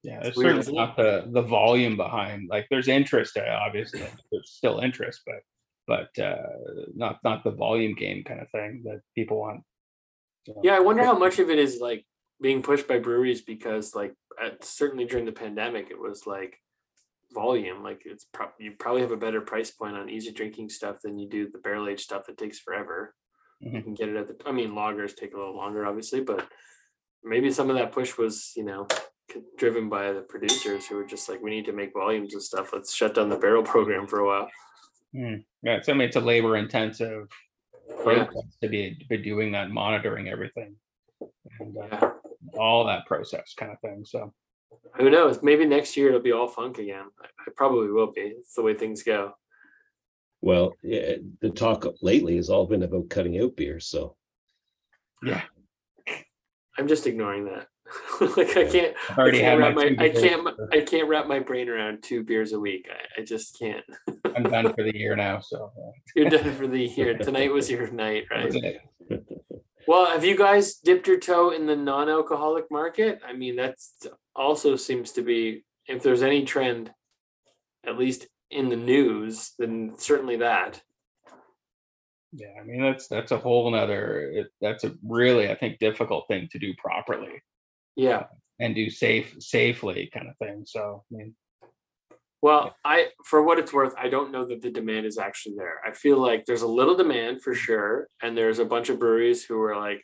yeah, 0.04 0.20
there's 0.22 0.36
weird, 0.36 0.64
certainly 0.64 0.82
isn't 0.82 0.96
the 0.98 1.28
the 1.32 1.42
volume 1.42 1.98
behind. 1.98 2.50
Like 2.50 2.68
there's 2.70 2.88
interest, 2.88 3.38
uh, 3.38 3.60
obviously, 3.66 4.02
there's 4.32 4.52
still 4.52 4.80
interest, 4.80 5.22
but 5.26 5.42
but 5.88 6.24
uh, 6.24 6.38
not 6.96 7.20
not 7.24 7.44
the 7.44 7.52
volume 7.52 7.96
game 7.96 8.24
kind 8.24 8.40
of 8.40 8.50
thing 8.52 8.84
that 8.86 9.02
people 9.16 9.40
want. 9.40 9.62
So, 10.46 10.62
yeah. 10.64 10.76
I 10.76 10.80
wonder 10.80 11.04
how 11.04 11.18
much 11.18 11.40
of 11.40 11.50
it 11.50 11.60
is 11.60 11.80
like 11.82 12.06
being 12.42 12.62
pushed 12.62 12.88
by 12.88 13.00
breweries 13.00 13.42
because, 13.42 13.94
like, 13.94 14.14
at, 14.42 14.64
certainly 14.64 15.06
during 15.06 15.26
the 15.26 15.32
pandemic, 15.32 15.90
it 15.92 16.00
was 16.00 16.26
like 16.26 16.58
volume. 17.34 17.84
Like, 17.84 18.02
it's 18.06 18.26
pro- 18.26 18.52
you 18.60 18.74
probably 18.80 19.02
have 19.02 19.12
a 19.12 19.18
better 19.18 19.42
price 19.42 19.72
point 19.72 19.96
on 19.96 20.10
easy 20.10 20.32
drinking 20.32 20.70
stuff 20.70 20.98
than 21.04 21.18
you 21.18 21.30
do 21.30 21.50
the 21.50 21.60
barrel 21.60 21.88
aged 21.88 22.02
stuff 22.02 22.26
that 22.28 22.38
takes 22.38 22.60
forever. 22.60 23.16
You 23.60 23.72
Mhm. 23.72 23.84
can 23.84 23.94
get 23.94 24.10
it 24.10 24.16
at 24.16 24.28
the. 24.28 24.48
I 24.48 24.52
mean, 24.52 24.72
lagers 24.72 25.16
take 25.16 25.34
a 25.34 25.38
little 25.38 25.56
longer, 25.56 25.86
obviously, 25.86 26.22
but 26.22 26.48
maybe 27.24 27.52
some 27.52 27.70
of 27.70 27.76
that 27.76 27.92
push 27.92 28.18
was, 28.18 28.54
you 28.56 28.64
know, 28.64 28.88
driven 29.58 29.90
by 29.90 30.12
the 30.14 30.22
producers 30.22 30.88
who 30.88 30.96
were 30.96 31.04
just 31.06 31.28
like, 31.30 31.42
we 31.42 31.52
need 31.52 31.66
to 31.66 31.74
make 31.74 31.94
volumes 31.94 32.34
of 32.34 32.42
stuff. 32.42 32.72
Let's 32.74 32.94
shut 32.94 33.14
down 33.16 33.30
the 33.30 33.38
barrel 33.38 33.64
program 33.74 34.08
for 34.08 34.20
a 34.20 34.26
while. 34.26 34.50
Mm, 35.14 35.44
yeah, 35.64 35.76
it's, 35.78 35.90
I 35.90 35.94
mean, 35.94 36.08
it's 36.08 36.16
a 36.16 36.22
labor 36.22 36.56
intensive 36.58 37.28
process 38.04 38.58
to 38.62 38.70
be, 38.70 38.98
be 39.10 39.18
doing 39.18 39.52
that, 39.52 39.70
monitoring 39.72 40.30
everything. 40.30 40.76
And 41.60 41.78
uh, 41.78 41.88
Yeah. 41.92 42.12
all 42.58 42.86
that 42.86 43.06
process 43.06 43.54
kind 43.58 43.72
of 43.72 43.80
thing. 43.82 44.06
So 44.06 44.34
Who 44.98 45.10
knows? 45.10 45.42
Maybe 45.42 45.66
next 45.66 45.96
year 45.96 46.10
it'll 46.10 46.22
be 46.22 46.32
all 46.32 46.48
funk 46.48 46.78
again. 46.78 47.06
I, 47.22 47.26
I 47.26 47.52
probably 47.56 47.90
will 47.90 48.12
be. 48.12 48.22
It's 48.22 48.56
the 48.56 48.62
way 48.62 48.74
things 48.74 49.04
go. 49.04 49.34
Well, 50.42 50.74
yeah, 50.84 51.16
the 51.42 51.50
talk 51.50 51.86
lately 52.02 52.38
has 52.38 52.50
all 52.50 52.66
been 52.66 52.84
about 52.84 53.10
cutting 53.10 53.42
out 53.42 53.56
beer. 53.56 53.80
So 53.80 54.16
yeah, 55.24 55.42
I'm 56.78 56.88
just 56.88 57.08
ignoring 57.08 57.46
that. 57.46 57.68
like 58.38 58.56
I 58.56 58.66
can't. 58.66 58.96
I've 59.12 59.20
I 59.20 59.32
can't, 59.32 59.60
my. 59.60 59.68
wrap 59.68 59.76
my, 59.76 59.90
two 59.90 59.96
I 60.00 60.10
can't. 60.10 60.48
I 60.72 60.82
can't 60.82 61.08
wrap 61.08 61.28
my 61.28 61.40
brain 61.40 61.70
around 61.70 62.04
two 62.04 62.24
beers 62.24 62.54
a 62.54 62.60
week. 62.60 62.88
I, 62.90 63.22
I 63.22 63.26
just 63.26 63.58
can't. 63.58 63.84
I'm 64.36 64.44
done 64.44 64.74
for 64.74 64.84
the 64.84 64.96
year 64.96 65.16
now. 65.16 65.40
So 65.40 65.72
You're 66.16 66.30
done 66.30 66.54
for 66.54 66.68
the 66.68 66.86
year. 66.86 67.18
Tonight 67.18 67.52
was 67.52 67.70
your 67.70 67.90
night, 67.92 68.26
right? 68.30 68.54
Well, 69.90 70.06
have 70.06 70.24
you 70.24 70.38
guys 70.38 70.76
dipped 70.76 71.08
your 71.08 71.20
toe 71.20 71.50
in 71.50 71.66
the 71.66 71.76
non-alcoholic 71.76 72.70
market? 72.70 73.22
I 73.28 73.34
mean, 73.34 73.56
that's 73.56 73.96
also 74.36 74.76
seems 74.76 75.14
to 75.14 75.24
be 75.24 75.66
if 75.88 76.04
there's 76.04 76.22
any 76.22 76.46
trend, 76.46 76.94
at 77.84 77.98
least 77.98 78.28
in 78.52 78.70
the 78.70 78.76
news, 78.76 79.54
then 79.58 79.96
certainly 79.98 80.36
that. 80.36 80.80
Yeah, 82.34 82.50
I 82.62 82.64
mean 82.66 82.84
that's 82.84 83.08
that's 83.08 83.32
a 83.32 83.40
whole 83.40 83.72
nother. 83.72 84.30
It, 84.32 84.48
that's 84.62 84.84
a 84.84 84.94
really 85.04 85.50
I 85.50 85.56
think 85.56 85.80
difficult 85.80 86.28
thing 86.28 86.48
to 86.52 86.60
do 86.60 86.76
properly 86.78 87.42
Yeah. 87.96 88.26
and 88.60 88.76
do 88.76 88.92
safe 88.92 89.38
safely 89.40 90.12
kind 90.14 90.28
of 90.30 90.38
thing. 90.38 90.66
So 90.68 91.04
I 91.12 91.16
mean, 91.16 91.34
Well, 92.42 92.76
I 92.86 93.08
for 93.26 93.44
what 93.44 93.60
it's 93.60 93.74
worth, 93.74 93.94
I 93.98 94.08
don't 94.08 94.32
know 94.32 94.46
that 94.46 94.62
the 94.62 94.72
demand 94.72 95.06
is 95.06 95.18
actually 95.18 95.56
there. 95.58 95.82
I 95.86 95.92
feel 95.92 96.18
like 96.18 96.46
there's 96.46 96.62
a 96.62 96.68
little 96.68 96.96
demand 96.96 97.42
for 97.42 97.54
sure, 97.54 98.08
and 98.22 98.38
there's 98.38 98.60
a 98.60 98.66
bunch 98.66 98.90
of 98.90 99.00
breweries 99.00 99.44
who 99.44 99.62
are 99.62 99.76
like, 99.76 100.02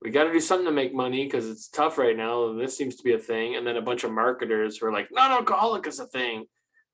we 0.00 0.10
got 0.10 0.24
to 0.24 0.32
do 0.32 0.40
something 0.40 0.66
to 0.66 0.72
make 0.72 0.94
money 0.94 1.24
because 1.24 1.48
it's 1.48 1.68
tough 1.68 1.98
right 1.98 2.16
now. 2.16 2.50
And 2.50 2.60
this 2.60 2.76
seems 2.76 2.96
to 2.96 3.02
be 3.02 3.14
a 3.14 3.18
thing, 3.18 3.56
and 3.56 3.66
then 3.66 3.76
a 3.76 3.82
bunch 3.82 4.04
of 4.04 4.12
marketers 4.12 4.78
who 4.78 4.86
are 4.86 4.92
like, 4.92 5.08
non-alcoholic 5.10 5.86
is 5.88 5.98
a 5.98 6.06
thing. 6.06 6.44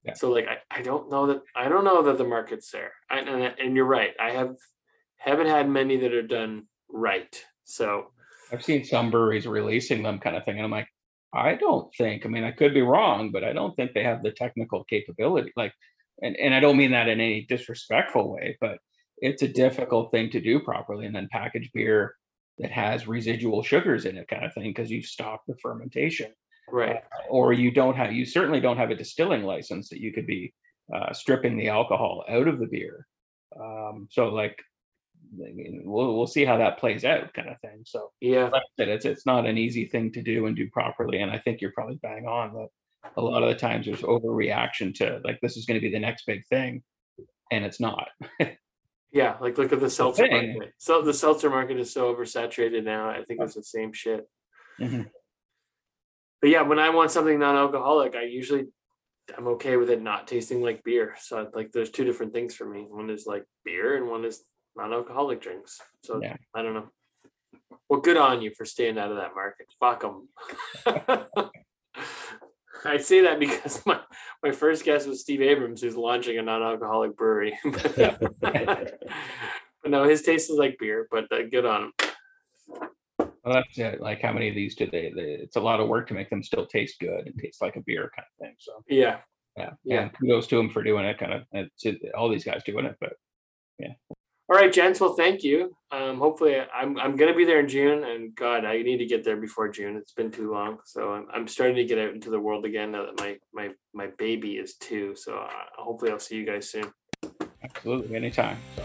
Yeah. 0.04 0.14
So 0.14 0.30
like, 0.30 0.46
I, 0.48 0.78
I 0.78 0.82
don't 0.82 1.10
know 1.10 1.26
that 1.26 1.42
I 1.54 1.68
don't 1.68 1.84
know 1.84 2.02
that 2.04 2.16
the 2.16 2.24
market's 2.24 2.70
there. 2.70 2.92
I, 3.10 3.18
and 3.18 3.54
and 3.60 3.76
you're 3.76 3.84
right. 3.84 4.12
I 4.18 4.30
have 4.30 4.56
haven't 5.18 5.48
had 5.48 5.68
many 5.68 5.98
that 5.98 6.14
are 6.14 6.22
done 6.22 6.64
right. 6.88 7.44
So 7.64 8.06
I've 8.50 8.64
seen 8.64 8.84
some 8.84 9.10
breweries 9.10 9.46
releasing 9.46 10.02
them 10.02 10.18
kind 10.18 10.36
of 10.36 10.44
thing, 10.44 10.56
and 10.56 10.64
I'm 10.64 10.70
like, 10.70 10.88
I 11.34 11.54
don't 11.54 11.92
think. 11.96 12.26
I 12.26 12.28
mean, 12.28 12.44
I 12.44 12.52
could 12.52 12.74
be 12.74 12.82
wrong, 12.82 13.30
but 13.32 13.44
I 13.44 13.52
don't 13.52 13.74
think 13.74 13.92
they 13.92 14.04
have 14.04 14.22
the 14.22 14.32
technical 14.32 14.84
capability. 14.84 15.52
Like, 15.56 15.72
and 16.22 16.36
and 16.36 16.54
I 16.54 16.60
don't 16.60 16.76
mean 16.76 16.92
that 16.92 17.08
in 17.08 17.20
any 17.20 17.46
disrespectful 17.48 18.32
way, 18.32 18.56
but 18.60 18.78
it's 19.18 19.42
a 19.42 19.48
difficult 19.48 20.10
thing 20.10 20.30
to 20.30 20.40
do 20.40 20.60
properly, 20.60 21.06
and 21.06 21.14
then 21.14 21.28
package 21.30 21.70
beer 21.72 22.14
that 22.58 22.70
has 22.70 23.08
residual 23.08 23.62
sugars 23.62 24.04
in 24.04 24.18
it, 24.18 24.28
kind 24.28 24.44
of 24.44 24.52
thing, 24.52 24.64
because 24.70 24.90
you've 24.90 25.06
stopped 25.06 25.46
the 25.46 25.56
fermentation. 25.62 26.32
right. 26.70 27.02
or 27.28 27.52
you 27.52 27.70
don't 27.70 27.96
have 27.96 28.12
you 28.12 28.24
certainly 28.24 28.60
don't 28.60 28.76
have 28.76 28.90
a 28.90 28.94
distilling 28.94 29.42
license 29.42 29.88
that 29.88 30.00
you 30.00 30.12
could 30.12 30.26
be 30.26 30.52
uh, 30.94 31.12
stripping 31.12 31.56
the 31.56 31.68
alcohol 31.68 32.24
out 32.28 32.48
of 32.48 32.58
the 32.58 32.66
beer 32.66 33.06
um, 33.60 34.08
so 34.10 34.28
like 34.28 34.56
we'll, 35.36 36.16
we'll 36.16 36.26
see 36.26 36.44
how 36.44 36.58
that 36.58 36.78
plays 36.78 37.04
out 37.04 37.32
kind 37.34 37.48
of 37.48 37.60
thing 37.60 37.82
so 37.84 38.10
Yeah. 38.20 38.44
like 38.44 38.62
I 38.62 38.72
said, 38.78 38.88
it's 38.88 39.04
it's 39.04 39.26
not 39.26 39.46
an 39.46 39.56
easy 39.58 39.86
thing 39.86 40.12
to 40.12 40.22
do 40.22 40.46
and 40.46 40.54
do 40.56 40.68
properly 40.70 41.20
and 41.22 41.30
i 41.30 41.38
think 41.38 41.60
you're 41.60 41.72
probably 41.72 41.96
bang 42.02 42.26
on 42.26 42.52
that 42.54 42.68
a 43.16 43.20
lot 43.22 43.42
of 43.42 43.48
the 43.48 43.54
times 43.54 43.86
there's 43.86 44.02
overreaction 44.02 44.94
to 44.96 45.20
like 45.24 45.38
this 45.40 45.56
is 45.56 45.64
going 45.66 45.80
to 45.80 45.86
be 45.86 45.92
the 45.92 45.98
next 45.98 46.24
big 46.26 46.46
thing 46.48 46.82
and 47.50 47.64
it's 47.64 47.80
not 47.80 48.08
Yeah. 49.14 49.36
Like 49.42 49.58
look 49.58 49.74
at 49.74 49.80
the 49.80 49.90
seltzer 49.90 50.26
thing. 50.26 50.54
market. 50.56 50.72
So 50.78 51.02
the 51.02 51.12
seltzer 51.12 51.50
market 51.50 51.78
is 51.78 51.92
so 51.92 52.14
oversaturated 52.14 52.82
now. 52.82 53.10
I 53.10 53.22
think 53.24 53.42
it's 53.42 53.52
the 53.54 53.62
same 53.62 53.92
shit. 53.92 54.26
Mhm. 54.80 55.10
but 56.40 56.48
yeah, 56.48 56.62
when 56.62 56.78
I 56.78 56.88
want 56.88 57.10
something 57.10 57.38
non-alcoholic, 57.38 58.16
I 58.16 58.22
usually 58.22 58.68
I'm 59.36 59.48
okay 59.48 59.76
with 59.76 59.90
it 59.90 60.00
not 60.00 60.26
tasting 60.28 60.62
like 60.62 60.82
beer. 60.82 61.14
So 61.20 61.46
like 61.52 61.72
there's 61.72 61.90
two 61.90 62.04
different 62.04 62.32
things 62.32 62.54
for 62.54 62.64
me. 62.64 62.86
One 62.88 63.10
is 63.10 63.26
like 63.26 63.44
beer 63.66 63.96
and 63.98 64.08
one 64.08 64.24
is 64.24 64.42
non-alcoholic 64.76 65.40
drinks. 65.40 65.80
So 66.02 66.20
Yeah. 66.22 66.36
I 66.54 66.62
don't 66.62 66.74
know. 66.74 66.88
Well, 67.88 68.00
good 68.00 68.16
on 68.16 68.42
you 68.42 68.52
for 68.56 68.64
staying 68.64 68.98
out 68.98 69.10
of 69.10 69.16
that 69.16 69.34
market. 69.34 69.66
Fuck 69.78 70.00
them. 70.02 70.28
I 72.84 72.96
say 72.96 73.20
that 73.22 73.38
because 73.38 73.84
my, 73.86 74.00
my 74.42 74.50
first 74.50 74.84
guest 74.84 75.06
was 75.06 75.20
Steve 75.20 75.40
Abrams, 75.42 75.80
who's 75.80 75.96
launching 75.96 76.38
a 76.38 76.42
non-alcoholic 76.42 77.16
brewery. 77.16 77.56
but 77.64 78.98
no, 79.86 80.04
his 80.04 80.22
taste 80.22 80.50
is 80.50 80.56
like 80.56 80.78
beer, 80.78 81.06
but 81.10 81.30
uh, 81.30 81.42
good 81.50 81.64
on 81.66 81.84
him. 81.84 81.92
Well, 83.44 83.54
that's 83.54 83.78
it. 83.78 84.00
Like 84.00 84.22
how 84.22 84.32
many 84.32 84.48
of 84.48 84.54
these 84.54 84.74
do 84.74 84.86
they, 84.86 85.12
they? 85.14 85.32
It's 85.42 85.56
a 85.56 85.60
lot 85.60 85.80
of 85.80 85.88
work 85.88 86.08
to 86.08 86.14
make 86.14 86.30
them 86.30 86.42
still 86.42 86.66
taste 86.66 86.98
good 87.00 87.26
and 87.26 87.38
taste 87.38 87.60
like 87.60 87.76
a 87.76 87.80
beer 87.80 88.10
kind 88.16 88.26
of 88.26 88.46
thing. 88.46 88.54
So 88.58 88.82
Yeah, 88.88 89.18
yeah, 89.56 89.70
Yeah. 89.84 90.02
And 90.02 90.12
kudos 90.18 90.46
to 90.48 90.56
them 90.56 90.70
for 90.70 90.82
doing 90.82 91.04
it. 91.04 91.18
Kind 91.18 91.34
of, 91.34 91.42
it's 91.52 91.84
all 92.16 92.28
these 92.28 92.44
guys 92.44 92.62
doing 92.64 92.86
it, 92.86 92.96
but 93.00 93.14
All 94.48 94.56
right, 94.56 94.72
gents. 94.72 95.00
Well, 95.00 95.14
thank 95.14 95.42
you. 95.42 95.74
Um, 95.90 96.18
hopefully, 96.18 96.56
I'm 96.58 96.98
I'm 96.98 97.16
gonna 97.16 97.34
be 97.34 97.44
there 97.44 97.60
in 97.60 97.68
June, 97.68 98.04
and 98.04 98.34
God, 98.34 98.64
I 98.64 98.82
need 98.82 98.98
to 98.98 99.06
get 99.06 99.24
there 99.24 99.36
before 99.36 99.68
June. 99.68 99.96
It's 99.96 100.12
been 100.12 100.30
too 100.30 100.50
long, 100.52 100.78
so 100.84 101.12
I'm, 101.12 101.26
I'm 101.32 101.48
starting 101.48 101.76
to 101.76 101.84
get 101.84 101.98
out 101.98 102.12
into 102.12 102.28
the 102.30 102.40
world 102.40 102.64
again 102.64 102.92
now 102.92 103.06
that 103.06 103.18
my 103.18 103.38
my 103.54 103.70
my 103.94 104.08
baby 104.18 104.52
is 104.56 104.74
two. 104.76 105.14
So 105.14 105.36
uh, 105.38 105.48
hopefully, 105.78 106.10
I'll 106.10 106.18
see 106.18 106.36
you 106.36 106.44
guys 106.46 106.70
soon. 106.70 106.92
absolutely 107.62 108.16
anytime. 108.16 108.58
So 108.76 108.82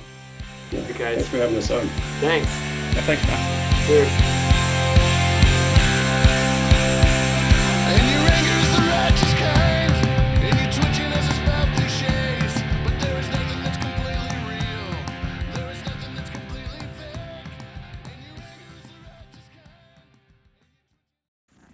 Thanks 0.71 0.97
guys, 0.97 1.27
for 1.29 1.37
having 1.37 1.57
us 1.57 1.71
on. 1.71 1.87
thanks. 2.19 2.47
yeah, 2.95 3.01
thanks, 3.01 3.25
man. 3.25 3.87
Cheers. 3.87 4.36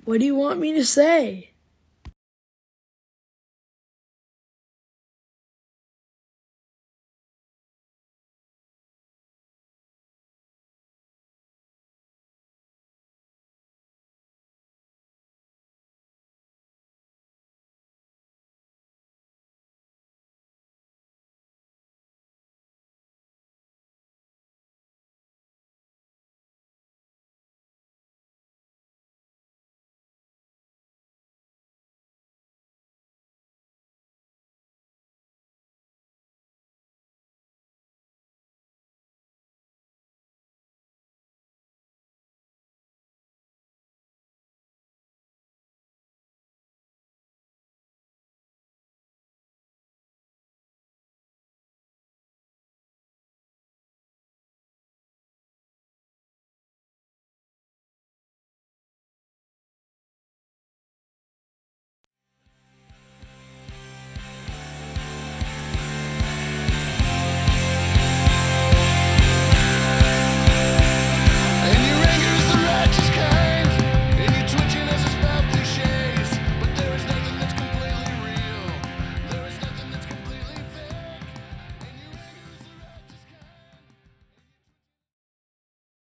What 0.06 0.20
do 0.20 0.26
you 0.26 0.36
want 0.36 0.60
me 0.60 0.74
to 0.74 0.86
say? 0.86 1.53